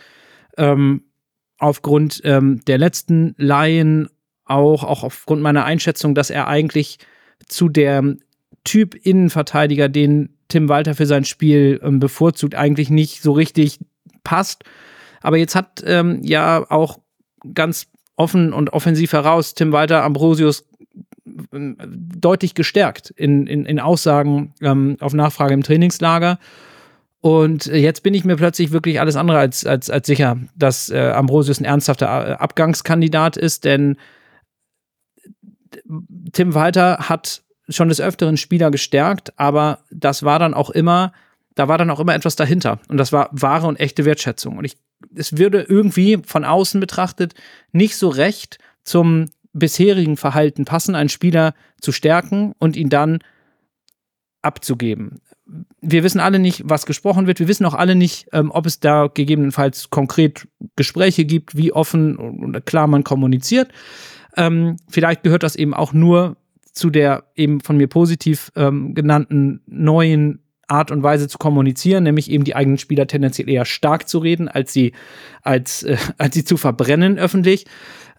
ähm, 0.57 1.03
aufgrund 1.59 2.21
ähm, 2.25 2.61
der 2.67 2.79
letzten 2.79 3.35
Laien, 3.39 4.09
auch, 4.45 4.85
auch 4.85 5.03
aufgrund 5.03 5.43
meiner 5.43 5.65
Einschätzung, 5.65 6.15
dass 6.15 6.31
er 6.31 6.47
eigentlich 6.49 6.99
zu 7.49 7.69
der 7.69 8.17
Typ 8.65 8.95
Innenverteidiger, 8.95 9.89
den 9.89 10.37
Tim 10.49 10.69
Walter 10.69 10.95
für 10.95 11.07
sein 11.07 11.25
Spiel 11.25 11.81
ähm, 11.83 11.99
bevorzugt, 11.99 12.55
eigentlich 12.55 12.91
nicht 12.91 13.23
so 13.23 13.33
richtig 13.33 13.81
passt. 14.23 14.65
Aber 15.21 15.37
jetzt 15.37 15.55
hat 15.55 15.83
ähm, 15.85 16.21
ja 16.23 16.65
auch 16.71 16.99
ganz 17.55 17.89
offen 18.17 18.53
und 18.53 18.73
offensiv 18.73 19.13
heraus 19.13 19.55
Tim 19.55 19.73
Walter 19.73 20.05
Ambrosius 20.05 20.65
ähm, 21.53 21.77
deutlich 21.81 22.55
gestärkt 22.55 23.11
in, 23.11 23.47
in, 23.47 23.67
in 23.67 23.81
Aussagen 23.81 24.55
ähm, 24.61 24.97
auf 25.01 25.13
Nachfrage 25.13 25.55
im 25.55 25.63
Trainingslager. 25.63 26.39
Und 27.27 27.67
jetzt 27.67 28.05
bin 28.05 28.15
ich 28.15 28.25
mir 28.25 28.37
plötzlich 28.37 28.71
wirklich 28.71 29.01
alles 29.01 29.17
andere 29.17 29.39
als, 29.39 29.67
als, 29.67 29.91
als 29.91 30.07
sicher, 30.07 30.39
dass 30.55 30.91
äh, 30.91 31.11
Ambrosius 31.11 31.59
ein 31.59 31.65
ernsthafter 31.65 32.07
äh, 32.07 32.33
Abgangskandidat 32.35 33.37
ist, 33.37 33.65
denn 33.65 33.97
Tim 36.31 36.55
Walter 36.55 37.09
hat 37.09 37.43
schon 37.69 37.89
des 37.89 38.01
Öfteren 38.01 38.37
Spieler 38.37 38.71
gestärkt, 38.71 39.37
aber 39.41 39.81
das 39.91 40.23
war 40.23 40.39
dann 40.39 40.55
auch 40.55 40.71
immer, 40.71 41.11
da 41.57 41.67
war 41.67 41.79
dann 41.79 41.91
auch 41.91 41.99
immer 41.99 42.15
etwas 42.15 42.37
dahinter. 42.37 42.79
Und 42.87 42.97
das 42.97 43.13
war 43.13 43.29
wahre 43.33 43.67
und 43.67 43.81
echte 43.81 44.05
Wertschätzung. 44.05 44.59
Und 44.59 44.65
ich, 44.65 44.77
es 45.13 45.37
würde 45.37 45.63
irgendwie 45.63 46.21
von 46.25 46.45
außen 46.45 46.79
betrachtet 46.79 47.35
nicht 47.73 47.97
so 47.97 48.09
recht 48.09 48.59
zum 48.85 49.31
bisherigen 49.53 50.17
Verhalten 50.17 50.65
passen, 50.65 50.95
einen 50.95 51.09
Spieler 51.09 51.55
zu 51.81 51.91
stärken 51.91 52.53
und 52.61 52.77
ihn 52.77 52.89
dann 52.89 53.19
abzugeben. 54.43 55.21
Wir 55.81 56.03
wissen 56.03 56.21
alle 56.21 56.39
nicht, 56.39 56.63
was 56.65 56.87
gesprochen 56.87 57.27
wird. 57.27 57.39
Wir 57.39 57.49
wissen 57.49 57.67
auch 57.67 57.75
alle 57.75 57.95
nicht, 57.95 58.29
ähm, 58.33 58.51
ob 58.51 58.67
es 58.67 58.81
da 58.81 59.07
gegebenenfalls 59.07 59.91
konkret 59.91 60.49
Gespräche 60.75 61.25
gibt, 61.25 61.57
wie 61.57 61.73
offen 61.73 62.17
und 62.17 62.67
klar 62.67 62.87
man 62.89 63.05
kommuniziert. 63.05 63.71
Ähm, 64.37 64.77
vielleicht 64.89 65.23
gehört 65.23 65.43
das 65.45 65.57
eben 65.57 65.75
auch 65.75 65.93
nur 65.93 66.37
zu 66.73 66.91
der 66.91 67.25
eben 67.35 67.61
von 67.61 67.77
mir 67.77 67.87
positiv 67.87 68.53
ähm, 68.55 68.95
genannten 68.95 69.63
neuen 69.67 70.41
Art 70.69 70.91
und 70.91 71.03
Weise 71.03 71.29
zu 71.29 71.39
kommunizieren, 71.39 72.05
nämlich 72.05 72.31
eben 72.31 72.45
die 72.45 72.57
eigenen 72.57 72.79
Spieler 72.79 73.07
tendenziell 73.07 73.49
eher 73.49 73.65
stark 73.65 74.09
zu 74.09 74.19
reden, 74.19 74.49
als 74.49 74.73
sie, 74.73 74.93
als, 75.43 75.85
äh, 75.85 75.97
als 76.19 76.35
sie 76.35 76.45
zu 76.45 76.57
verbrennen 76.57 77.19
öffentlich. 77.19 77.67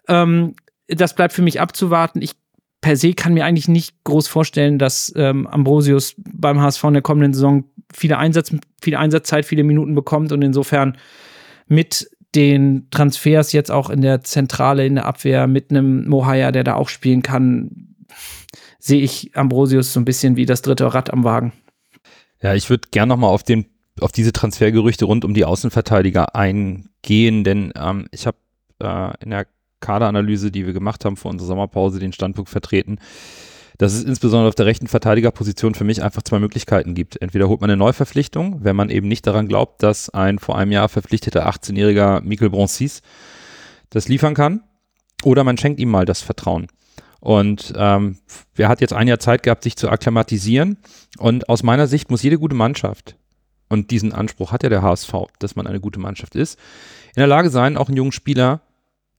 Ähm, 0.08 0.54
das 0.88 1.14
bleibt 1.14 1.34
für 1.34 1.42
mich 1.42 1.60
abzuwarten. 1.60 2.22
Ich 2.22 2.36
per 2.80 2.96
se 2.96 3.14
kann 3.14 3.34
mir 3.34 3.44
eigentlich 3.44 3.68
nicht 3.68 4.04
groß 4.04 4.28
vorstellen, 4.28 4.78
dass 4.78 5.12
ähm, 5.16 5.46
Ambrosius 5.46 6.14
beim 6.16 6.60
HSV 6.60 6.84
in 6.84 6.92
der 6.94 7.02
kommenden 7.02 7.34
Saison 7.34 7.64
viele, 7.92 8.18
Einsatz, 8.18 8.54
viele 8.80 8.98
Einsatzzeit, 8.98 9.44
viele 9.44 9.64
Minuten 9.64 9.94
bekommt 9.94 10.32
und 10.32 10.42
insofern 10.42 10.96
mit 11.66 12.08
den 12.34 12.88
Transfers 12.90 13.52
jetzt 13.52 13.70
auch 13.70 13.90
in 13.90 14.00
der 14.00 14.22
Zentrale, 14.22 14.86
in 14.86 14.96
der 14.96 15.06
Abwehr 15.06 15.46
mit 15.46 15.70
einem 15.70 16.08
Mohaya, 16.08 16.52
der 16.52 16.64
da 16.64 16.74
auch 16.74 16.88
spielen 16.88 17.22
kann, 17.22 17.94
sehe 18.78 19.00
ich 19.00 19.36
Ambrosius 19.36 19.92
so 19.92 20.00
ein 20.00 20.04
bisschen 20.04 20.36
wie 20.36 20.46
das 20.46 20.62
dritte 20.62 20.92
Rad 20.94 21.12
am 21.12 21.24
Wagen. 21.24 21.52
Ja, 22.40 22.54
ich 22.54 22.70
würde 22.70 22.88
gern 22.90 23.08
nochmal 23.08 23.30
auf 23.30 23.42
auf 24.00 24.12
diese 24.12 24.32
Transfergerüchte 24.32 25.06
rund 25.06 25.24
um 25.24 25.34
die 25.34 25.44
Außenverteidiger 25.44 26.36
eingehen, 26.36 27.42
denn 27.42 27.72
ähm, 27.76 28.06
ich 28.12 28.26
habe 28.26 28.36
äh, 28.80 29.10
in 29.24 29.30
der 29.30 29.46
Kaderanalyse, 29.80 30.50
die 30.50 30.66
wir 30.66 30.72
gemacht 30.72 31.04
haben 31.04 31.16
vor 31.16 31.30
unserer 31.30 31.48
Sommerpause, 31.48 31.98
den 31.98 32.12
Standpunkt 32.12 32.50
vertreten, 32.50 32.98
dass 33.78 33.92
es 33.92 34.04
insbesondere 34.04 34.48
auf 34.48 34.54
der 34.54 34.66
rechten 34.66 34.88
Verteidigerposition 34.88 35.74
für 35.74 35.84
mich 35.84 36.02
einfach 36.02 36.22
zwei 36.22 36.40
Möglichkeiten 36.40 36.94
gibt. 36.94 37.20
Entweder 37.22 37.48
holt 37.48 37.60
man 37.60 37.70
eine 37.70 37.76
Neuverpflichtung, 37.76 38.64
wenn 38.64 38.74
man 38.74 38.90
eben 38.90 39.06
nicht 39.06 39.26
daran 39.26 39.46
glaubt, 39.46 39.82
dass 39.82 40.10
ein 40.10 40.38
vor 40.38 40.58
einem 40.58 40.72
Jahr 40.72 40.88
verpflichteter 40.88 41.48
18-jähriger 41.48 42.20
Michael 42.22 42.50
Broncis 42.50 43.02
das 43.90 44.08
liefern 44.08 44.34
kann, 44.34 44.62
oder 45.24 45.44
man 45.44 45.56
schenkt 45.58 45.80
ihm 45.80 45.90
mal 45.90 46.04
das 46.04 46.20
Vertrauen. 46.20 46.66
Und 47.20 47.72
ähm, 47.76 48.18
er 48.56 48.68
hat 48.68 48.80
jetzt 48.80 48.92
ein 48.92 49.08
Jahr 49.08 49.18
Zeit 49.18 49.42
gehabt, 49.42 49.64
sich 49.64 49.76
zu 49.76 49.88
akklimatisieren. 49.88 50.78
Und 51.18 51.48
aus 51.48 51.64
meiner 51.64 51.88
Sicht 51.88 52.10
muss 52.10 52.22
jede 52.22 52.38
gute 52.38 52.54
Mannschaft, 52.54 53.16
und 53.68 53.90
diesen 53.90 54.12
Anspruch 54.12 54.52
hat 54.52 54.62
ja 54.62 54.68
der 54.68 54.82
HSV, 54.82 55.12
dass 55.38 55.56
man 55.56 55.66
eine 55.66 55.80
gute 55.80 56.00
Mannschaft 56.00 56.34
ist, 56.34 56.58
in 57.14 57.20
der 57.20 57.26
Lage 57.26 57.50
sein, 57.50 57.76
auch 57.76 57.88
einen 57.88 57.96
jungen 57.96 58.12
Spieler 58.12 58.62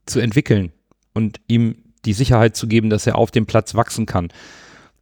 zu 0.09 0.19
entwickeln 0.19 0.71
und 1.13 1.39
ihm 1.47 1.75
die 2.05 2.13
Sicherheit 2.13 2.55
zu 2.55 2.67
geben, 2.67 2.89
dass 2.89 3.07
er 3.07 3.17
auf 3.17 3.31
dem 3.31 3.45
Platz 3.45 3.75
wachsen 3.75 4.05
kann. 4.05 4.29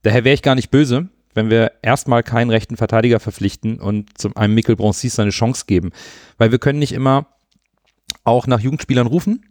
Daher 0.03 0.23
wäre 0.23 0.33
ich 0.33 0.41
gar 0.41 0.55
nicht 0.55 0.71
böse, 0.71 1.09
wenn 1.33 1.49
wir 1.49 1.73
erstmal 1.81 2.23
keinen 2.23 2.49
rechten 2.49 2.77
Verteidiger 2.77 3.19
verpflichten 3.19 3.79
und 3.79 4.17
zum 4.17 4.35
einem 4.35 4.55
Mikkel 4.55 4.75
Broncis 4.75 5.15
seine 5.15 5.29
Chance 5.29 5.65
geben. 5.67 5.91
Weil 6.37 6.51
wir 6.51 6.59
können 6.59 6.79
nicht 6.79 6.93
immer 6.93 7.27
auch 8.23 8.47
nach 8.47 8.59
Jugendspielern 8.59 9.07
rufen 9.07 9.45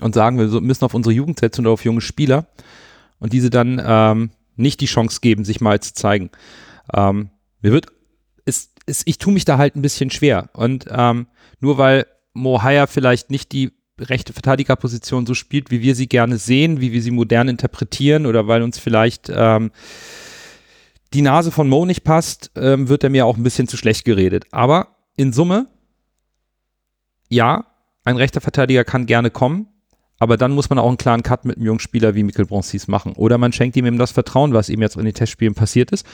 und 0.00 0.14
sagen, 0.14 0.38
wir 0.38 0.60
müssen 0.60 0.84
auf 0.84 0.94
unsere 0.94 1.14
Jugend 1.14 1.38
setzen 1.38 1.62
oder 1.62 1.72
auf 1.72 1.84
junge 1.84 2.00
Spieler 2.00 2.46
und 3.18 3.32
diese 3.32 3.50
dann 3.50 3.82
ähm, 3.84 4.30
nicht 4.56 4.80
die 4.80 4.86
Chance 4.86 5.20
geben, 5.20 5.44
sich 5.44 5.60
mal 5.60 5.80
zu 5.80 5.94
zeigen. 5.94 6.30
Ähm, 6.94 7.30
mir 7.60 7.72
wird, 7.72 7.88
es, 8.44 8.72
es, 8.86 9.02
ich 9.04 9.18
tue 9.18 9.32
mich 9.32 9.44
da 9.44 9.58
halt 9.58 9.76
ein 9.76 9.82
bisschen 9.82 10.10
schwer. 10.10 10.50
Und 10.54 10.86
ähm, 10.90 11.26
nur 11.60 11.78
weil 11.78 12.06
Mohaya 12.32 12.86
vielleicht 12.86 13.30
nicht 13.30 13.52
die 13.52 13.72
rechte 13.98 14.32
Verteidigerposition 14.32 15.26
so 15.26 15.34
spielt, 15.34 15.70
wie 15.70 15.82
wir 15.82 15.94
sie 15.94 16.08
gerne 16.08 16.36
sehen, 16.36 16.80
wie 16.80 16.92
wir 16.92 17.02
sie 17.02 17.10
modern 17.10 17.48
interpretieren 17.48 18.26
oder 18.26 18.46
weil 18.46 18.62
uns 18.62 18.78
vielleicht 18.78 19.30
ähm, 19.34 19.70
die 21.14 21.22
Nase 21.22 21.50
von 21.50 21.68
Mo 21.68 21.86
nicht 21.86 22.04
passt, 22.04 22.50
ähm, 22.56 22.88
wird 22.88 23.04
er 23.04 23.10
mir 23.10 23.26
auch 23.26 23.36
ein 23.36 23.42
bisschen 23.42 23.68
zu 23.68 23.76
schlecht 23.76 24.04
geredet. 24.04 24.44
Aber 24.50 24.96
in 25.16 25.32
Summe, 25.32 25.66
ja, 27.28 27.66
ein 28.04 28.16
rechter 28.16 28.40
Verteidiger 28.40 28.84
kann 28.84 29.06
gerne 29.06 29.30
kommen, 29.30 29.68
aber 30.18 30.36
dann 30.36 30.52
muss 30.52 30.70
man 30.70 30.78
auch 30.78 30.88
einen 30.88 30.98
klaren 30.98 31.22
Cut 31.22 31.44
mit 31.44 31.56
einem 31.56 31.66
jungen 31.66 31.80
Spieler 31.80 32.14
wie 32.14 32.22
Michael 32.22 32.46
Broncis 32.46 32.88
machen. 32.88 33.12
Oder 33.12 33.38
man 33.38 33.52
schenkt 33.52 33.76
ihm 33.76 33.86
eben 33.86 33.98
das 33.98 34.12
Vertrauen, 34.12 34.52
was 34.52 34.68
ihm 34.68 34.82
jetzt 34.82 34.96
in 34.96 35.04
den 35.04 35.14
Testspielen 35.14 35.54
passiert 35.54 35.90
ist. 35.90 36.06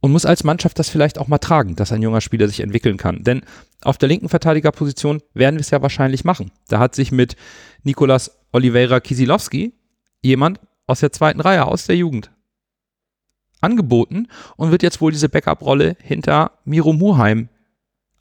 Und 0.00 0.12
muss 0.12 0.24
als 0.24 0.44
Mannschaft 0.44 0.78
das 0.78 0.88
vielleicht 0.88 1.18
auch 1.18 1.26
mal 1.26 1.38
tragen, 1.38 1.74
dass 1.74 1.90
ein 1.90 2.02
junger 2.02 2.20
Spieler 2.20 2.46
sich 2.46 2.60
entwickeln 2.60 2.96
kann. 2.98 3.24
Denn 3.24 3.42
auf 3.82 3.98
der 3.98 4.08
linken 4.08 4.28
Verteidigerposition 4.28 5.22
werden 5.34 5.56
wir 5.56 5.60
es 5.60 5.70
ja 5.70 5.82
wahrscheinlich 5.82 6.24
machen. 6.24 6.52
Da 6.68 6.78
hat 6.78 6.94
sich 6.94 7.10
mit 7.10 7.36
Nicolas 7.82 8.38
Oliveira 8.52 9.00
Kisilowski 9.00 9.74
jemand 10.22 10.60
aus 10.86 11.00
der 11.00 11.12
zweiten 11.12 11.40
Reihe, 11.40 11.66
aus 11.66 11.86
der 11.86 11.96
Jugend, 11.96 12.30
angeboten 13.60 14.28
und 14.56 14.70
wird 14.70 14.82
jetzt 14.82 15.00
wohl 15.00 15.12
diese 15.12 15.28
Backup-Rolle 15.28 15.96
hinter 16.00 16.52
Miro 16.64 16.92
Murheim 16.92 17.48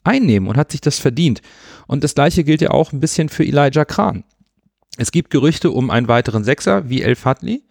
einnehmen 0.03 0.49
und 0.49 0.57
hat 0.57 0.71
sich 0.71 0.81
das 0.81 0.99
verdient. 0.99 1.41
Und 1.85 2.03
das 2.03 2.15
gleiche 2.15 2.43
gilt 2.43 2.61
ja 2.61 2.71
auch 2.71 2.91
ein 2.91 2.99
bisschen 2.99 3.29
für 3.29 3.43
Elijah 3.43 3.85
Kran. 3.85 4.23
Es 4.97 5.11
gibt 5.11 5.29
Gerüchte 5.29 5.71
um 5.71 5.89
einen 5.89 6.07
weiteren 6.07 6.43
Sechser 6.43 6.89
wie 6.89 7.01
El 7.01 7.15
Fadli. 7.15 7.63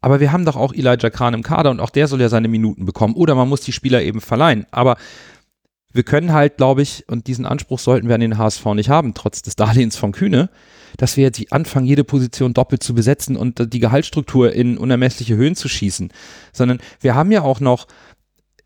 Aber 0.00 0.20
wir 0.20 0.32
haben 0.32 0.44
doch 0.44 0.56
auch 0.56 0.72
Elijah 0.72 1.10
Kran 1.10 1.34
im 1.34 1.42
Kader 1.42 1.70
und 1.70 1.80
auch 1.80 1.90
der 1.90 2.08
soll 2.08 2.20
ja 2.20 2.28
seine 2.28 2.48
Minuten 2.48 2.86
bekommen. 2.86 3.14
Oder 3.14 3.34
man 3.34 3.48
muss 3.48 3.60
die 3.60 3.72
Spieler 3.72 4.02
eben 4.02 4.20
verleihen. 4.20 4.66
Aber 4.70 4.96
wir 5.92 6.04
können 6.04 6.32
halt, 6.32 6.56
glaube 6.56 6.82
ich, 6.82 7.04
und 7.08 7.26
diesen 7.26 7.44
Anspruch 7.44 7.78
sollten 7.78 8.08
wir 8.08 8.14
an 8.14 8.20
den 8.20 8.38
HSV 8.38 8.64
nicht 8.74 8.88
haben, 8.88 9.12
trotz 9.14 9.42
des 9.42 9.56
Darlehens 9.56 9.96
von 9.96 10.12
Kühne, 10.12 10.48
dass 10.96 11.16
wir 11.16 11.24
jetzt 11.24 11.52
anfangen, 11.52 11.86
jede 11.86 12.04
Position 12.04 12.54
doppelt 12.54 12.82
zu 12.82 12.94
besetzen 12.94 13.36
und 13.36 13.72
die 13.72 13.80
Gehaltsstruktur 13.80 14.52
in 14.52 14.78
unermessliche 14.78 15.36
Höhen 15.36 15.56
zu 15.56 15.68
schießen. 15.68 16.12
Sondern 16.52 16.78
wir 17.00 17.14
haben 17.14 17.32
ja 17.32 17.42
auch 17.42 17.60
noch 17.60 17.86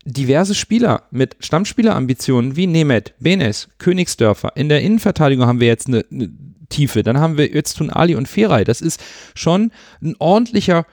diverse 0.05 0.53
Spieler 0.53 1.03
mit 1.09 1.35
Stammspielerambitionen 1.39 2.55
wie 2.55 2.67
Nemeth, 2.67 3.15
Benes, 3.19 3.69
Königsdörfer. 3.79 4.55
In 4.55 4.69
der 4.69 4.81
Innenverteidigung 4.81 5.47
haben 5.47 5.59
wir 5.59 5.67
jetzt 5.67 5.87
eine, 5.87 6.05
eine 6.11 6.29
Tiefe. 6.69 7.01
Dann 7.01 7.19
haben 7.19 7.37
wir 7.37 7.53
Öztun 7.53 7.89
Ali 7.89 8.15
und 8.15 8.27
Feray. 8.27 8.63
Das 8.63 8.81
ist 8.81 9.03
schon 9.33 9.71
ein 10.01 10.15
ordentlicher 10.19 10.85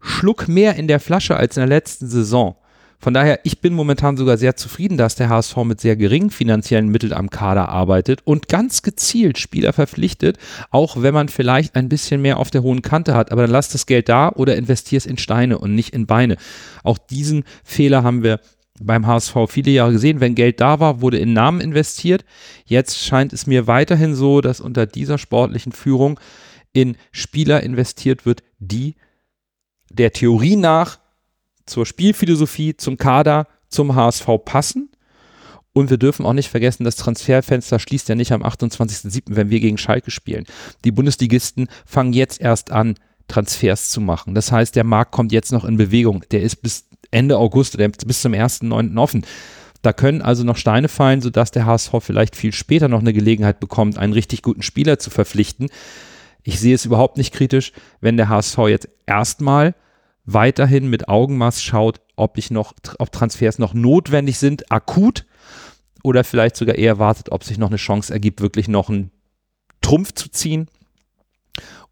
Schluck 0.00 0.48
mehr 0.48 0.76
in 0.76 0.88
der 0.88 1.00
Flasche 1.00 1.36
als 1.36 1.56
in 1.56 1.62
der 1.62 1.68
letzten 1.68 2.08
Saison. 2.08 2.56
Von 3.00 3.14
daher, 3.14 3.38
ich 3.44 3.60
bin 3.60 3.74
momentan 3.74 4.16
sogar 4.16 4.38
sehr 4.38 4.56
zufrieden, 4.56 4.98
dass 4.98 5.14
der 5.14 5.28
HSV 5.28 5.56
mit 5.58 5.80
sehr 5.80 5.94
geringen 5.94 6.30
finanziellen 6.30 6.88
Mitteln 6.88 7.12
am 7.12 7.30
Kader 7.30 7.68
arbeitet 7.68 8.22
und 8.24 8.48
ganz 8.48 8.82
gezielt 8.82 9.38
Spieler 9.38 9.72
verpflichtet, 9.72 10.36
auch 10.72 11.00
wenn 11.00 11.14
man 11.14 11.28
vielleicht 11.28 11.76
ein 11.76 11.88
bisschen 11.88 12.20
mehr 12.20 12.38
auf 12.38 12.50
der 12.50 12.64
hohen 12.64 12.82
Kante 12.82 13.14
hat. 13.14 13.30
Aber 13.30 13.42
dann 13.42 13.52
lass 13.52 13.68
das 13.68 13.86
Geld 13.86 14.08
da 14.08 14.30
oder 14.30 14.56
investier 14.56 14.96
es 14.96 15.06
in 15.06 15.16
Steine 15.16 15.58
und 15.58 15.76
nicht 15.76 15.94
in 15.94 16.06
Beine. 16.06 16.36
Auch 16.82 16.98
diesen 16.98 17.44
Fehler 17.62 18.02
haben 18.02 18.24
wir 18.24 18.40
beim 18.80 19.06
HSV 19.06 19.36
viele 19.48 19.70
Jahre 19.70 19.92
gesehen. 19.92 20.20
Wenn 20.20 20.34
Geld 20.34 20.60
da 20.60 20.80
war, 20.80 21.00
wurde 21.00 21.18
in 21.18 21.32
Namen 21.32 21.60
investiert. 21.60 22.24
Jetzt 22.64 22.98
scheint 22.98 23.32
es 23.32 23.46
mir 23.46 23.68
weiterhin 23.68 24.16
so, 24.16 24.40
dass 24.40 24.60
unter 24.60 24.86
dieser 24.86 25.18
sportlichen 25.18 25.70
Führung 25.70 26.18
in 26.72 26.96
Spieler 27.12 27.62
investiert 27.62 28.26
wird, 28.26 28.42
die 28.58 28.96
der 29.90 30.12
Theorie 30.12 30.56
nach 30.56 30.98
zur 31.66 31.86
Spielphilosophie, 31.86 32.76
zum 32.76 32.96
Kader, 32.96 33.46
zum 33.68 33.94
HSV 33.94 34.26
passen 34.44 34.90
Und 35.72 35.90
wir 35.90 35.98
dürfen 35.98 36.24
auch 36.24 36.32
nicht 36.32 36.48
vergessen, 36.48 36.84
das 36.84 36.96
Transferfenster 36.96 37.78
schließt 37.78 38.08
ja 38.08 38.14
nicht 38.14 38.32
am 38.32 38.42
28.07., 38.42 39.22
wenn 39.28 39.50
wir 39.50 39.60
gegen 39.60 39.78
Schalke 39.78 40.10
spielen. 40.10 40.46
Die 40.84 40.90
Bundesligisten 40.90 41.68
fangen 41.86 42.12
jetzt 42.12 42.40
erst 42.40 42.70
an, 42.70 42.94
Transfers 43.28 43.90
zu 43.90 44.00
machen. 44.00 44.34
Das 44.34 44.50
heißt, 44.50 44.74
der 44.74 44.84
Markt 44.84 45.12
kommt 45.12 45.32
jetzt 45.32 45.52
noch 45.52 45.64
in 45.64 45.76
Bewegung. 45.76 46.24
Der 46.30 46.42
ist 46.42 46.56
bis 46.56 46.88
Ende 47.10 47.36
August 47.36 47.74
oder 47.74 47.88
bis 47.88 48.22
zum 48.22 48.32
1.9. 48.32 48.98
offen. 48.98 49.24
Da 49.82 49.92
können 49.92 50.22
also 50.22 50.42
noch 50.42 50.56
Steine 50.56 50.88
fallen, 50.88 51.20
sodass 51.20 51.50
der 51.50 51.66
HSV 51.66 51.92
vielleicht 52.00 52.34
viel 52.34 52.52
später 52.52 52.88
noch 52.88 53.00
eine 53.00 53.12
Gelegenheit 53.12 53.60
bekommt, 53.60 53.98
einen 53.98 54.12
richtig 54.12 54.42
guten 54.42 54.62
Spieler 54.62 54.98
zu 54.98 55.10
verpflichten. 55.10 55.68
Ich 56.48 56.60
sehe 56.60 56.74
es 56.74 56.86
überhaupt 56.86 57.18
nicht 57.18 57.34
kritisch, 57.34 57.72
wenn 58.00 58.16
der 58.16 58.30
HSV 58.30 58.56
jetzt 58.68 58.88
erstmal 59.04 59.74
weiterhin 60.24 60.88
mit 60.88 61.06
Augenmaß 61.06 61.62
schaut, 61.62 62.00
ob 62.16 62.38
ich 62.38 62.50
noch, 62.50 62.72
ob 62.98 63.12
Transfers 63.12 63.58
noch 63.58 63.74
notwendig 63.74 64.38
sind, 64.38 64.72
akut, 64.72 65.26
oder 66.02 66.24
vielleicht 66.24 66.56
sogar 66.56 66.76
eher 66.76 66.98
wartet, 66.98 67.32
ob 67.32 67.44
sich 67.44 67.58
noch 67.58 67.68
eine 67.68 67.76
Chance 67.76 68.14
ergibt, 68.14 68.40
wirklich 68.40 68.66
noch 68.66 68.88
einen 68.88 69.10
Trumpf 69.82 70.12
zu 70.14 70.30
ziehen. 70.30 70.68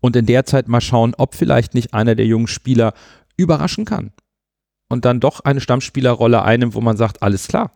Und 0.00 0.16
in 0.16 0.24
der 0.24 0.46
Zeit 0.46 0.68
mal 0.68 0.80
schauen, 0.80 1.12
ob 1.18 1.34
vielleicht 1.34 1.74
nicht 1.74 1.92
einer 1.92 2.14
der 2.14 2.24
jungen 2.24 2.46
Spieler 2.46 2.94
überraschen 3.36 3.84
kann 3.84 4.12
und 4.88 5.04
dann 5.04 5.20
doch 5.20 5.40
eine 5.40 5.60
Stammspielerrolle 5.60 6.40
einnimmt, 6.40 6.72
wo 6.72 6.80
man 6.80 6.96
sagt, 6.96 7.22
alles 7.22 7.46
klar, 7.46 7.72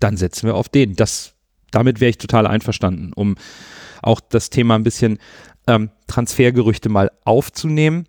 dann 0.00 0.16
setzen 0.16 0.46
wir 0.46 0.54
auf 0.54 0.70
den. 0.70 0.96
Das, 0.96 1.34
damit 1.72 2.00
wäre 2.00 2.08
ich 2.08 2.16
total 2.16 2.46
einverstanden, 2.46 3.12
um 3.12 3.34
auch 4.00 4.20
das 4.20 4.48
Thema 4.48 4.76
ein 4.76 4.82
bisschen 4.84 5.18
ähm, 5.66 5.90
Transfergerüchte 6.06 6.88
mal 6.88 7.10
aufzunehmen. 7.24 8.06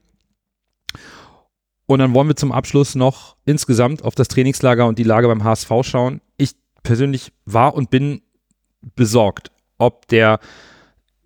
Und 1.85 1.99
dann 1.99 2.13
wollen 2.13 2.27
wir 2.27 2.35
zum 2.35 2.51
Abschluss 2.51 2.95
noch 2.95 3.37
insgesamt 3.45 4.03
auf 4.03 4.13
das 4.13 4.27
Trainingslager 4.27 4.85
und 4.87 4.99
die 4.99 5.03
Lage 5.03 5.27
beim 5.27 5.43
HSV 5.43 5.71
schauen. 5.83 6.21
Ich 6.35 6.51
persönlich 6.83 7.31
war 7.45 7.73
und 7.75 7.89
bin 7.89 8.21
besorgt, 8.95 9.51
ob 9.77 10.07
der 10.07 10.39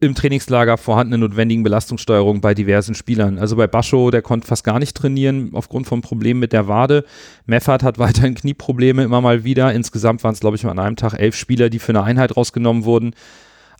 im 0.01 0.15
Trainingslager 0.15 0.77
vorhandene 0.77 1.19
notwendigen 1.19 1.61
Belastungssteuerung 1.61 2.41
bei 2.41 2.55
diversen 2.55 2.95
Spielern. 2.95 3.37
Also 3.37 3.55
bei 3.55 3.67
Bascho, 3.67 4.09
der 4.09 4.23
konnte 4.23 4.47
fast 4.47 4.63
gar 4.63 4.79
nicht 4.79 4.97
trainieren 4.97 5.51
aufgrund 5.53 5.85
von 5.87 6.01
Problemen 6.01 6.39
mit 6.39 6.53
der 6.53 6.67
Wade. 6.67 7.05
Meffert 7.45 7.83
hat 7.83 7.99
weiterhin 7.99 8.33
Knieprobleme 8.33 9.03
immer 9.03 9.21
mal 9.21 9.43
wieder. 9.43 9.71
Insgesamt 9.73 10.23
waren 10.23 10.33
es, 10.33 10.39
glaube 10.39 10.57
ich, 10.57 10.65
an 10.65 10.79
einem 10.79 10.95
Tag 10.95 11.13
elf 11.13 11.35
Spieler, 11.35 11.69
die 11.69 11.77
für 11.77 11.91
eine 11.91 12.03
Einheit 12.03 12.35
rausgenommen 12.35 12.83
wurden. 12.83 13.13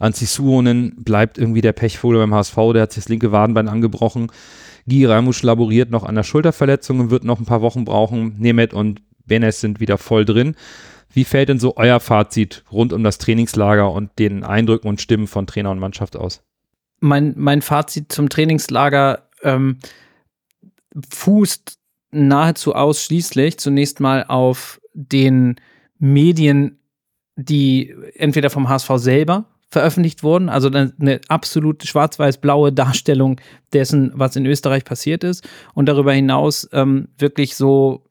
Anzi 0.02 0.26
Suhonen 0.26 0.96
bleibt 1.04 1.38
irgendwie 1.38 1.62
der 1.62 1.74
Pechvogel 1.74 2.20
beim 2.20 2.34
HSV, 2.34 2.56
der 2.74 2.82
hat 2.84 2.92
sich 2.92 3.04
das 3.04 3.10
linke 3.10 3.32
Wadenbein 3.32 3.68
angebrochen. 3.68 4.32
Guy 4.90 5.06
Ramusch 5.06 5.44
laboriert 5.44 5.92
noch 5.92 6.04
an 6.04 6.16
der 6.16 6.24
Schulterverletzung 6.24 7.00
und 7.00 7.12
wird 7.12 7.24
noch 7.24 7.40
ein 7.40 7.46
paar 7.46 7.62
Wochen 7.62 7.86
brauchen. 7.86 8.36
Nemeth 8.40 8.74
und 8.74 9.02
Benes 9.26 9.62
sind 9.62 9.80
wieder 9.80 10.00
voll 10.00 10.26
drin. 10.26 10.56
Wie 11.14 11.24
fällt 11.24 11.50
denn 11.50 11.60
so 11.60 11.78
euer 11.78 12.00
Fazit 12.00 12.64
rund 12.72 12.94
um 12.94 13.04
das 13.04 13.20
Trainingslager 13.20 13.92
und 13.92 14.18
den 14.18 14.44
Eindrücken 14.44 14.88
und 14.88 15.02
Stimmen 15.02 15.28
von 15.28 15.46
Trainer 15.46 15.70
und 15.70 15.80
Mannschaft 15.80 16.16
aus? 16.16 16.42
Mein, 17.00 17.34
mein 17.38 17.62
Fazit 17.62 18.12
zum 18.12 18.30
Trainingslager 18.30 19.28
ähm, 19.44 19.78
fußt 21.12 21.78
nahezu 22.12 22.74
ausschließlich 22.74 23.60
zunächst 23.60 24.00
mal 24.00 24.26
auf 24.28 24.82
den 24.94 25.58
Medien, 26.00 26.80
die 27.36 27.96
entweder 28.16 28.50
vom 28.50 28.68
HSV 28.68 28.90
selber 28.96 29.46
veröffentlicht 29.72 30.22
wurden, 30.22 30.50
also 30.50 30.70
eine, 30.70 31.22
absolut 31.30 31.84
schwarz-weiß-blaue 31.88 32.74
Darstellung 32.74 33.40
dessen, 33.72 34.12
was 34.14 34.36
in 34.36 34.46
Österreich 34.46 34.84
passiert 34.84 35.24
ist. 35.24 35.48
Und 35.74 35.88
darüber 35.88 36.12
hinaus 36.14 36.70
ähm, 36.74 37.08
wirklich 37.18 37.56
so 37.56 38.04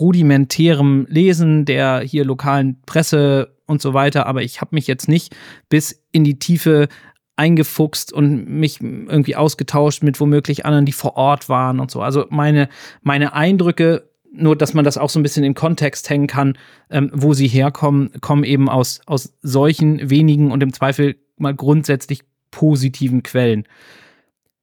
rudimentärem 0.00 1.06
Lesen 1.10 1.66
der 1.66 2.00
hier 2.00 2.24
lokalen 2.24 2.80
Presse 2.86 3.54
und 3.66 3.82
so 3.82 3.92
weiter, 3.92 4.26
aber 4.26 4.42
ich 4.42 4.62
habe 4.62 4.74
mich 4.74 4.86
jetzt 4.86 5.06
nicht 5.06 5.36
bis 5.68 6.02
in 6.12 6.24
die 6.24 6.38
Tiefe 6.38 6.88
eingefuchst 7.36 8.12
und 8.12 8.48
mich 8.48 8.80
irgendwie 8.80 9.36
ausgetauscht 9.36 10.02
mit 10.02 10.18
womöglich 10.18 10.64
anderen, 10.64 10.86
die 10.86 10.92
vor 10.92 11.16
Ort 11.16 11.48
waren 11.48 11.80
und 11.80 11.90
so. 11.90 12.00
Also 12.00 12.26
meine, 12.30 12.68
meine 13.02 13.34
Eindrücke, 13.34 14.10
nur 14.32 14.56
dass 14.56 14.74
man 14.74 14.84
das 14.84 14.98
auch 14.98 15.10
so 15.10 15.18
ein 15.18 15.22
bisschen 15.22 15.44
in 15.44 15.54
Kontext 15.54 16.08
hängen 16.08 16.26
kann, 16.26 16.58
ähm, 16.90 17.10
wo 17.12 17.34
sie 17.34 17.48
herkommen, 17.48 18.10
kommen 18.20 18.44
eben 18.44 18.68
aus, 18.68 19.00
aus 19.06 19.34
solchen 19.42 20.10
wenigen 20.10 20.50
und 20.50 20.62
im 20.62 20.72
Zweifel 20.72 21.16
mal 21.36 21.54
grundsätzlich 21.54 22.22
positiven 22.50 23.22
Quellen. 23.22 23.64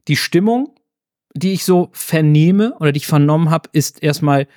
Die 0.07 0.15
Stimmung, 0.15 0.73
die 1.33 1.53
ich 1.53 1.65
so 1.65 1.89
vernehme 1.91 2.75
oder 2.79 2.91
die 2.91 2.97
ich 2.97 3.07
vernommen 3.07 3.49
habe, 3.49 3.69
ist 3.73 4.01
erstmal 4.01 4.47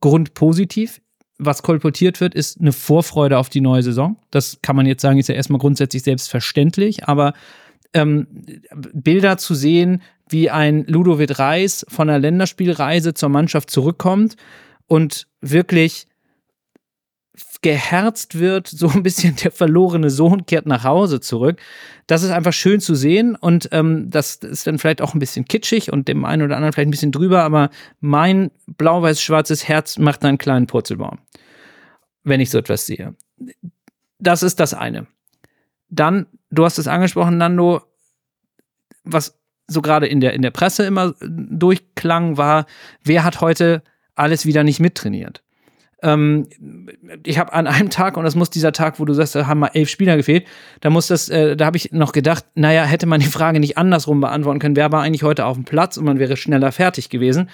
grundpositiv. 0.00 1.00
Was 1.38 1.62
kolportiert 1.62 2.20
wird, 2.20 2.34
ist 2.34 2.60
eine 2.60 2.72
Vorfreude 2.72 3.38
auf 3.38 3.48
die 3.48 3.60
neue 3.60 3.82
Saison. 3.82 4.16
Das 4.30 4.60
kann 4.62 4.74
man 4.74 4.86
jetzt 4.86 5.02
sagen, 5.02 5.18
ist 5.18 5.28
ja 5.28 5.34
erstmal 5.34 5.60
grundsätzlich 5.60 6.02
selbstverständlich, 6.02 7.06
aber 7.06 7.34
ähm, 7.96 8.26
Bilder 8.92 9.38
zu 9.38 9.54
sehen, 9.54 10.02
wie 10.28 10.50
ein 10.50 10.84
Ludovic 10.84 11.38
Reis 11.38 11.86
von 11.88 12.08
einer 12.08 12.18
Länderspielreise 12.18 13.14
zur 13.14 13.28
Mannschaft 13.28 13.70
zurückkommt 13.70 14.36
und 14.86 15.26
wirklich 15.40 16.06
geherzt 17.62 18.38
wird, 18.38 18.68
so 18.68 18.88
ein 18.88 19.02
bisschen 19.02 19.36
der 19.36 19.50
verlorene 19.50 20.10
Sohn 20.10 20.46
kehrt 20.46 20.66
nach 20.66 20.84
Hause 20.84 21.20
zurück. 21.20 21.60
Das 22.06 22.22
ist 22.22 22.30
einfach 22.30 22.52
schön 22.52 22.80
zu 22.80 22.94
sehen 22.94 23.34
und 23.34 23.68
ähm, 23.72 24.10
das 24.10 24.36
ist 24.36 24.66
dann 24.66 24.78
vielleicht 24.78 25.02
auch 25.02 25.14
ein 25.14 25.20
bisschen 25.20 25.46
kitschig 25.46 25.92
und 25.92 26.08
dem 26.08 26.24
einen 26.24 26.42
oder 26.42 26.56
anderen 26.56 26.72
vielleicht 26.72 26.88
ein 26.88 26.92
bisschen 26.92 27.12
drüber, 27.12 27.42
aber 27.42 27.70
mein 28.00 28.50
blau-weiß-schwarzes 28.66 29.66
Herz 29.68 29.98
macht 29.98 30.24
einen 30.24 30.38
kleinen 30.38 30.66
Purzelbaum, 30.66 31.18
wenn 32.24 32.40
ich 32.40 32.50
so 32.50 32.58
etwas 32.58 32.86
sehe. 32.86 33.14
Das 34.18 34.42
ist 34.42 34.60
das 34.60 34.74
eine. 34.74 35.06
Dann, 35.88 36.26
du 36.50 36.64
hast 36.64 36.78
es 36.78 36.88
angesprochen, 36.88 37.38
Nando, 37.38 37.82
was 39.04 39.38
so 39.68 39.82
gerade 39.82 40.06
in 40.06 40.20
der, 40.20 40.34
in 40.34 40.42
der 40.42 40.50
Presse 40.50 40.86
immer 40.86 41.14
durchklang, 41.20 42.36
war, 42.36 42.66
wer 43.02 43.24
hat 43.24 43.40
heute 43.40 43.82
alles 44.14 44.46
wieder 44.46 44.64
nicht 44.64 44.80
mittrainiert? 44.80 45.42
ähm, 46.02 46.46
ich 47.24 47.38
habe 47.38 47.52
an 47.52 47.66
einem 47.66 47.90
Tag, 47.90 48.16
und 48.16 48.24
das 48.24 48.34
muss 48.34 48.50
dieser 48.50 48.72
Tag, 48.72 49.00
wo 49.00 49.04
du 49.04 49.14
sagst, 49.14 49.34
da 49.34 49.46
haben 49.46 49.60
mal 49.60 49.70
elf 49.72 49.88
Spieler 49.88 50.16
gefehlt, 50.16 50.46
da 50.80 50.90
muss 50.90 51.06
das, 51.06 51.28
äh, 51.28 51.56
da 51.56 51.66
habe 51.66 51.76
ich 51.76 51.92
noch 51.92 52.12
gedacht, 52.12 52.44
naja, 52.54 52.84
hätte 52.84 53.06
man 53.06 53.20
die 53.20 53.26
Frage 53.26 53.60
nicht 53.60 53.78
andersrum 53.78 54.20
beantworten 54.20 54.58
können, 54.58 54.76
wer 54.76 54.92
war 54.92 55.02
eigentlich 55.02 55.22
heute 55.22 55.46
auf 55.46 55.56
dem 55.56 55.64
Platz 55.64 55.96
und 55.96 56.04
man 56.04 56.18
wäre 56.18 56.36
schneller 56.36 56.70
fertig 56.70 57.08
gewesen. 57.08 57.48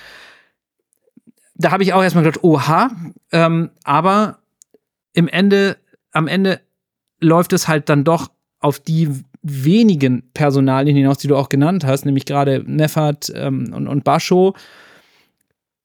Da 1.55 1.71
habe 1.71 1.83
ich 1.83 1.93
auch 1.93 2.03
erstmal 2.03 2.25
gedacht, 2.25 2.43
oha, 2.43 2.91
ähm, 3.31 3.71
aber 3.85 4.39
im 5.13 5.29
Ende, 5.29 5.77
am 6.11 6.27
Ende 6.27 6.61
läuft 7.23 7.53
es 7.53 7.69
halt 7.69 7.89
dann 7.89 8.05
doch 8.05 8.31
auf 8.61 8.79
die 8.79 9.09
wenigen 9.43 10.31
Personalien 10.35 10.97
hinaus, 10.97 11.19
die 11.19 11.29
du 11.29 11.37
auch 11.37 11.49
genannt 11.49 11.85
hast, 11.85 12.05
nämlich 12.05 12.27
gerade 12.27 12.63
Neffert 12.67 13.33
ähm, 13.35 13.73
und, 13.75 13.89
und 13.89 14.05
Bascho 14.05 14.55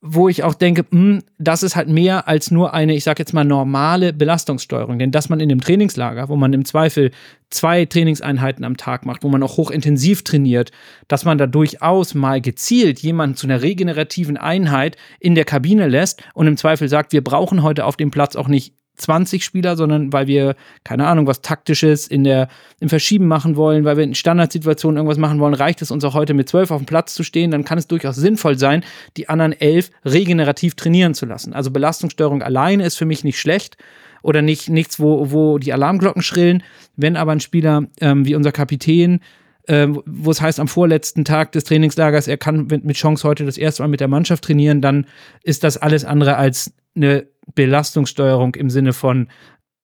wo 0.02 0.30
ich 0.30 0.44
auch 0.44 0.54
denke, 0.54 0.86
mh, 0.90 1.00
hm, 1.00 1.24
das 1.40 1.64
ist 1.64 1.76
halt 1.76 1.90
mehr 1.90 2.28
als 2.28 2.52
nur 2.52 2.74
eine, 2.74 2.96
ich 2.96 3.04
sag 3.04 3.18
jetzt 3.20 3.34
mal, 3.34 3.44
normale 3.44 4.14
Belastungssteuerung. 4.14 5.00
Denn 5.00 5.12
dass 5.12 5.30
man 5.30 5.40
in 5.40 5.50
dem 5.50 5.62
Trainingslager, 5.62 6.30
wo 6.30 6.36
man 6.36 6.54
im 6.54 6.66
Zweifel 6.66 7.12
zwei 7.50 7.86
Trainingseinheiten 7.86 8.64
am 8.64 8.78
Tag 8.78 9.06
macht, 9.06 9.24
wo 9.24 9.30
man 9.30 9.42
auch 9.42 9.58
hochintensiv 9.58 10.24
trainiert, 10.24 10.72
dass 11.08 11.26
man 11.26 11.38
da 11.38 11.48
durchaus 11.48 12.14
mal 12.14 12.42
gezielt 12.42 13.00
jemanden 13.00 13.36
zu 13.36 13.48
einer 13.48 13.62
regenerativen 13.62 14.38
Einheit 14.38 14.98
in 15.20 15.36
der 15.36 15.46
Kabine 15.46 15.88
lässt 15.88 16.22
und 16.34 16.48
im 16.48 16.58
Zweifel 16.58 16.90
sagt, 16.90 17.12
wir 17.14 17.24
brauchen 17.24 17.64
heute 17.64 17.86
auf 17.86 17.98
dem 17.98 18.12
Platz 18.12 18.36
auch 18.36 18.48
nicht 18.48 18.74
20 18.98 19.44
Spieler, 19.44 19.76
sondern 19.76 20.12
weil 20.12 20.28
wir, 20.28 20.56
keine 20.84 21.08
Ahnung, 21.08 21.28
was 21.28 21.42
Taktisches 21.42 22.08
in 22.08 22.24
der, 22.24 22.50
im 22.80 22.90
Verschieben 22.90 23.28
machen 23.28 23.56
wollen, 23.56 23.86
weil 23.86 23.98
wir 23.98 24.04
in 24.04 24.16
Standardsituationen 24.16 24.98
irgendwas 24.98 25.18
machen 25.18 25.40
wollen, 25.40 25.54
reicht 25.54 25.82
es 25.82 25.92
uns 25.92 26.04
auch 26.04 26.14
heute 26.14 26.34
mit 26.34 26.50
12 26.50 26.72
auf 26.72 26.82
dem 26.82 26.86
Platz 26.86 27.14
zu 27.14 27.24
stehen, 27.24 27.52
dann 27.52 27.64
kann 27.64 27.78
es 27.78 27.88
durchaus 27.88 28.16
sinnvoll 28.16 28.58
sein, 28.58 28.84
die 29.16 29.30
anderen 29.30 29.54
elf 29.54 29.92
regenerativ 30.04 30.76
trainieren 30.76 31.14
zu 31.14 31.26
lassen. 31.26 31.54
Also 31.54 31.72
Belastungssteuerung 31.72 32.42
alleine 32.42 32.86
ist 32.86 32.98
für 32.98 33.06
mich 33.06 33.24
nicht 33.24 33.40
schlecht 33.40 33.78
oder 34.24 34.42
nicht 34.42 34.70
nichts, 34.70 35.00
wo, 35.00 35.32
wo 35.32 35.58
die 35.58 35.74
Alarmglocken 35.74 36.22
schrillen. 36.22 36.64
Wenn 36.96 37.16
aber 37.16 37.32
ein 37.32 37.40
Spieler 37.40 37.84
ähm, 38.02 38.26
wie 38.26 38.36
unser 38.36 38.52
Kapitän 38.52 39.22
äh, 39.68 39.88
wo 40.06 40.32
es 40.32 40.42
heißt, 40.42 40.60
am 40.60 40.68
vorletzten 40.68 41.26
Tag 41.26 41.52
des 41.52 41.66
Trainingslagers, 41.66 42.28
er 42.28 42.38
kann 42.38 42.68
mit 42.68 42.96
Chance 42.96 43.28
heute 43.28 43.46
das 43.46 43.58
erste 43.58 43.84
Mal 43.84 43.90
mit 43.90 44.00
der 44.00 44.08
Mannschaft 44.08 44.46
trainieren, 44.46 44.82
dann 44.82 45.06
ist 45.44 45.64
das 45.64 45.78
alles 45.78 46.06
andere 46.06 46.38
als 46.38 46.74
eine 46.96 47.28
Belastungssteuerung 47.56 48.56
im 48.56 48.70
Sinne 48.70 48.94
von 48.94 49.28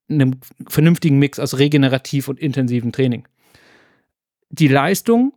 einem 0.09 0.35
vernünftigen 0.67 1.17
Mix 1.17 1.39
aus 1.39 1.57
regenerativ 1.57 2.27
und 2.27 2.39
intensivem 2.39 2.91
Training. 2.91 3.27
Die 4.49 4.67
Leistung, 4.67 5.33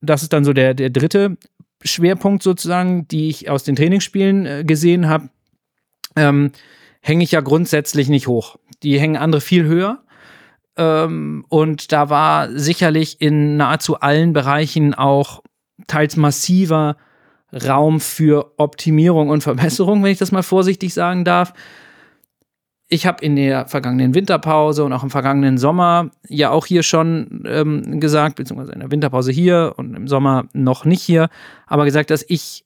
das 0.00 0.22
ist 0.22 0.32
dann 0.32 0.44
so 0.44 0.52
der, 0.52 0.74
der 0.74 0.90
dritte 0.90 1.36
Schwerpunkt 1.82 2.42
sozusagen, 2.42 3.08
die 3.08 3.28
ich 3.28 3.48
aus 3.48 3.64
den 3.64 3.76
Trainingsspielen 3.76 4.46
äh, 4.46 4.64
gesehen 4.64 5.08
habe, 5.08 5.30
ähm, 6.16 6.52
hänge 7.00 7.24
ich 7.24 7.32
ja 7.32 7.40
grundsätzlich 7.40 8.08
nicht 8.08 8.26
hoch. 8.26 8.56
Die 8.82 9.00
hängen 9.00 9.16
andere 9.16 9.40
viel 9.40 9.64
höher. 9.64 10.02
Ähm, 10.76 11.44
und 11.48 11.92
da 11.92 12.10
war 12.10 12.50
sicherlich 12.58 13.20
in 13.20 13.56
nahezu 13.56 14.00
allen 14.00 14.32
Bereichen 14.32 14.94
auch 14.94 15.42
teils 15.86 16.16
massiver 16.16 16.96
Raum 17.52 18.00
für 18.00 18.52
Optimierung 18.58 19.28
und 19.28 19.42
Verbesserung, 19.42 20.02
wenn 20.02 20.12
ich 20.12 20.18
das 20.18 20.32
mal 20.32 20.42
vorsichtig 20.42 20.94
sagen 20.94 21.24
darf. 21.24 21.52
ich 22.92 23.06
habe 23.06 23.24
in 23.24 23.36
der 23.36 23.66
vergangenen 23.68 24.14
Winterpause 24.14 24.84
und 24.84 24.92
auch 24.92 25.04
im 25.04 25.10
vergangenen 25.10 25.58
Sommer 25.58 26.10
ja 26.28 26.50
auch 26.50 26.66
hier 26.66 26.82
schon 26.82 27.44
ähm, 27.46 28.00
gesagt, 28.00 28.36
beziehungsweise 28.36 28.72
in 28.72 28.80
der 28.80 28.90
Winterpause 28.90 29.30
hier 29.30 29.74
und 29.76 29.94
im 29.94 30.08
Sommer 30.08 30.48
noch 30.52 30.84
nicht 30.84 31.02
hier, 31.02 31.28
aber 31.66 31.84
gesagt, 31.84 32.10
dass 32.10 32.24
ich 32.28 32.64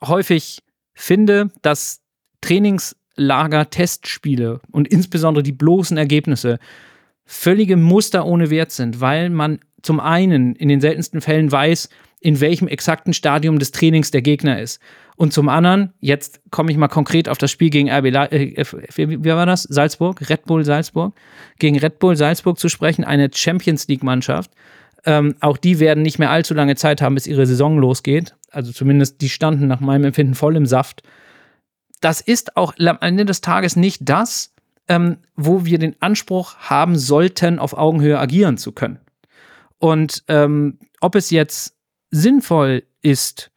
häufig 0.00 0.62
finde, 0.94 1.50
dass 1.62 2.00
Trainingslager, 2.42 3.70
Testspiele 3.70 4.60
und 4.70 4.86
insbesondere 4.86 5.42
die 5.42 5.52
bloßen 5.52 5.96
Ergebnisse 5.96 6.58
völlige 7.24 7.76
Muster 7.76 8.26
ohne 8.26 8.50
Wert 8.50 8.70
sind, 8.70 9.00
weil 9.00 9.30
man 9.30 9.58
zum 9.82 9.98
einen 9.98 10.54
in 10.54 10.68
den 10.68 10.80
seltensten 10.80 11.20
Fällen 11.20 11.50
weiß, 11.50 11.88
in 12.24 12.40
welchem 12.40 12.68
exakten 12.68 13.12
Stadium 13.12 13.58
des 13.58 13.70
Trainings 13.70 14.10
der 14.10 14.22
Gegner 14.22 14.58
ist. 14.58 14.80
Und 15.16 15.34
zum 15.34 15.50
anderen, 15.50 15.92
jetzt 16.00 16.40
komme 16.50 16.72
ich 16.72 16.78
mal 16.78 16.88
konkret 16.88 17.28
auf 17.28 17.36
das 17.36 17.50
Spiel 17.50 17.68
gegen 17.68 17.90
RB, 17.90 18.06
äh, 18.06 18.64
wie 18.96 19.24
war 19.24 19.44
das? 19.44 19.64
Salzburg, 19.64 20.26
Red 20.30 20.46
Bull 20.46 20.64
Salzburg. 20.64 21.14
Gegen 21.58 21.78
Red 21.78 21.98
Bull 21.98 22.16
Salzburg 22.16 22.58
zu 22.58 22.70
sprechen, 22.70 23.04
eine 23.04 23.28
Champions 23.32 23.86
League-Mannschaft. 23.88 24.50
Ähm, 25.04 25.34
auch 25.40 25.58
die 25.58 25.80
werden 25.80 26.02
nicht 26.02 26.18
mehr 26.18 26.30
allzu 26.30 26.54
lange 26.54 26.76
Zeit 26.76 27.02
haben, 27.02 27.14
bis 27.14 27.26
ihre 27.26 27.44
Saison 27.44 27.78
losgeht. 27.78 28.34
Also 28.50 28.72
zumindest 28.72 29.20
die 29.20 29.28
standen 29.28 29.66
nach 29.66 29.80
meinem 29.80 30.04
Empfinden 30.04 30.34
voll 30.34 30.56
im 30.56 30.64
Saft. 30.64 31.02
Das 32.00 32.22
ist 32.22 32.56
auch 32.56 32.72
am 32.78 32.98
Ende 33.02 33.26
des 33.26 33.42
Tages 33.42 33.76
nicht 33.76 34.00
das, 34.08 34.54
ähm, 34.88 35.18
wo 35.36 35.66
wir 35.66 35.78
den 35.78 35.94
Anspruch 36.00 36.56
haben 36.56 36.96
sollten, 36.96 37.58
auf 37.58 37.76
Augenhöhe 37.76 38.18
agieren 38.18 38.56
zu 38.56 38.72
können. 38.72 38.98
Und 39.78 40.24
ähm, 40.28 40.78
ob 41.02 41.16
es 41.16 41.28
jetzt 41.28 41.73
sinnvoll 42.14 42.84
ist, 43.02 43.50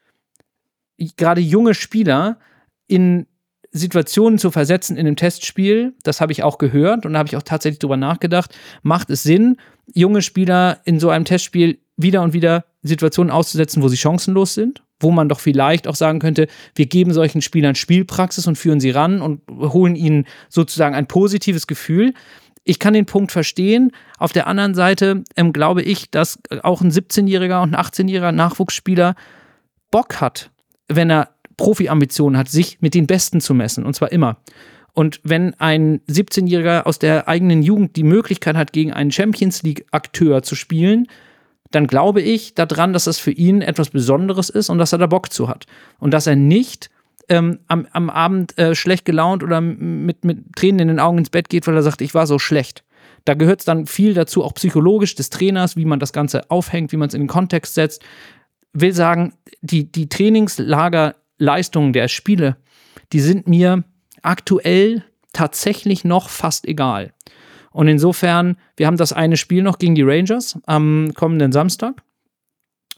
gerade 1.15 1.41
junge 1.41 1.73
Spieler 1.73 2.39
in 2.87 3.27
Situationen 3.71 4.39
zu 4.39 4.49
versetzen 4.49 4.97
in 4.97 5.05
einem 5.05 5.15
Testspiel, 5.15 5.93
das 6.03 6.21
habe 6.21 6.31
ich 6.31 6.41
auch 6.41 6.57
gehört 6.57 7.05
und 7.05 7.13
da 7.13 7.19
habe 7.19 7.27
ich 7.27 7.35
auch 7.35 7.43
tatsächlich 7.43 7.79
drüber 7.79 7.97
nachgedacht, 7.97 8.57
macht 8.81 9.09
es 9.09 9.23
Sinn, 9.23 9.57
junge 9.93 10.21
Spieler 10.21 10.79
in 10.85 10.99
so 10.99 11.09
einem 11.09 11.25
Testspiel 11.25 11.79
wieder 11.97 12.23
und 12.23 12.33
wieder 12.33 12.65
Situationen 12.81 13.31
auszusetzen, 13.31 13.83
wo 13.83 13.89
sie 13.89 13.97
chancenlos 13.97 14.55
sind, 14.55 14.83
wo 14.99 15.11
man 15.11 15.29
doch 15.29 15.39
vielleicht 15.39 15.87
auch 15.87 15.95
sagen 15.95 16.19
könnte, 16.19 16.47
wir 16.73 16.87
geben 16.87 17.13
solchen 17.13 17.41
Spielern 17.41 17.75
Spielpraxis 17.75 18.47
und 18.47 18.57
führen 18.57 18.79
sie 18.79 18.89
ran 18.89 19.21
und 19.21 19.41
holen 19.49 19.95
ihnen 19.95 20.25
sozusagen 20.49 20.95
ein 20.95 21.07
positives 21.07 21.67
Gefühl. 21.67 22.13
Ich 22.67 22.79
kann 22.79 22.93
den 22.93 23.05
Punkt 23.05 23.31
verstehen. 23.31 23.91
Auf 24.17 24.33
der 24.33 24.45
anderen 24.47 24.75
Seite 24.75 25.23
ähm, 25.37 25.53
glaube 25.53 25.81
ich, 25.81 26.11
dass 26.11 26.37
auch 26.63 26.81
ein 26.81 26.91
17-jähriger 26.91 27.63
und 27.63 27.73
ein 27.73 27.81
18-jähriger 27.81 28.33
Nachwuchsspieler 28.33 29.15
Bock 29.89 30.19
hat, 30.19 30.51
wenn 30.89 31.09
er 31.09 31.29
Profi-Ambitionen 31.55 32.37
hat, 32.37 32.49
sich 32.49 32.81
mit 32.81 32.93
den 32.93 33.07
Besten 33.07 33.39
zu 33.39 33.53
messen. 33.53 33.85
Und 33.85 33.95
zwar 33.95 34.11
immer. 34.11 34.37
Und 34.93 35.21
wenn 35.23 35.53
ein 35.59 36.01
17-Jähriger 36.09 36.83
aus 36.83 36.99
der 36.99 37.27
eigenen 37.27 37.63
Jugend 37.63 37.95
die 37.95 38.03
Möglichkeit 38.03 38.57
hat, 38.57 38.73
gegen 38.73 38.91
einen 38.91 39.11
Champions 39.11 39.63
League-Akteur 39.63 40.43
zu 40.43 40.55
spielen, 40.55 41.07
dann 41.71 41.87
glaube 41.87 42.21
ich 42.21 42.53
daran, 42.53 42.93
dass 42.93 43.05
das 43.05 43.17
für 43.17 43.31
ihn 43.31 43.61
etwas 43.61 43.91
Besonderes 43.91 44.49
ist 44.49 44.69
und 44.69 44.77
dass 44.77 44.91
er 44.91 44.97
da 44.97 45.07
Bock 45.07 45.31
zu 45.31 45.47
hat. 45.47 45.67
Und 45.99 46.11
dass 46.11 46.27
er 46.27 46.35
nicht 46.35 46.89
ähm, 47.29 47.59
am, 47.67 47.87
am 47.91 48.09
Abend 48.09 48.57
äh, 48.57 48.75
schlecht 48.75 49.05
gelaunt 49.05 49.43
oder 49.43 49.61
mit, 49.61 50.23
mit 50.23 50.55
Tränen 50.55 50.79
in 50.79 50.87
den 50.87 50.99
Augen 50.99 51.17
ins 51.17 51.29
Bett 51.29 51.49
geht, 51.49 51.67
weil 51.67 51.75
er 51.75 51.83
sagt, 51.83 52.01
ich 52.01 52.13
war 52.13 52.27
so 52.27 52.39
schlecht. 52.39 52.83
Da 53.25 53.33
gehört 53.33 53.59
es 53.59 53.65
dann 53.65 53.87
viel 53.87 54.13
dazu, 54.13 54.43
auch 54.43 54.53
psychologisch 54.53 55.15
des 55.15 55.29
Trainers, 55.29 55.75
wie 55.75 55.85
man 55.85 55.99
das 55.99 56.13
Ganze 56.13 56.49
aufhängt, 56.49 56.91
wie 56.91 56.97
man 56.97 57.09
es 57.09 57.13
in 57.13 57.21
den 57.21 57.27
Kontext 57.27 57.73
setzt, 57.73 58.01
will 58.73 58.93
sagen, 58.93 59.33
die, 59.61 59.91
die 59.91 60.07
Trainingslagerleistungen 60.07 61.93
der 61.93 62.07
Spiele, 62.07 62.57
die 63.11 63.19
sind 63.19 63.47
mir 63.47 63.83
aktuell 64.21 65.03
tatsächlich 65.33 66.03
noch 66.03 66.29
fast 66.29 66.67
egal. 66.67 67.13
Und 67.71 67.87
insofern, 67.87 68.57
wir 68.75 68.87
haben 68.87 68.97
das 68.97 69.13
eine 69.13 69.37
Spiel 69.37 69.61
noch 69.61 69.77
gegen 69.77 69.95
die 69.95 70.03
Rangers 70.03 70.57
am 70.65 71.11
kommenden 71.13 71.51
Samstag, 71.51 72.01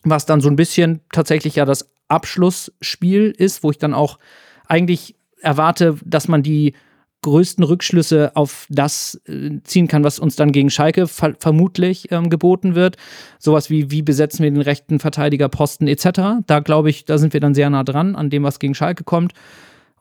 was 0.03 0.25
dann 0.25 0.41
so 0.41 0.49
ein 0.49 0.55
bisschen 0.55 1.01
tatsächlich 1.11 1.55
ja 1.55 1.65
das 1.65 1.89
Abschlussspiel 2.09 3.33
ist, 3.37 3.63
wo 3.63 3.71
ich 3.71 3.77
dann 3.77 3.93
auch 3.93 4.19
eigentlich 4.67 5.15
erwarte, 5.41 5.97
dass 6.03 6.27
man 6.27 6.43
die 6.43 6.73
größten 7.21 7.63
Rückschlüsse 7.63 8.31
auf 8.35 8.65
das 8.69 9.19
äh, 9.27 9.61
ziehen 9.63 9.87
kann, 9.87 10.03
was 10.03 10.19
uns 10.19 10.35
dann 10.35 10.51
gegen 10.51 10.69
Schalke 10.69 11.07
ver 11.07 11.33
vermutlich 11.37 12.11
ähm, 12.11 12.29
geboten 12.29 12.75
wird. 12.75 12.95
Sowas 13.39 13.69
wie, 13.69 13.91
wie 13.91 14.01
besetzen 14.01 14.43
wir 14.43 14.51
den 14.51 14.61
rechten 14.61 14.99
Verteidigerposten 14.99 15.87
etc. 15.87 16.41
Da 16.47 16.59
glaube 16.59 16.89
ich, 16.89 17.05
da 17.05 17.17
sind 17.17 17.33
wir 17.33 17.41
dann 17.41 17.53
sehr 17.53 17.69
nah 17.69 17.83
dran 17.83 18.15
an 18.15 18.29
dem, 18.29 18.43
was 18.43 18.59
gegen 18.59 18.73
Schalke 18.73 19.03
kommt. 19.03 19.33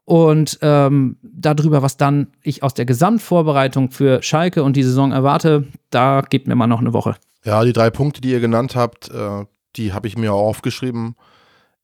Und 0.05 0.59
ähm, 0.63 1.19
darüber, 1.23 1.83
was 1.83 1.99
dann 1.99 2.29
ich 2.43 2.63
aus 2.63 2.73
der 2.73 2.87
Gesamtvorbereitung 2.87 3.91
für 3.91 4.23
Schalke 4.23 4.63
und 4.63 4.75
die 4.75 4.83
Saison 4.83 5.13
erwarte, 5.13 5.67
da 5.91 6.23
gebt 6.23 6.47
mir 6.47 6.55
mal 6.55 6.67
noch 6.67 6.81
eine 6.81 6.95
Woche. 6.95 7.17
Ja, 7.45 7.63
die 7.65 7.75
drei 7.75 7.91
Punkte, 7.91 8.21
die 8.21 8.31
ihr 8.31 8.41
genannt 8.41 8.75
habt, 8.75 9.11
äh, 9.11 9.45
die 9.77 9.93
habe 9.93 10.09
ich 10.09 10.17
mir 10.17 10.33
auch 10.33 10.49
aufgeschrieben. 10.49 11.15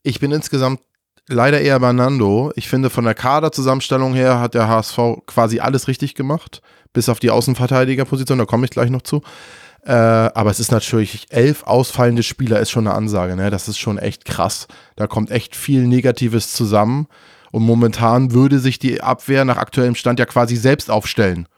Ich 0.07 0.21
bin 0.21 0.33
insgesamt 0.33 0.81
leider 1.29 1.63
eher 1.63 1.81
bei 1.81 1.91
Nando. 1.93 2.53
Ich 2.57 2.69
finde, 2.69 2.91
von 2.91 3.05
der 3.05 3.15
Kaderzusammenstellung 3.15 4.13
her 4.13 4.39
hat 4.39 4.53
der 4.53 4.69
HSV 4.69 4.99
quasi 5.27 5.61
alles 5.61 5.89
richtig 5.89 6.15
gemacht, 6.15 6.61
bis 6.93 7.09
auf 7.09 7.21
die 7.21 7.31
Außenverteidigerposition, 7.31 8.39
da 8.39 8.45
komme 8.45 8.67
ich 8.67 8.71
gleich 8.71 8.91
noch 8.91 9.01
zu. 9.01 9.23
Äh, 9.83 9.93
aber 9.93 10.51
es 10.51 10.61
ist 10.61 10.73
natürlich, 10.73 11.27
elf 11.31 11.63
ausfallende 11.63 12.23
Spieler 12.23 12.61
ist 12.61 12.71
schon 12.71 12.87
eine 12.87 12.95
Ansage, 12.95 13.35
ne? 13.35 13.49
Das 13.49 13.67
ist 13.67 13.79
schon 13.79 13.97
echt 13.97 14.27
krass. 14.27 14.69
Da 14.97 15.07
kommt 15.07 15.31
echt 15.31 15.57
viel 15.57 15.87
Negatives 15.87 16.53
zusammen. 16.53 17.07
Und 17.51 17.63
momentan 17.63 18.33
würde 18.33 18.59
sich 18.59 18.79
die 18.79 19.01
Abwehr 19.01 19.47
nach 19.47 19.57
aktuellem 19.57 19.95
Stand 19.95 20.19
ja 20.19 20.27
quasi 20.27 20.57
selbst 20.57 20.91
aufstellen. 20.91 21.49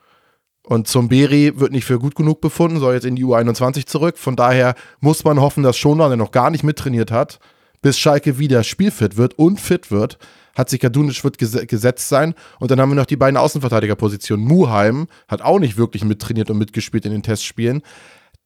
Und 0.62 0.86
Zomberi 0.86 1.59
wird 1.59 1.72
nicht 1.72 1.84
für 1.84 1.99
gut 1.99 2.14
genug 2.14 2.40
befunden, 2.40 2.78
soll 2.78 2.94
jetzt 2.94 3.07
in 3.07 3.16
die 3.16 3.24
U21 3.24 3.86
zurück. 3.86 4.18
Von 4.18 4.36
daher 4.36 4.76
muss 5.01 5.24
man 5.24 5.40
hoffen, 5.40 5.64
dass 5.64 5.76
Schoner, 5.76 6.09
der 6.09 6.16
noch 6.16 6.32
gar 6.32 6.51
nicht 6.51 6.62
mittrainiert 6.62 7.11
hat, 7.11 7.40
bis 7.83 7.99
Schalke 7.99 8.39
wieder 8.39 8.64
spielfit 8.64 9.16
wird 9.16 9.39
und 9.39 9.61
fit 9.61 9.91
wird, 9.91 10.18
hat 10.57 10.70
sich 10.70 10.81
Kadunic 10.81 11.22
wird 11.22 11.39
ges 11.39 11.53
gesetzt 11.66 12.09
sein. 12.09 12.35
Und 12.59 12.70
dann 12.70 12.81
haben 12.81 12.91
wir 12.91 12.97
noch 12.97 13.07
die 13.07 13.16
beiden 13.16 13.37
Außenverteidigerpositionen. 13.37 14.45
Muheim 14.45 15.07
hat 15.29 15.43
auch 15.43 15.59
nicht 15.59 15.77
wirklich 15.77 16.05
mittrainiert 16.05 16.51
und 16.51 16.59
mitgespielt 16.59 17.05
in 17.05 17.12
den 17.12 17.22
Testspielen. 17.22 17.83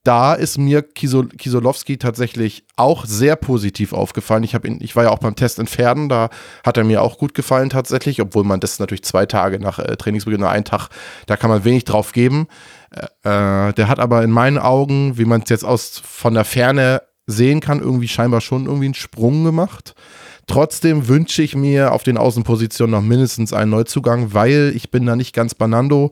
Da 0.02 0.32
ist 0.32 0.56
mir 0.56 0.80
Kisol 0.80 1.28
Kisolowski 1.28 1.98
tatsächlich 1.98 2.64
auch 2.76 3.04
sehr 3.04 3.36
positiv 3.36 3.92
aufgefallen. 3.92 4.44
Ich, 4.44 4.54
ihn, 4.54 4.78
ich 4.80 4.96
war 4.96 5.04
ja 5.04 5.10
auch 5.10 5.18
beim 5.18 5.36
Test 5.36 5.58
in 5.58 5.68
da 6.08 6.30
hat 6.64 6.78
er 6.78 6.84
mir 6.84 7.02
auch 7.02 7.18
gut 7.18 7.34
gefallen 7.34 7.68
tatsächlich, 7.68 8.22
obwohl 8.22 8.44
man 8.44 8.60
das 8.60 8.78
natürlich 8.78 9.04
zwei 9.04 9.26
Tage 9.26 9.60
nach 9.60 9.78
äh, 9.78 9.96
Trainingsbeginn, 9.96 10.40
nur 10.40 10.48
einen 10.48 10.64
Tag, 10.64 10.88
da 11.26 11.36
kann 11.36 11.50
man 11.50 11.64
wenig 11.64 11.84
drauf 11.84 12.12
geben. 12.12 12.48
Äh, 12.90 13.68
äh 13.68 13.72
der 13.74 13.88
hat 13.88 13.98
aber 13.98 14.22
in 14.22 14.30
meinen 14.30 14.56
Augen, 14.56 15.18
wie 15.18 15.26
man 15.26 15.42
es 15.42 15.50
jetzt 15.50 15.66
aus 15.66 16.00
von 16.02 16.32
der 16.32 16.46
Ferne 16.46 17.02
sehen 17.30 17.60
kann, 17.60 17.80
irgendwie 17.80 18.08
scheinbar 18.08 18.40
schon 18.40 18.66
irgendwie 18.66 18.86
einen 18.86 18.94
Sprung 18.94 19.44
gemacht. 19.44 19.94
Trotzdem 20.46 21.08
wünsche 21.08 21.42
ich 21.42 21.54
mir 21.54 21.92
auf 21.92 22.02
den 22.02 22.16
Außenpositionen 22.16 22.90
noch 22.90 23.02
mindestens 23.02 23.52
einen 23.52 23.70
Neuzugang, 23.70 24.34
weil 24.34 24.72
ich 24.74 24.90
bin 24.90 25.06
da 25.06 25.16
nicht 25.16 25.34
ganz 25.34 25.54
banando. 25.54 26.10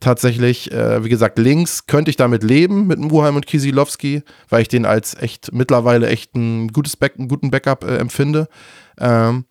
Tatsächlich, 0.00 0.72
äh, 0.72 1.04
wie 1.04 1.10
gesagt, 1.10 1.38
links 1.38 1.86
könnte 1.86 2.10
ich 2.10 2.16
damit 2.16 2.42
leben 2.42 2.86
mit 2.86 2.98
Muheim 2.98 3.36
und 3.36 3.46
Kisilowski, 3.46 4.22
weil 4.48 4.62
ich 4.62 4.68
den 4.68 4.86
als 4.86 5.14
echt 5.14 5.52
mittlerweile 5.52 6.08
echt 6.08 6.34
ein 6.34 6.68
gutes 6.68 6.96
Back, 6.96 7.14
einen 7.18 7.28
guten 7.28 7.50
Backup 7.50 7.84
äh, 7.84 7.98
empfinde. 7.98 8.48
Ähm, 8.98 9.44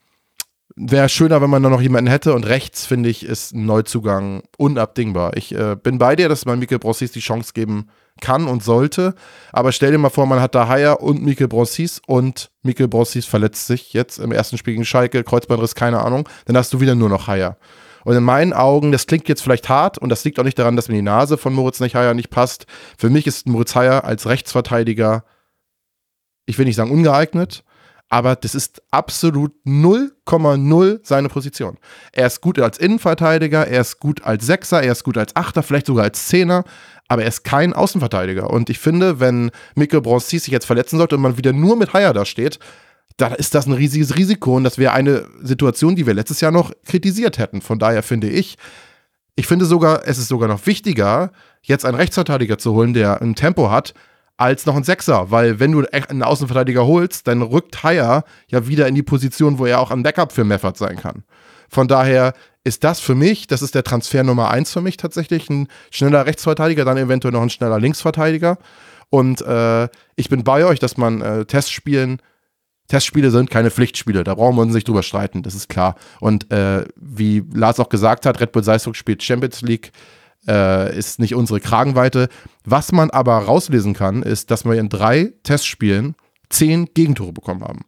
Wäre 0.75 1.09
schöner, 1.09 1.41
wenn 1.41 1.49
man 1.49 1.63
da 1.63 1.69
noch 1.69 1.81
jemanden 1.81 2.09
hätte. 2.09 2.33
Und 2.33 2.47
rechts, 2.47 2.85
finde 2.85 3.09
ich, 3.09 3.25
ist 3.25 3.53
ein 3.53 3.65
Neuzugang 3.65 4.43
unabdingbar. 4.57 5.35
Ich 5.35 5.53
äh, 5.53 5.75
bin 5.75 5.97
bei 5.97 6.15
dir, 6.15 6.29
dass 6.29 6.45
man 6.45 6.59
Mikkel 6.59 6.79
Brossis 6.79 7.11
die 7.11 7.19
Chance 7.19 7.53
geben 7.53 7.89
kann 8.21 8.47
und 8.47 8.63
sollte. 8.63 9.15
Aber 9.51 9.71
stell 9.71 9.91
dir 9.91 9.97
mal 9.97 10.09
vor, 10.09 10.25
man 10.25 10.41
hat 10.41 10.55
da 10.55 10.67
Haier 10.67 11.01
und 11.01 11.23
Mikkel 11.23 11.47
Brossis 11.47 12.01
und 12.05 12.51
Mikkel 12.61 12.87
Brossis 12.87 13.25
verletzt 13.25 13.67
sich 13.67 13.93
jetzt 13.93 14.19
im 14.19 14.31
ersten 14.31 14.57
Spiel 14.57 14.73
gegen 14.73 14.85
Schalke, 14.85 15.23
Kreuzbandriss, 15.23 15.75
keine 15.75 16.01
Ahnung. 16.01 16.29
Dann 16.45 16.57
hast 16.57 16.71
du 16.73 16.79
wieder 16.79 16.95
nur 16.95 17.09
noch 17.09 17.27
Haier. 17.27 17.57
Und 18.05 18.15
in 18.15 18.23
meinen 18.23 18.53
Augen, 18.53 18.91
das 18.91 19.07
klingt 19.07 19.27
jetzt 19.27 19.41
vielleicht 19.41 19.69
hart 19.69 19.97
und 19.97 20.09
das 20.09 20.23
liegt 20.23 20.39
auch 20.39 20.43
nicht 20.43 20.57
daran, 20.57 20.75
dass 20.75 20.87
mir 20.87 20.95
die 20.95 21.01
Nase 21.01 21.37
von 21.37 21.53
Moritz 21.53 21.79
Haier 21.79 22.13
nicht 22.13 22.29
passt. 22.29 22.65
Für 22.97 23.09
mich 23.09 23.27
ist 23.27 23.47
Moritz 23.47 23.75
Haier 23.75 24.05
als 24.05 24.27
Rechtsverteidiger, 24.27 25.23
ich 26.45 26.57
will 26.57 26.65
nicht 26.65 26.75
sagen 26.77 26.91
ungeeignet, 26.91 27.63
aber 28.09 28.35
das 28.35 28.55
ist 28.55 28.81
absolut 28.89 29.53
0,0 29.65 30.99
seine 31.03 31.29
Position. 31.29 31.77
Er 32.11 32.27
ist 32.27 32.41
gut 32.41 32.59
als 32.59 32.79
Innenverteidiger, 32.79 33.67
er 33.67 33.81
ist 33.81 33.99
gut 33.99 34.23
als 34.23 34.45
Sechser, 34.45 34.81
er 34.81 34.91
ist 34.91 35.03
gut 35.03 35.17
als 35.17 35.35
Achter, 35.35 35.61
vielleicht 35.61 35.85
sogar 35.85 36.05
als 36.05 36.27
Zehner, 36.27 36.63
aber 37.07 37.21
er 37.21 37.27
ist 37.27 37.43
kein 37.43 37.71
Außenverteidiger. 37.73 38.49
Und 38.49 38.69
ich 38.69 38.79
finde, 38.79 39.19
wenn 39.19 39.51
Mikkel 39.75 40.01
Bronsis 40.01 40.43
sich 40.43 40.51
jetzt 40.51 40.65
verletzen 40.65 40.97
sollte 40.97 41.15
und 41.15 41.21
man 41.21 41.37
wieder 41.37 41.53
nur 41.53 41.75
mit 41.75 41.93
Haier 41.93 42.13
da 42.13 42.25
steht, 42.25 42.59
dann 43.17 43.33
ist 43.33 43.53
das 43.53 43.67
ein 43.67 43.73
riesiges 43.73 44.15
Risiko 44.15 44.55
und 44.55 44.63
das 44.63 44.77
wäre 44.77 44.93
eine 44.93 45.27
Situation, 45.41 45.95
die 45.95 46.07
wir 46.07 46.13
letztes 46.13 46.41
Jahr 46.41 46.51
noch 46.51 46.71
kritisiert 46.85 47.37
hätten. 47.37 47.61
Von 47.61 47.77
daher 47.77 48.01
finde 48.01 48.29
ich, 48.29 48.57
ich 49.35 49.45
finde 49.45 49.65
sogar, 49.65 50.07
es 50.07 50.17
ist 50.17 50.29
sogar 50.29 50.47
noch 50.47 50.65
wichtiger, 50.65 51.31
jetzt 51.61 51.85
einen 51.85 51.97
Rechtsverteidiger 51.97 52.57
zu 52.57 52.73
holen, 52.73 52.93
der 52.93 53.21
ein 53.21 53.35
Tempo 53.35 53.69
hat, 53.69 53.93
als 54.39 54.65
noch 54.65 54.77
ein 54.77 54.85
Sechser, 54.85 55.31
weil 55.31 55.59
wenn 55.59 55.73
du 55.73 55.85
einen 55.91 56.23
Außenverteidiger 56.23 56.87
holst, 56.87 57.27
dann 57.27 57.41
rückt 57.41 57.83
Haier 57.83 58.23
ja 58.47 58.67
wieder 58.67 58.87
in 58.87 58.95
die 58.95 59.03
Position, 59.03 59.59
wo 59.59 59.65
er 59.65 59.81
auch 59.81 59.91
ein 59.91 60.01
Backup 60.01 60.31
für 60.31 60.45
Meffert 60.45 60.77
sein 60.77 60.95
kann. 60.95 61.23
Von 61.67 61.89
daher 61.89 62.33
ist 62.63 62.85
das 62.85 63.01
für 63.01 63.15
mich, 63.15 63.47
das 63.47 63.61
ist 63.61 63.75
der 63.75 63.83
Transfer 63.83 64.23
Nummer 64.23 64.49
eins 64.49 64.71
für 64.71 64.79
mich 64.79 64.95
tatsächlich, 64.95 65.49
ein 65.49 65.67
schneller 65.91 66.25
Rechtsverteidiger, 66.25 66.85
dann 66.85 66.95
eventuell 66.95 67.33
noch 67.33 67.41
ein 67.41 67.49
schneller 67.49 67.79
Linksverteidiger. 67.79 68.57
Und 69.09 69.41
äh, 69.41 69.89
ich 70.15 70.29
bin 70.29 70.45
bei 70.45 70.63
euch, 70.63 70.79
dass 70.79 70.95
man 70.95 71.21
äh, 71.21 71.43
Testspielen, 71.43 72.21
Testspiele 72.87 73.31
sind 73.31 73.51
keine 73.51 73.71
Pflichtspiele, 73.71 74.23
da 74.23 74.35
brauchen 74.35 74.55
wir 74.55 74.61
uns 74.61 74.73
nicht 74.73 74.87
drüber 74.87 75.03
streiten, 75.03 75.43
das 75.43 75.53
ist 75.53 75.67
klar. 75.67 75.95
Und 76.21 76.49
äh, 76.51 76.85
wie 76.95 77.43
Lars 77.53 77.81
auch 77.81 77.89
gesagt 77.89 78.25
hat, 78.25 78.39
Red 78.39 78.53
Bull 78.53 78.63
Salzburg 78.63 78.95
spielt 78.95 79.21
Champions 79.21 79.61
League, 79.61 79.91
äh, 80.47 80.97
ist 80.97 81.19
nicht 81.19 81.35
unsere 81.35 81.59
Kragenweite. 81.59 82.29
Was 82.63 82.91
man 82.91 83.09
aber 83.09 83.37
rauslesen 83.37 83.93
kann, 83.93 84.23
ist, 84.23 84.51
dass 84.51 84.65
wir 84.65 84.73
in 84.73 84.89
drei 84.89 85.33
Testspielen 85.43 86.15
zehn 86.49 86.87
Gegentore 86.93 87.33
bekommen 87.33 87.63
haben. 87.63 87.85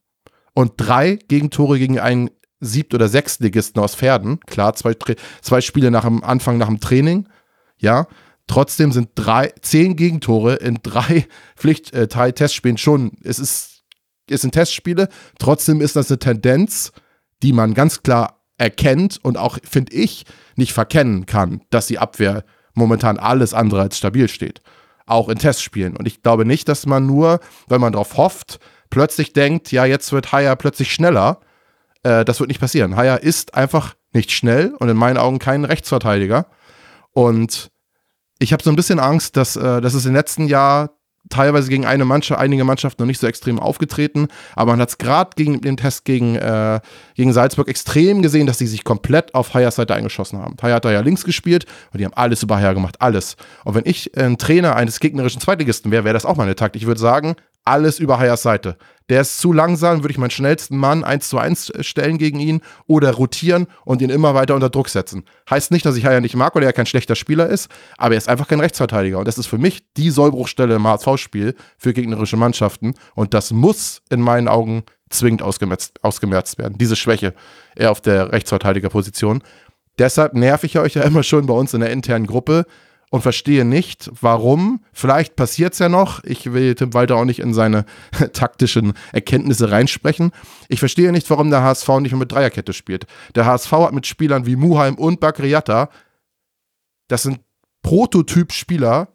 Und 0.53 0.73
drei 0.77 1.17
Gegentore 1.27 1.79
gegen 1.79 1.99
einen 1.99 2.29
Siebt- 2.59 2.93
oder 2.93 3.07
Sechstligisten 3.07 3.81
aus 3.81 3.95
Pferden. 3.95 4.39
Klar, 4.41 4.75
zwei, 4.75 4.95
zwei 5.41 5.61
Spiele 5.61 5.89
nach 5.91 6.05
dem 6.05 6.23
Anfang 6.23 6.57
nach 6.57 6.67
dem 6.67 6.79
Training. 6.79 7.27
Ja, 7.77 8.07
trotzdem 8.47 8.91
sind 8.91 9.09
drei, 9.15 9.53
zehn 9.61 9.95
Gegentore 9.95 10.55
in 10.55 10.79
drei 10.83 11.27
Pflicht-Testspielen 11.55 12.75
äh, 12.75 12.79
schon. 12.79 13.11
Es 13.23 13.39
ist, 13.39 13.83
es 14.29 14.41
sind 14.41 14.51
Testspiele. 14.51 15.09
Trotzdem 15.39 15.81
ist 15.81 15.95
das 15.95 16.11
eine 16.11 16.19
Tendenz, 16.19 16.91
die 17.41 17.53
man 17.53 17.73
ganz 17.73 18.03
klar 18.03 18.40
erkennt 18.61 19.19
und 19.21 19.37
auch, 19.37 19.57
finde 19.63 19.93
ich, 19.93 20.25
nicht 20.55 20.71
verkennen 20.71 21.25
kann, 21.25 21.61
dass 21.71 21.87
die 21.87 21.99
Abwehr 21.99 22.43
momentan 22.73 23.17
alles 23.17 23.53
andere 23.53 23.81
als 23.81 23.97
stabil 23.97 24.29
steht. 24.29 24.61
Auch 25.05 25.27
in 25.27 25.39
Testspielen. 25.39 25.97
Und 25.97 26.07
ich 26.07 26.21
glaube 26.21 26.45
nicht, 26.45 26.69
dass 26.69 26.85
man 26.85 27.05
nur, 27.05 27.39
wenn 27.67 27.81
man 27.81 27.93
darauf 27.93 28.17
hofft, 28.17 28.59
plötzlich 28.89 29.33
denkt, 29.33 29.71
ja, 29.71 29.85
jetzt 29.85 30.11
wird 30.11 30.31
Haya 30.31 30.55
plötzlich 30.55 30.93
schneller. 30.93 31.39
Äh, 32.03 32.23
das 32.23 32.39
wird 32.39 32.49
nicht 32.49 32.61
passieren. 32.61 32.95
Haya 32.95 33.15
ist 33.15 33.55
einfach 33.55 33.95
nicht 34.13 34.31
schnell 34.31 34.73
und 34.77 34.89
in 34.89 34.97
meinen 34.97 35.17
Augen 35.17 35.39
kein 35.39 35.65
Rechtsverteidiger. 35.65 36.45
Und 37.11 37.71
ich 38.39 38.53
habe 38.53 38.63
so 38.63 38.69
ein 38.69 38.75
bisschen 38.75 38.99
Angst, 38.99 39.37
dass, 39.37 39.55
äh, 39.55 39.81
dass 39.81 39.95
es 39.95 40.05
im 40.05 40.13
letzten 40.13 40.47
Jahr 40.47 40.91
teilweise 41.31 41.69
gegen 41.69 41.85
eine 41.85 42.05
Mannschaft, 42.05 42.39
einige 42.39 42.63
Mannschaften 42.63 43.01
noch 43.01 43.07
nicht 43.07 43.19
so 43.19 43.27
extrem 43.27 43.59
aufgetreten, 43.59 44.27
aber 44.55 44.73
man 44.73 44.81
hat 44.81 44.89
es 44.89 44.97
gerade 44.97 45.31
gegen 45.35 45.61
den 45.61 45.77
Test 45.77 46.05
gegen, 46.05 46.35
äh, 46.35 46.79
gegen 47.15 47.33
Salzburg 47.33 47.67
extrem 47.67 48.21
gesehen, 48.21 48.45
dass 48.45 48.59
die 48.59 48.67
sich 48.67 48.83
komplett 48.83 49.33
auf 49.33 49.53
Hayers 49.53 49.75
Seite 49.75 49.95
eingeschossen 49.95 50.39
haben. 50.39 50.55
Haya 50.61 50.75
hat 50.75 50.85
da 50.85 50.91
ja 50.91 51.01
links 51.01 51.23
gespielt 51.23 51.65
und 51.91 51.99
die 51.99 52.05
haben 52.05 52.13
alles 52.13 52.43
über 52.43 52.57
Haya 52.57 52.73
gemacht, 52.73 52.97
alles. 52.99 53.35
Und 53.63 53.75
wenn 53.75 53.85
ich 53.85 54.15
ein 54.15 54.37
Trainer 54.37 54.75
eines 54.75 54.99
gegnerischen 54.99 55.41
Zweitligisten 55.41 55.91
wäre, 55.91 56.03
wäre 56.03 56.13
das 56.13 56.25
auch 56.25 56.35
meine 56.35 56.55
Taktik. 56.55 56.81
Ich 56.81 56.87
würde 56.87 57.01
sagen, 57.01 57.35
alles 57.65 57.99
über 57.99 58.19
Hayers 58.19 58.41
Seite. 58.41 58.77
Der 59.11 59.19
ist 59.19 59.39
zu 59.39 59.51
langsam, 59.51 60.03
würde 60.03 60.11
ich 60.13 60.17
meinen 60.17 60.31
schnellsten 60.31 60.77
Mann 60.77 61.03
1 61.03 61.27
zu 61.27 61.37
1 61.37 61.73
stellen 61.81 62.17
gegen 62.17 62.39
ihn 62.39 62.61
oder 62.87 63.11
rotieren 63.11 63.67
und 63.83 64.01
ihn 64.01 64.09
immer 64.09 64.35
weiter 64.35 64.55
unter 64.55 64.69
Druck 64.69 64.87
setzen. 64.87 65.25
Heißt 65.49 65.69
nicht, 65.71 65.85
dass 65.85 65.97
ich 65.97 66.05
Haya 66.05 66.21
nicht 66.21 66.37
mag 66.37 66.55
oder 66.55 66.65
er 66.65 66.71
kein 66.71 66.85
schlechter 66.85 67.17
Spieler 67.17 67.49
ist, 67.49 67.67
aber 67.97 68.13
er 68.13 68.19
ist 68.19 68.29
einfach 68.29 68.47
kein 68.47 68.61
Rechtsverteidiger. 68.61 69.19
Und 69.19 69.27
das 69.27 69.37
ist 69.37 69.47
für 69.47 69.57
mich 69.57 69.83
die 69.97 70.11
Sollbruchstelle 70.11 70.75
im 70.75 70.87
HSV-Spiel 70.87 71.55
für 71.77 71.91
gegnerische 71.91 72.37
Mannschaften. 72.37 72.93
Und 73.13 73.33
das 73.33 73.51
muss 73.51 74.01
in 74.09 74.21
meinen 74.21 74.47
Augen 74.47 74.83
zwingend 75.09 75.41
ausgemerzt, 75.41 76.01
ausgemerzt 76.03 76.57
werden. 76.57 76.77
Diese 76.77 76.95
Schwäche 76.95 77.33
eher 77.75 77.91
auf 77.91 77.99
der 77.99 78.31
Rechtsverteidigerposition. 78.31 79.43
Deshalb 79.99 80.35
nerv 80.35 80.63
ich 80.63 80.79
euch 80.79 80.93
ja 80.93 81.01
immer 81.03 81.23
schon 81.23 81.47
bei 81.47 81.53
uns 81.53 81.73
in 81.73 81.81
der 81.81 81.89
internen 81.89 82.27
Gruppe 82.27 82.65
und 83.11 83.21
verstehe 83.21 83.65
nicht, 83.65 84.09
warum. 84.21 84.83
Vielleicht 84.93 85.35
passiert 85.35 85.73
es 85.73 85.79
ja 85.79 85.89
noch. 85.89 86.23
Ich 86.23 86.53
will 86.53 86.75
Tim 86.75 86.93
Walter 86.93 87.17
auch 87.17 87.25
nicht 87.25 87.39
in 87.39 87.53
seine 87.53 87.85
taktischen 88.33 88.93
Erkenntnisse 89.11 89.69
reinsprechen. 89.69 90.31
Ich 90.69 90.79
verstehe 90.79 91.11
nicht, 91.11 91.29
warum 91.29 91.49
der 91.51 91.61
HSV 91.61 91.89
nicht 91.99 92.13
mehr 92.13 92.19
mit 92.19 92.31
Dreierkette 92.31 92.71
spielt. 92.71 93.05
Der 93.35 93.45
HSV 93.45 93.71
hat 93.71 93.93
mit 93.93 94.07
Spielern 94.07 94.45
wie 94.45 94.55
Muheim 94.55 94.95
und 94.95 95.19
Bakriata, 95.19 95.89
das 97.09 97.23
sind 97.23 97.41
Prototyp-Spieler, 97.83 99.09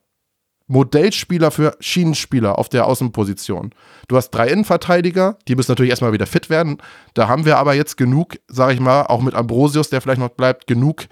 Modellspieler 0.66 1.51
für 1.51 1.74
Schienenspieler 1.80 2.59
auf 2.59 2.68
der 2.68 2.86
Außenposition. 2.86 3.74
Du 4.09 4.16
hast 4.16 4.28
drei 4.30 4.49
Innenverteidiger, 4.49 5.38
die 5.49 5.57
müssen 5.57 5.70
natürlich 5.70 5.90
erstmal 5.90 6.12
wieder 6.12 6.26
fit 6.26 6.51
werden. 6.51 6.82
Da 7.14 7.28
haben 7.28 7.47
wir 7.47 7.57
aber 7.57 7.72
jetzt 7.72 7.97
genug, 7.97 8.36
sage 8.49 8.74
ich 8.74 8.80
mal, 8.80 9.05
auch 9.05 9.22
mit 9.22 9.34
Ambrosius, 9.34 9.88
der 9.88 10.03
vielleicht 10.03 10.20
noch 10.20 10.28
bleibt, 10.28 10.66
genug 10.66 11.07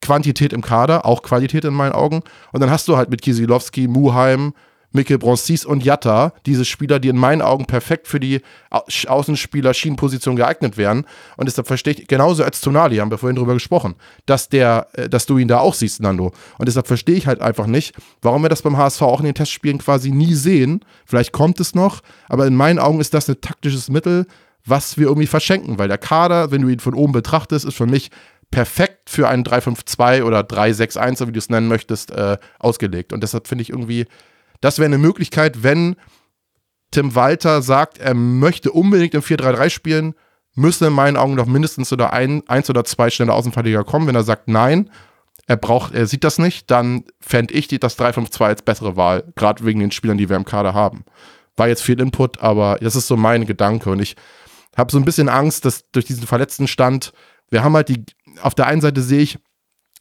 Quantität 0.00 0.52
im 0.52 0.62
Kader, 0.62 1.06
auch 1.06 1.22
Qualität 1.22 1.64
in 1.64 1.74
meinen 1.74 1.92
Augen. 1.92 2.22
Und 2.52 2.60
dann 2.60 2.70
hast 2.70 2.88
du 2.88 2.96
halt 2.96 3.10
mit 3.10 3.22
Kisilowski, 3.22 3.88
Muheim, 3.88 4.54
Mikkel 4.92 5.18
Bronsis 5.18 5.64
und 5.64 5.84
Jatta 5.84 6.32
diese 6.46 6.64
Spieler, 6.64 6.98
die 6.98 7.08
in 7.08 7.16
meinen 7.16 7.42
Augen 7.42 7.66
perfekt 7.66 8.08
für 8.08 8.18
die 8.18 8.40
Außenspieler 8.70 9.72
Schienenposition 9.72 10.36
geeignet 10.36 10.76
wären. 10.76 11.06
Und 11.36 11.46
deshalb 11.46 11.68
verstehe 11.68 11.94
ich, 11.94 12.08
genauso 12.08 12.42
als 12.42 12.60
Tonali, 12.60 12.96
haben 12.96 13.10
wir 13.10 13.18
vorhin 13.18 13.36
drüber 13.36 13.54
gesprochen, 13.54 13.94
dass 14.26 14.48
der, 14.48 14.88
äh, 14.94 15.08
dass 15.08 15.26
du 15.26 15.38
ihn 15.38 15.48
da 15.48 15.60
auch 15.60 15.74
siehst, 15.74 16.00
Nando. 16.00 16.32
Und 16.58 16.66
deshalb 16.66 16.86
verstehe 16.86 17.16
ich 17.16 17.26
halt 17.26 17.40
einfach 17.40 17.66
nicht, 17.66 17.94
warum 18.22 18.42
wir 18.42 18.48
das 18.48 18.62
beim 18.62 18.76
HSV 18.76 19.02
auch 19.02 19.20
in 19.20 19.26
den 19.26 19.34
Testspielen 19.34 19.78
quasi 19.78 20.10
nie 20.10 20.34
sehen. 20.34 20.84
Vielleicht 21.06 21.32
kommt 21.32 21.60
es 21.60 21.74
noch, 21.74 22.00
aber 22.28 22.46
in 22.46 22.56
meinen 22.56 22.78
Augen 22.78 23.00
ist 23.00 23.14
das 23.14 23.28
ein 23.28 23.40
taktisches 23.40 23.90
Mittel, 23.90 24.26
was 24.66 24.98
wir 24.98 25.06
irgendwie 25.06 25.26
verschenken, 25.26 25.78
weil 25.78 25.88
der 25.88 25.98
Kader, 25.98 26.50
wenn 26.50 26.62
du 26.62 26.68
ihn 26.68 26.80
von 26.80 26.94
oben 26.94 27.12
betrachtest, 27.12 27.64
ist 27.64 27.76
für 27.76 27.86
mich 27.86 28.10
perfekt 28.50 29.10
für 29.10 29.28
einen 29.28 29.44
352 29.44 30.24
oder 30.24 30.42
361, 30.42 31.28
wie 31.28 31.32
du 31.32 31.38
es 31.38 31.50
nennen 31.50 31.68
möchtest, 31.68 32.10
äh, 32.10 32.38
ausgelegt. 32.58 33.12
Und 33.12 33.22
deshalb 33.22 33.46
finde 33.46 33.62
ich 33.62 33.70
irgendwie, 33.70 34.06
das 34.60 34.78
wäre 34.78 34.86
eine 34.86 34.98
Möglichkeit, 34.98 35.62
wenn 35.62 35.96
Tim 36.90 37.14
Walter 37.14 37.62
sagt, 37.62 37.98
er 37.98 38.14
möchte 38.14 38.72
unbedingt 38.72 39.14
im 39.14 39.22
4-3-3 39.22 39.70
spielen, 39.70 40.14
müssen 40.54 40.86
in 40.86 40.92
meinen 40.92 41.16
Augen 41.16 41.34
noch 41.34 41.46
mindestens 41.46 41.92
oder 41.92 42.12
ein, 42.12 42.42
eins 42.48 42.68
oder 42.68 42.84
zwei 42.84 43.10
schnelle 43.10 43.32
Außenverteidiger 43.32 43.84
kommen. 43.84 44.08
Wenn 44.08 44.16
er 44.16 44.24
sagt 44.24 44.48
nein, 44.48 44.90
er 45.46 45.56
braucht, 45.56 45.94
er 45.94 46.06
sieht 46.06 46.24
das 46.24 46.38
nicht, 46.38 46.70
dann 46.70 47.04
fände 47.20 47.54
ich 47.54 47.68
das 47.68 47.98
3-5-2 47.98 48.44
als 48.44 48.62
bessere 48.62 48.96
Wahl, 48.96 49.32
gerade 49.36 49.64
wegen 49.64 49.80
den 49.80 49.90
Spielern, 49.90 50.18
die 50.18 50.28
wir 50.28 50.36
im 50.36 50.44
Kader 50.44 50.74
haben. 50.74 51.04
War 51.56 51.68
jetzt 51.68 51.82
viel 51.82 52.00
Input, 52.00 52.40
aber 52.40 52.78
das 52.80 52.96
ist 52.96 53.06
so 53.06 53.16
mein 53.16 53.46
Gedanke 53.46 53.90
und 53.90 54.00
ich 54.00 54.16
habe 54.76 54.92
so 54.92 54.98
ein 54.98 55.04
bisschen 55.04 55.28
Angst, 55.28 55.64
dass 55.64 55.90
durch 55.90 56.04
diesen 56.04 56.26
verletzten 56.26 56.68
Stand, 56.68 57.12
wir 57.50 57.64
haben 57.64 57.74
halt 57.74 57.88
die 57.88 58.04
auf 58.42 58.54
der 58.54 58.66
einen 58.66 58.80
Seite 58.80 59.02
sehe 59.02 59.20
ich, 59.20 59.38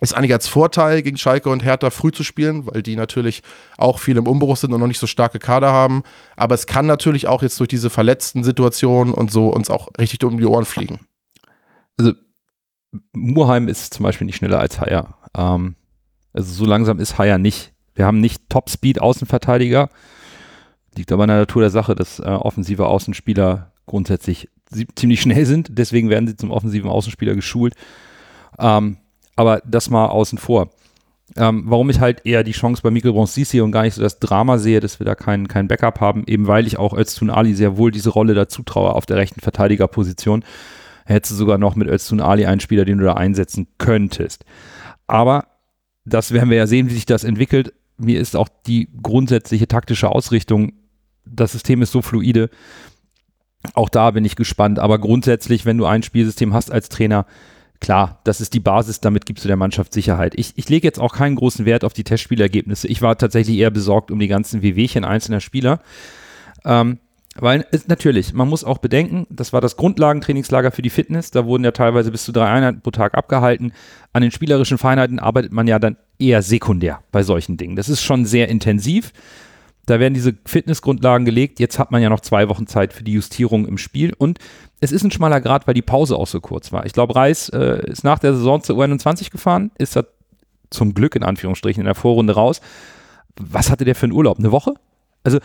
ist 0.02 0.14
eigentlich 0.14 0.34
als 0.34 0.48
Vorteil 0.48 1.02
gegen 1.02 1.18
Schalke 1.18 1.50
und 1.50 1.64
Hertha 1.64 1.90
früh 1.90 2.12
zu 2.12 2.24
spielen, 2.24 2.66
weil 2.68 2.82
die 2.82 2.96
natürlich 2.96 3.44
auch 3.78 4.00
viel 4.00 4.16
im 4.18 4.28
Umbruch 4.28 4.56
sind 4.56 4.74
und 4.74 4.80
noch 4.80 4.88
nicht 4.88 5.00
so 5.00 5.08
starke 5.08 5.40
Kader 5.40 5.72
haben. 5.72 6.04
Aber 6.38 6.56
es 6.56 6.68
kann 6.68 6.86
natürlich 6.86 7.28
auch 7.28 7.42
jetzt 7.42 7.60
durch 7.60 7.68
diese 7.68 7.90
verletzten 7.90 8.44
Situationen 8.44 9.14
und 9.14 9.30
so 9.30 9.50
uns 9.50 9.70
auch 9.70 9.90
richtig 9.98 10.24
um 10.24 10.38
die 10.38 10.46
Ohren 10.46 10.66
fliegen. 10.66 11.02
Also 11.98 12.14
Murheim 13.12 13.68
ist 13.68 13.94
zum 13.94 14.04
Beispiel 14.04 14.26
nicht 14.26 14.38
schneller 14.38 14.60
als 14.60 14.80
Haier. 14.80 15.16
Ähm, 15.36 15.76
also 16.32 16.54
so 16.54 16.66
langsam 16.66 17.00
ist 17.00 17.18
Haier 17.18 17.38
nicht. 17.38 17.74
Wir 17.94 18.06
haben 18.06 18.22
nicht 18.22 18.50
Top-Speed-Außenverteidiger. 18.50 19.90
Liegt 20.96 21.12
aber 21.12 21.26
in 21.26 21.30
der 21.30 21.40
Natur 21.40 21.62
der 21.62 21.72
Sache, 21.72 21.96
dass 21.96 22.20
äh, 22.20 22.24
offensive 22.24 22.86
Außenspieler 22.86 23.74
grundsätzlich 23.86 24.48
ziemlich 24.96 25.22
schnell 25.22 25.46
sind. 25.46 25.68
Deswegen 25.72 26.10
werden 26.10 26.28
sie 26.28 26.38
zum 26.38 26.52
offensiven 26.52 26.90
Außenspieler 26.90 27.36
geschult. 27.36 27.74
Ähm, 28.60 28.98
aber 29.36 29.62
das 29.66 29.90
mal 29.90 30.08
außen 30.08 30.38
vor. 30.38 30.70
Ähm, 31.38 31.64
warum 31.68 31.90
ich 31.90 32.00
halt 32.00 32.26
eher 32.26 32.44
die 32.44 32.52
Chance 32.52 32.82
bei 32.82 32.92
Mikkel 32.92 33.14
Bronzisi 33.14 33.62
und 33.62 33.72
gar 33.72 33.84
nicht 33.84 33.94
so 33.94 34.02
das 34.02 34.20
Drama 34.20 34.58
sehe, 34.58 34.80
dass 34.80 35.00
wir 35.00 35.06
da 35.06 35.16
kein, 35.16 35.48
kein 35.48 35.68
Backup 35.68 36.02
haben, 36.02 36.24
eben 36.26 36.48
weil 36.48 36.66
ich 36.66 36.80
auch 36.80 36.94
Öztun 36.94 37.30
Ali 37.30 37.54
sehr 37.54 37.78
wohl 37.78 37.92
diese 37.92 38.10
Rolle 38.10 38.34
dazu 38.34 38.64
traue 38.64 38.94
auf 38.94 39.06
der 39.06 39.18
rechten 39.18 39.40
Verteidigerposition. 39.40 40.44
Hättest 41.06 41.34
du 41.34 41.36
sogar 41.36 41.58
noch 41.58 41.76
mit 41.76 41.88
Öztun 41.88 42.20
Ali 42.20 42.46
einen 42.46 42.60
Spieler, 42.60 42.86
den 42.86 42.98
du 42.98 43.06
da 43.06 43.14
einsetzen 43.14 43.68
könntest. 43.78 44.44
Aber 45.08 45.46
das 46.06 46.32
werden 46.32 46.50
wir 46.50 46.58
ja 46.58 46.68
sehen, 46.68 46.90
wie 46.90 46.94
sich 46.94 47.06
das 47.06 47.24
entwickelt. 47.24 47.74
Mir 47.98 48.20
ist 48.20 48.36
auch 48.36 48.50
die 48.66 48.90
grundsätzliche 49.02 49.68
taktische 49.68 50.10
Ausrichtung, 50.10 50.74
das 51.26 51.52
System 51.52 51.82
ist 51.82 51.92
so 51.92 52.02
fluide. 52.02 52.50
Auch 53.74 53.90
da 53.90 54.12
bin 54.12 54.26
ich 54.26 54.36
gespannt. 54.36 54.80
Aber 54.80 55.00
grundsätzlich, 55.00 55.66
wenn 55.66 55.78
du 55.78 55.86
ein 55.86 56.04
Spielsystem 56.04 56.54
hast 56.54 56.72
als 56.72 56.90
Trainer, 56.90 57.26
klar, 57.80 58.20
das 58.24 58.42
ist 58.42 58.54
die 58.54 58.60
Basis, 58.60 59.00
damit 59.00 59.26
gibst 59.26 59.44
du 59.44 59.48
der 59.48 59.58
Mannschaft 59.58 59.94
Sicherheit. 59.94 60.34
Ich, 60.36 60.54
ich 60.56 60.70
lege 60.70 60.88
jetzt 60.88 61.00
auch 61.00 61.14
keinen 61.14 61.36
großen 61.36 61.66
Wert 61.66 61.84
auf 61.84 61.94
die 61.94 62.04
Testspielergebnisse. 62.04 62.88
Ich 62.88 63.02
war 63.02 63.18
tatsächlich 63.18 63.58
eher 63.58 63.72
besorgt 63.72 64.12
um 64.12 64.20
die 64.20 64.28
ganzen 64.28 64.62
WWchen 64.62 65.06
einzelner 65.06 65.40
Spieler. 65.40 65.80
Ähm, 66.66 67.00
weil 67.36 67.66
es, 67.72 67.88
natürlich, 67.88 68.34
man 68.34 68.50
muss 68.50 68.64
auch 68.64 68.80
bedenken, 68.80 69.26
das 69.30 69.54
war 69.54 69.62
das 69.62 69.78
Grundlagentrainingslager 69.78 70.72
für 70.72 70.82
die 70.82 70.90
Fitness. 70.90 71.32
Da 71.32 71.46
wurden 71.46 71.64
ja 71.64 71.72
teilweise 71.72 72.12
bis 72.12 72.26
zu 72.26 72.32
drei 72.32 72.50
Einheiten 72.50 72.82
pro 72.82 72.92
Tag 72.92 73.16
abgehalten. 73.16 73.72
An 74.12 74.22
den 74.22 74.32
spielerischen 74.32 74.78
Feinheiten 74.78 75.20
arbeitet 75.20 75.54
man 75.54 75.68
ja 75.68 75.80
dann 75.80 75.98
eher 76.18 76.42
sekundär 76.42 77.02
bei 77.12 77.24
solchen 77.24 77.56
Dingen. 77.56 77.76
Das 77.76 77.88
ist 77.88 78.02
schon 78.02 78.26
sehr 78.26 78.50
intensiv. 78.50 79.14
Da 79.86 80.00
werden 80.00 80.14
diese 80.14 80.36
Fitnessgrundlagen 80.46 81.26
gelegt. 81.26 81.60
Jetzt 81.60 81.80
hat 81.80 81.92
man 81.92 82.02
ja 82.02 82.10
noch 82.10 82.20
zwei 82.20 82.50
Wochen 82.50 82.68
Zeit 82.68 82.94
für 82.94 83.04
die 83.04 83.14
Justierung 83.14 83.66
im 83.66 83.78
Spiel. 83.78 84.14
Und 84.18 84.40
es 84.80 84.92
ist 84.92 85.04
ein 85.04 85.12
schmaler 85.12 85.42
Grad, 85.42 85.68
weil 85.68 85.74
die 85.74 85.82
Pause 85.82 86.16
auch 86.16 86.28
so 86.28 86.40
kurz 86.40 86.72
war. 86.72 86.86
Ich 86.86 86.94
glaube, 86.94 87.16
Reis 87.16 87.50
äh, 87.50 87.90
ist 87.90 88.04
nach 88.04 88.20
der 88.20 88.34
Saison 88.34 88.64
zur 88.64 88.78
U21 88.78 89.30
gefahren, 89.32 89.72
ist 89.78 89.96
da 89.96 90.04
zum 90.70 90.94
Glück 90.94 91.16
in 91.16 91.24
Anführungsstrichen 91.24 91.82
in 91.82 91.86
der 91.86 91.96
Vorrunde 91.96 92.34
raus. 92.34 92.62
Was 93.36 93.70
hatte 93.70 93.86
der 93.86 93.96
für 93.96 94.06
einen 94.06 94.14
Urlaub? 94.14 94.40
Eine 94.40 94.52
Woche? 94.52 94.74
Also, 95.24 95.40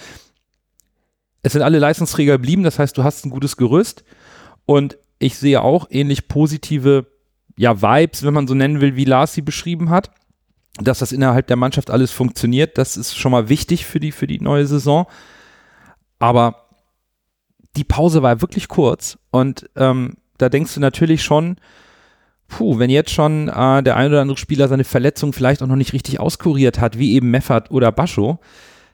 es 1.42 1.52
sind 1.52 1.62
alle 1.62 1.78
Leistungsträger 1.78 2.34
geblieben. 2.34 2.62
Das 2.62 2.78
heißt, 2.78 2.96
du 2.96 3.04
hast 3.04 3.24
ein 3.24 3.30
gutes 3.30 3.56
Gerüst. 3.56 4.04
Und 4.66 4.98
ich 5.18 5.36
sehe 5.36 5.62
auch 5.62 5.86
ähnlich 5.90 6.28
positive 6.28 7.06
ja, 7.56 7.80
Vibes, 7.80 8.22
wenn 8.22 8.34
man 8.34 8.46
so 8.46 8.54
nennen 8.54 8.80
will, 8.80 8.96
wie 8.96 9.04
Lars 9.04 9.34
sie 9.34 9.42
beschrieben 9.42 9.90
hat. 9.90 10.10
Dass 10.78 10.98
das 10.98 11.12
innerhalb 11.12 11.46
der 11.46 11.56
Mannschaft 11.56 11.90
alles 11.90 12.10
funktioniert, 12.10 12.78
das 12.78 12.96
ist 12.96 13.16
schon 13.16 13.30
mal 13.30 13.48
wichtig 13.48 13.86
für 13.86 14.00
die, 14.00 14.10
für 14.10 14.26
die 14.26 14.40
neue 14.40 14.66
Saison. 14.66 15.06
Aber 16.18 16.63
die 17.76 17.84
Pause 17.84 18.22
war 18.22 18.40
wirklich 18.40 18.68
kurz 18.68 19.18
und 19.30 19.68
ähm, 19.76 20.14
da 20.38 20.48
denkst 20.48 20.74
du 20.74 20.80
natürlich 20.80 21.22
schon, 21.22 21.56
puh, 22.48 22.78
wenn 22.78 22.90
jetzt 22.90 23.10
schon 23.10 23.48
äh, 23.48 23.82
der 23.82 23.96
ein 23.96 24.10
oder 24.10 24.20
andere 24.20 24.38
Spieler 24.38 24.68
seine 24.68 24.84
Verletzung 24.84 25.32
vielleicht 25.32 25.62
auch 25.62 25.66
noch 25.66 25.76
nicht 25.76 25.92
richtig 25.92 26.20
auskuriert 26.20 26.80
hat, 26.80 26.98
wie 26.98 27.14
eben 27.14 27.30
Meffert 27.30 27.70
oder 27.70 27.92
Bascho, 27.92 28.38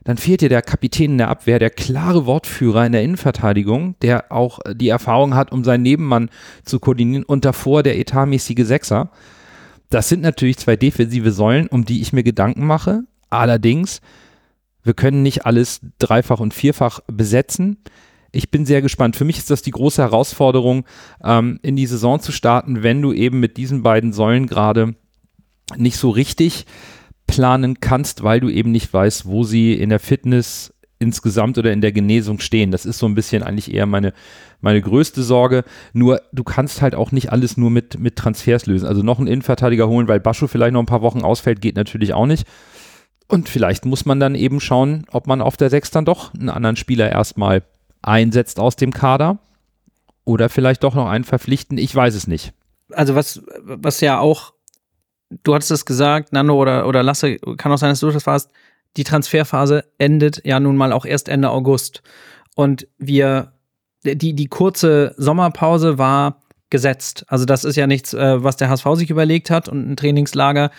dann 0.03 0.17
fehlt 0.17 0.41
dir 0.41 0.49
der 0.49 0.63
Kapitän 0.63 1.11
in 1.11 1.17
der 1.19 1.29
Abwehr, 1.29 1.59
der 1.59 1.69
klare 1.69 2.25
Wortführer 2.25 2.85
in 2.85 2.91
der 2.91 3.03
Innenverteidigung, 3.03 3.95
der 4.01 4.31
auch 4.31 4.59
die 4.73 4.89
Erfahrung 4.89 5.35
hat, 5.35 5.51
um 5.51 5.63
seinen 5.63 5.83
Nebenmann 5.83 6.29
zu 6.63 6.79
koordinieren 6.79 7.23
und 7.23 7.45
davor 7.45 7.83
der 7.83 7.99
etatmäßige 7.99 8.65
Sechser. 8.65 9.11
Das 9.89 10.09
sind 10.09 10.21
natürlich 10.21 10.57
zwei 10.57 10.75
defensive 10.75 11.31
Säulen, 11.31 11.67
um 11.67 11.85
die 11.85 12.01
ich 12.01 12.13
mir 12.13 12.23
Gedanken 12.23 12.65
mache. 12.65 13.03
Allerdings, 13.29 14.01
wir 14.83 14.93
können 14.93 15.21
nicht 15.21 15.45
alles 15.45 15.81
dreifach 15.99 16.39
und 16.39 16.53
vierfach 16.53 17.01
besetzen. 17.07 17.77
Ich 18.31 18.49
bin 18.49 18.65
sehr 18.65 18.81
gespannt. 18.81 19.15
Für 19.15 19.25
mich 19.25 19.37
ist 19.37 19.49
das 19.49 19.61
die 19.61 19.71
große 19.71 20.01
Herausforderung, 20.01 20.85
ähm, 21.23 21.59
in 21.61 21.75
die 21.75 21.87
Saison 21.87 22.19
zu 22.19 22.31
starten, 22.31 22.83
wenn 22.83 23.01
du 23.01 23.11
eben 23.11 23.39
mit 23.39 23.57
diesen 23.57 23.83
beiden 23.83 24.13
Säulen 24.13 24.47
gerade 24.47 24.95
nicht 25.75 25.97
so 25.97 26.09
richtig 26.09 26.65
planen 27.27 27.79
kannst, 27.79 28.23
weil 28.23 28.39
du 28.39 28.49
eben 28.49 28.71
nicht 28.71 28.93
weißt, 28.93 29.25
wo 29.25 29.43
sie 29.43 29.73
in 29.73 29.89
der 29.89 29.99
Fitness 29.99 30.73
insgesamt 30.99 31.57
oder 31.57 31.73
in 31.73 31.81
der 31.81 31.91
Genesung 31.91 32.39
stehen. 32.39 32.71
Das 32.71 32.85
ist 32.85 32.99
so 32.99 33.07
ein 33.07 33.15
bisschen 33.15 33.41
eigentlich 33.41 33.73
eher 33.73 33.87
meine, 33.87 34.13
meine 34.61 34.81
größte 34.81 35.23
Sorge. 35.23 35.63
Nur 35.93 36.21
du 36.31 36.43
kannst 36.43 36.81
halt 36.81 36.93
auch 36.93 37.11
nicht 37.11 37.31
alles 37.31 37.57
nur 37.57 37.71
mit, 37.71 37.99
mit 37.99 38.15
Transfers 38.15 38.67
lösen. 38.67 38.85
Also 38.85 39.01
noch 39.01 39.17
einen 39.17 39.27
Innenverteidiger 39.27 39.87
holen, 39.87 40.07
weil 40.07 40.19
Bascho 40.19 40.47
vielleicht 40.47 40.73
noch 40.73 40.81
ein 40.81 40.85
paar 40.85 41.01
Wochen 41.01 41.23
ausfällt, 41.23 41.59
geht 41.59 41.75
natürlich 41.75 42.13
auch 42.13 42.27
nicht. 42.27 42.45
Und 43.27 43.49
vielleicht 43.49 43.85
muss 43.85 44.05
man 44.05 44.19
dann 44.19 44.35
eben 44.35 44.59
schauen, 44.59 45.05
ob 45.11 45.25
man 45.25 45.41
auf 45.41 45.57
der 45.57 45.69
6 45.69 45.91
dann 45.91 46.05
doch 46.05 46.33
einen 46.33 46.49
anderen 46.49 46.75
Spieler 46.75 47.09
erstmal 47.09 47.63
einsetzt 48.01 48.59
aus 48.59 48.75
dem 48.75 48.91
Kader. 48.91 49.39
Oder 50.23 50.49
vielleicht 50.49 50.83
doch 50.83 50.93
noch 50.93 51.07
einen 51.07 51.23
verpflichten. 51.23 51.77
Ich 51.77 51.95
weiß 51.95 52.15
es 52.15 52.27
nicht. 52.27 52.53
Also 52.91 53.15
was, 53.15 53.41
was 53.63 54.01
ja 54.01 54.19
auch 54.19 54.53
du 55.43 55.55
hattest 55.55 55.71
es 55.71 55.85
gesagt, 55.85 56.33
Nando 56.33 56.55
oder, 56.55 56.87
oder 56.87 57.03
Lasse, 57.03 57.37
kann 57.57 57.71
auch 57.71 57.77
sein, 57.77 57.89
dass 57.89 57.99
du 57.99 58.11
das 58.11 58.27
warst, 58.27 58.51
die 58.97 59.03
Transferphase 59.03 59.85
endet 59.97 60.45
ja 60.45 60.59
nun 60.59 60.75
mal 60.75 60.91
auch 60.91 61.05
erst 61.05 61.29
Ende 61.29 61.49
August. 61.49 62.03
Und 62.55 62.87
wir, 62.97 63.53
die, 64.03 64.33
die 64.33 64.47
kurze 64.47 65.13
Sommerpause 65.17 65.97
war 65.97 66.40
gesetzt. 66.71 67.25
Also 67.27 67.45
das 67.45 67.63
ist 67.63 67.75
ja 67.75 67.85
nichts, 67.85 68.15
äh, 68.15 68.43
was 68.43 68.57
der 68.57 68.69
HSV 68.69 68.87
sich 68.95 69.11
überlegt 69.11 69.51
hat 69.51 69.69
und 69.69 69.91
ein 69.91 69.95
Trainingslager. 69.95 70.71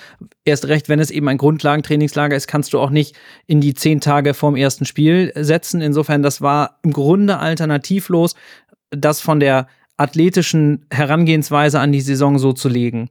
Erst 0.44 0.66
recht, 0.66 0.88
wenn 0.88 0.98
es 0.98 1.12
eben 1.12 1.28
ein 1.28 1.38
Grundlagentrainingslager 1.38 2.34
ist, 2.34 2.48
kannst 2.48 2.72
du 2.72 2.80
auch 2.80 2.90
nicht 2.90 3.14
in 3.46 3.60
die 3.60 3.74
zehn 3.74 4.00
Tage 4.00 4.34
vorm 4.34 4.56
ersten 4.56 4.86
Spiel 4.86 5.32
setzen. 5.36 5.80
Insofern, 5.80 6.24
das 6.24 6.42
war 6.42 6.80
im 6.82 6.92
Grunde 6.92 7.38
alternativlos, 7.38 8.34
das 8.90 9.20
von 9.20 9.38
der 9.38 9.68
athletischen 9.96 10.86
Herangehensweise 10.90 11.78
an 11.78 11.92
die 11.92 12.00
Saison 12.00 12.40
so 12.40 12.52
zu 12.52 12.68
legen 12.68 13.08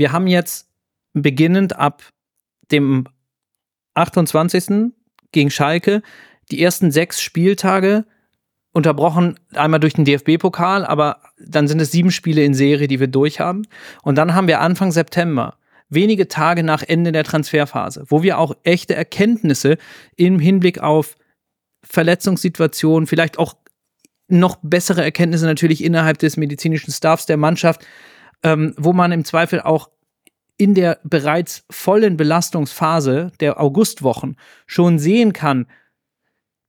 wir 0.00 0.12
haben 0.12 0.26
jetzt 0.26 0.66
beginnend 1.12 1.76
ab 1.76 2.02
dem 2.70 3.06
28. 3.94 4.92
gegen 5.30 5.50
Schalke 5.50 6.02
die 6.50 6.62
ersten 6.62 6.90
sechs 6.90 7.20
Spieltage 7.20 8.06
unterbrochen 8.72 9.38
einmal 9.54 9.80
durch 9.80 9.94
den 9.94 10.04
DFB-Pokal, 10.04 10.84
aber 10.84 11.18
dann 11.38 11.66
sind 11.66 11.80
es 11.80 11.90
sieben 11.90 12.10
Spiele 12.10 12.44
in 12.44 12.54
Serie, 12.54 12.88
die 12.88 13.00
wir 13.00 13.08
durchhaben. 13.08 13.66
Und 14.02 14.16
dann 14.16 14.34
haben 14.34 14.46
wir 14.46 14.60
Anfang 14.60 14.92
September, 14.92 15.56
wenige 15.88 16.28
Tage 16.28 16.62
nach 16.62 16.82
Ende 16.82 17.10
der 17.12 17.24
Transferphase, 17.24 18.04
wo 18.08 18.22
wir 18.22 18.38
auch 18.38 18.54
echte 18.62 18.94
Erkenntnisse 18.94 19.76
im 20.16 20.38
Hinblick 20.38 20.80
auf 20.80 21.16
Verletzungssituationen, 21.82 23.06
vielleicht 23.06 23.38
auch 23.38 23.54
noch 24.28 24.58
bessere 24.62 25.02
Erkenntnisse 25.02 25.46
natürlich 25.46 25.82
innerhalb 25.82 26.18
des 26.18 26.36
medizinischen 26.36 26.92
Staffs 26.92 27.26
der 27.26 27.36
Mannschaft 27.36 27.84
ähm, 28.42 28.74
wo 28.76 28.92
man 28.92 29.12
im 29.12 29.24
Zweifel 29.24 29.60
auch 29.60 29.90
in 30.56 30.74
der 30.74 30.98
bereits 31.04 31.64
vollen 31.70 32.16
Belastungsphase 32.16 33.32
der 33.40 33.60
Augustwochen 33.60 34.36
schon 34.66 34.98
sehen 34.98 35.32
kann, 35.32 35.66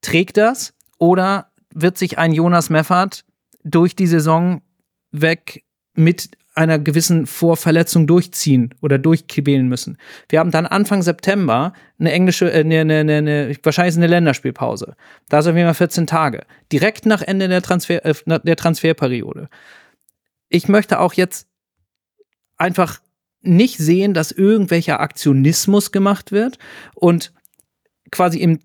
trägt 0.01 0.37
das 0.37 0.73
oder 0.97 1.50
wird 1.73 1.97
sich 1.97 2.17
ein 2.17 2.33
Jonas 2.33 2.69
Meffert 2.69 3.25
durch 3.63 3.95
die 3.95 4.07
Saison 4.07 4.61
weg 5.11 5.63
mit 5.93 6.29
einer 6.53 6.79
gewissen 6.79 7.27
Vorverletzung 7.27 8.07
durchziehen 8.07 8.73
oder 8.81 8.97
durchquälen 8.97 9.67
müssen. 9.67 9.97
Wir 10.27 10.39
haben 10.39 10.51
dann 10.51 10.65
Anfang 10.65 11.01
September 11.01 11.73
eine 11.97 12.11
englische, 12.11 12.51
äh, 12.51 12.59
eine, 12.59 12.81
eine, 12.81 13.15
eine, 13.15 13.55
wahrscheinlich 13.63 13.95
eine 13.95 14.07
Länderspielpause. 14.07 14.95
Da 15.29 15.41
sind 15.41 15.55
wir 15.55 15.63
mal 15.65 15.73
14 15.73 16.07
Tage. 16.07 16.41
Direkt 16.71 17.05
nach 17.05 17.21
Ende 17.21 17.47
der, 17.47 17.61
Transfer, 17.61 18.05
äh, 18.05 18.13
der 18.43 18.55
Transferperiode. 18.57 19.47
Ich 20.49 20.67
möchte 20.67 20.99
auch 20.99 21.13
jetzt 21.13 21.47
einfach 22.57 22.99
nicht 23.41 23.77
sehen, 23.77 24.13
dass 24.13 24.31
irgendwelcher 24.31 24.99
Aktionismus 24.99 25.91
gemacht 25.91 26.31
wird 26.31 26.59
und 26.93 27.33
quasi 28.11 28.39
im, 28.39 28.59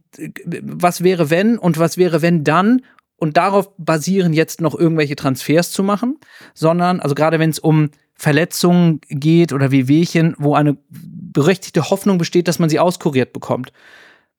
was 0.61 1.05
wäre 1.05 1.31
wenn 1.31 1.57
und 1.57 1.79
was 1.79 1.97
wäre 1.97 2.21
wenn 2.21 2.43
dann 2.43 2.83
und 3.17 3.37
darauf 3.37 3.71
basieren 3.79 4.33
jetzt 4.33 4.61
noch 4.61 4.75
irgendwelche 4.75 5.17
Transfers 5.17 5.73
zu 5.73 5.83
machen, 5.83 6.19
sondern, 6.55 7.01
also 7.01 7.15
gerade 7.15 7.39
wenn 7.39 7.51
es 7.51 7.59
um 7.59 7.91
Verletzungen 8.15 9.01
geht 9.09 9.53
oder 9.53 9.71
Wehwehchen, 9.71 10.35
wo 10.39 10.55
eine 10.55 10.77
berechtigte 10.89 11.91
Hoffnung 11.91 12.19
besteht, 12.19 12.49
dass 12.49 12.59
man 12.59 12.71
sie 12.71 12.81
auskuriert 12.81 13.33
bekommt. 13.33 13.73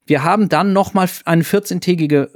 Wir 0.05 0.23
haben 0.23 0.49
dann 0.49 0.73
nochmal 0.73 1.09
eine 1.25 1.43
14-tägige 1.43 2.29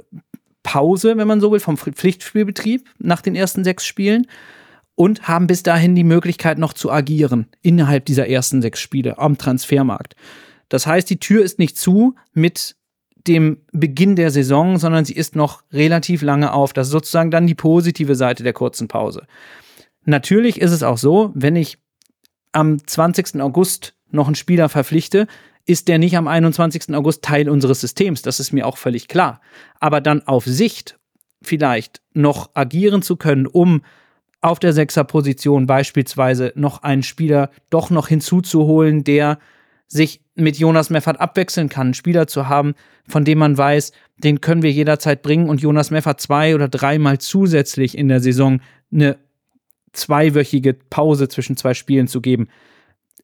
Pause, 0.62 1.16
wenn 1.16 1.26
man 1.26 1.40
so 1.40 1.50
will, 1.50 1.60
vom 1.60 1.76
Pflichtspielbetrieb 1.76 2.88
nach 2.98 3.22
den 3.22 3.34
ersten 3.34 3.64
sechs 3.64 3.84
Spielen 3.84 4.26
und 4.94 5.26
haben 5.26 5.46
bis 5.46 5.62
dahin 5.62 5.94
die 5.94 6.04
Möglichkeit 6.04 6.58
noch 6.58 6.74
zu 6.74 6.92
agieren 6.92 7.46
innerhalb 7.62 8.04
dieser 8.04 8.28
ersten 8.28 8.62
sechs 8.62 8.80
Spiele 8.80 9.18
am 9.18 9.38
Transfermarkt. 9.38 10.14
Das 10.68 10.86
heißt, 10.86 11.10
die 11.10 11.18
Tür 11.18 11.42
ist 11.42 11.58
nicht 11.58 11.76
zu 11.76 12.14
mit 12.32 12.76
dem 13.26 13.58
Beginn 13.72 14.16
der 14.16 14.30
Saison, 14.30 14.78
sondern 14.78 15.04
sie 15.04 15.14
ist 15.14 15.36
noch 15.36 15.62
relativ 15.72 16.22
lange 16.22 16.52
auf. 16.52 16.72
Das 16.72 16.88
ist 16.88 16.92
sozusagen 16.92 17.30
dann 17.30 17.46
die 17.46 17.54
positive 17.54 18.14
Seite 18.14 18.42
der 18.42 18.52
kurzen 18.52 18.88
Pause. 18.88 19.26
Natürlich 20.04 20.60
ist 20.60 20.72
es 20.72 20.82
auch 20.82 20.98
so, 20.98 21.30
wenn 21.34 21.56
ich 21.56 21.78
am 22.52 22.84
20. 22.86 23.40
August 23.40 23.94
noch 24.10 24.26
einen 24.26 24.34
Spieler 24.34 24.68
verpflichte, 24.68 25.26
ist 25.64 25.88
der 25.88 25.98
nicht 25.98 26.16
am 26.16 26.26
21. 26.26 26.94
August 26.94 27.22
Teil 27.22 27.48
unseres 27.48 27.80
Systems. 27.80 28.22
Das 28.22 28.40
ist 28.40 28.52
mir 28.52 28.66
auch 28.66 28.76
völlig 28.76 29.08
klar. 29.08 29.40
Aber 29.78 30.00
dann 30.00 30.26
auf 30.26 30.44
Sicht 30.44 30.98
vielleicht 31.40 32.02
noch 32.12 32.50
agieren 32.54 33.02
zu 33.02 33.16
können, 33.16 33.46
um 33.46 33.82
auf 34.40 34.58
der 34.58 34.72
Sechserposition 34.72 35.66
beispielsweise 35.66 36.52
noch 36.56 36.82
einen 36.82 37.04
Spieler 37.04 37.50
doch 37.70 37.90
noch 37.90 38.08
hinzuzuholen, 38.08 39.04
der 39.04 39.38
sich 39.92 40.20
mit 40.34 40.58
Jonas 40.58 40.90
Meffert 40.90 41.20
abwechseln 41.20 41.68
kann, 41.68 41.88
einen 41.88 41.94
Spieler 41.94 42.26
zu 42.26 42.48
haben, 42.48 42.74
von 43.06 43.24
dem 43.24 43.38
man 43.38 43.58
weiß, 43.58 43.92
den 44.16 44.40
können 44.40 44.62
wir 44.62 44.70
jederzeit 44.70 45.22
bringen 45.22 45.48
und 45.48 45.60
Jonas 45.60 45.90
Meffert 45.90 46.20
zwei 46.20 46.54
oder 46.54 46.68
dreimal 46.68 47.18
zusätzlich 47.18 47.96
in 47.96 48.08
der 48.08 48.20
Saison 48.20 48.60
eine 48.92 49.18
zweiwöchige 49.92 50.72
Pause 50.74 51.28
zwischen 51.28 51.56
zwei 51.56 51.74
Spielen 51.74 52.08
zu 52.08 52.20
geben 52.20 52.48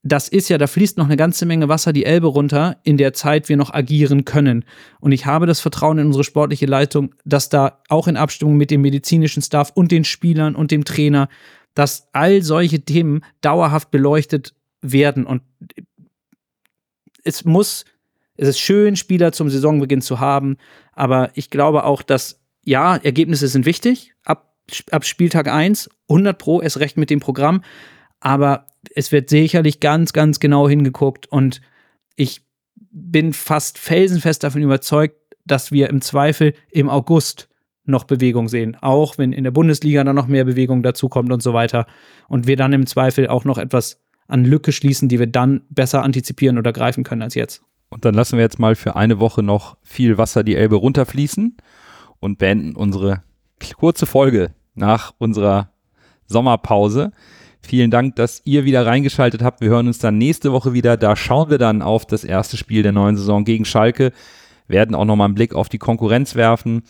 das 0.03 0.29
ist 0.29 0.49
ja, 0.49 0.59
da 0.59 0.67
fließt 0.67 0.97
noch 0.97 1.07
eine 1.07 1.17
ganze 1.17 1.45
Menge 1.47 1.69
Wasser 1.69 1.93
die 1.93 2.05
Elbe 2.05 2.29
runter, 2.29 2.77
in 2.85 2.97
der 2.97 3.13
Zeit 3.13 3.49
wir 3.49 3.57
noch 3.57 3.73
agieren 3.73 4.25
können. 4.25 4.65
Und 5.01 5.13
ich 5.13 5.27
habe 5.27 5.47
das 5.47 5.61
Vertrauen 5.61 5.99
in 5.99 6.07
unsere 6.07 6.25
sportliche 6.25 6.67
Leitung, 6.67 7.15
dass 7.25 7.49
da 7.49 7.81
auch 7.89 8.07
in 8.07 8.17
Abstimmung 8.17 8.57
mit 8.57 8.71
dem 8.71 8.81
medizinischen 8.81 9.43
Staff 9.43 9.73
und 9.75 9.91
den 9.91 10.05
Spielern 10.05 10.55
und 10.55 10.71
dem 10.71 10.85
Trainer, 10.85 11.29
dass 11.75 12.09
all 12.13 12.43
solche 12.43 12.81
Themen 12.81 13.25
dauerhaft 13.41 13.91
beleuchtet 13.91 14.55
werden. 14.81 15.27
Und 15.27 15.43
es 17.29 17.45
muss, 17.45 17.85
es 18.37 18.49
ist 18.49 18.61
schön, 18.61 18.97
Spieler 18.97 19.33
zum 19.33 19.51
Saisonbeginn 19.51 20.01
zu 20.01 20.21
haben, 20.21 20.57
aber 20.93 21.31
ich 21.35 21.51
glaube 21.51 21.85
auch, 21.85 22.03
dass 22.03 22.41
ja, 22.65 22.97
Ergebnisse 22.97 23.49
sind 23.49 23.67
wichtig. 23.67 24.15
Ab, 24.25 24.55
ab 24.91 25.05
Spieltag 25.05 25.49
1, 25.49 25.89
100 26.09 26.39
Pro, 26.39 26.61
erst 26.61 26.81
recht 26.81 26.97
mit 26.97 27.11
dem 27.11 27.21
Programm 27.21 27.63
aber 28.21 28.67
es 28.95 29.13
wird 29.13 29.31
sicherlich 29.31 29.81
ganz, 29.81 30.13
ganz 30.13 30.41
genau 30.41 30.69
hingeguckt 30.69 31.27
und 31.27 31.61
ich 32.17 32.43
bin 32.91 33.33
fast 33.33 33.79
felsenfest 33.79 34.43
davon 34.45 34.63
überzeugt, 34.63 35.17
dass 35.45 35.73
wir 35.73 35.89
im 35.89 36.01
Zweifel 36.01 36.55
im 36.71 36.89
August 36.89 37.49
noch 37.85 38.05
Bewegung 38.05 38.49
sehen, 38.49 38.77
auch 38.81 39.17
wenn 39.17 39.33
in 39.33 39.45
der 39.45 39.51
Bundesliga 39.51 40.05
dann 40.05 40.17
noch 40.17 40.27
mehr 40.27 40.45
Bewegung 40.45 40.83
dazukommt 40.83 41.33
und 41.33 41.43
so 41.43 41.55
weiter 41.55 41.87
und 42.29 42.47
wir 42.47 42.57
dann 42.57 42.73
im 42.73 42.87
Zweifel 42.87 43.29
auch 43.29 43.45
noch 43.45 43.57
etwas 43.57 44.01
an 44.29 44.45
Lücke 44.45 44.73
schließen, 44.73 45.09
die 45.09 45.19
wir 45.19 45.27
dann 45.27 45.63
besser 45.71 46.05
antizipieren 46.05 46.59
oder 46.59 46.73
greifen 46.73 47.03
können 47.03 47.23
als 47.23 47.35
jetzt. 47.35 47.63
Und 47.89 48.05
dann 48.05 48.15
lassen 48.15 48.37
wir 48.37 48.45
jetzt 48.45 48.59
mal 48.59 48.77
für 48.77 48.95
eine 48.95 49.19
Woche 49.19 49.43
noch 49.43 49.77
viel 49.83 50.19
Wasser 50.19 50.45
die 50.45 50.55
Elbe 50.55 50.77
runterfließen 50.77 51.57
und 52.21 52.39
beenden 52.39 52.77
unsere 52.77 53.23
kurze 53.77 54.07
Folge 54.07 54.55
nach 54.75 55.15
unserer 55.19 55.71
Sommerpause. 56.27 57.13
Vielen 57.63 57.91
Dank, 57.91 58.17
dass 58.17 58.43
ihr 58.45 58.65
wieder 58.65 58.87
reingeschaltet 58.87 59.43
habt. 59.43 59.61
Wir 59.61 59.71
hören 59.71 59.89
uns 59.89 59.99
dann 59.99 60.19
nächste 60.19 60.53
Woche 60.53 60.75
wieder. 60.75 60.97
Da 60.97 61.17
schauen 61.17 61.51
wir 61.51 61.59
dann 61.59 61.83
auf 61.83 62.07
das 62.07 62.25
erste 62.25 62.57
Spiel 62.57 62.83
der 62.83 62.93
neuen 62.93 63.17
Saison 63.17 63.45
gegen 63.45 63.65
Schalke, 63.65 64.13
werden 64.69 64.95
auch 64.95 65.07
nochmal 65.07 65.27
einen 65.27 65.35
Blick 65.35 65.55
auf 65.55 65.69
die 65.69 65.79
Konkurrenz 65.79 66.35
werfen, 66.35 66.83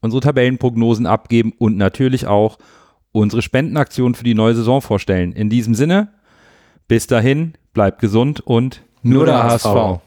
unsere 0.00 0.20
Tabellenprognosen 0.20 1.06
abgeben 1.06 1.52
und 1.58 1.76
natürlich 1.76 2.26
auch 2.26 2.58
unsere 3.10 3.42
Spendenaktion 3.42 4.14
für 4.14 4.24
die 4.24 4.34
neue 4.34 4.54
Saison 4.54 4.82
vorstellen. 4.82 5.32
In 5.32 5.48
diesem 5.48 5.74
Sinne, 5.74 6.12
bis 6.92 7.06
dahin, 7.06 7.54
bleibt 7.72 8.00
gesund 8.00 8.40
und 8.40 8.82
Nur 9.02 9.24
der 9.24 9.44
HSV. 9.44 10.02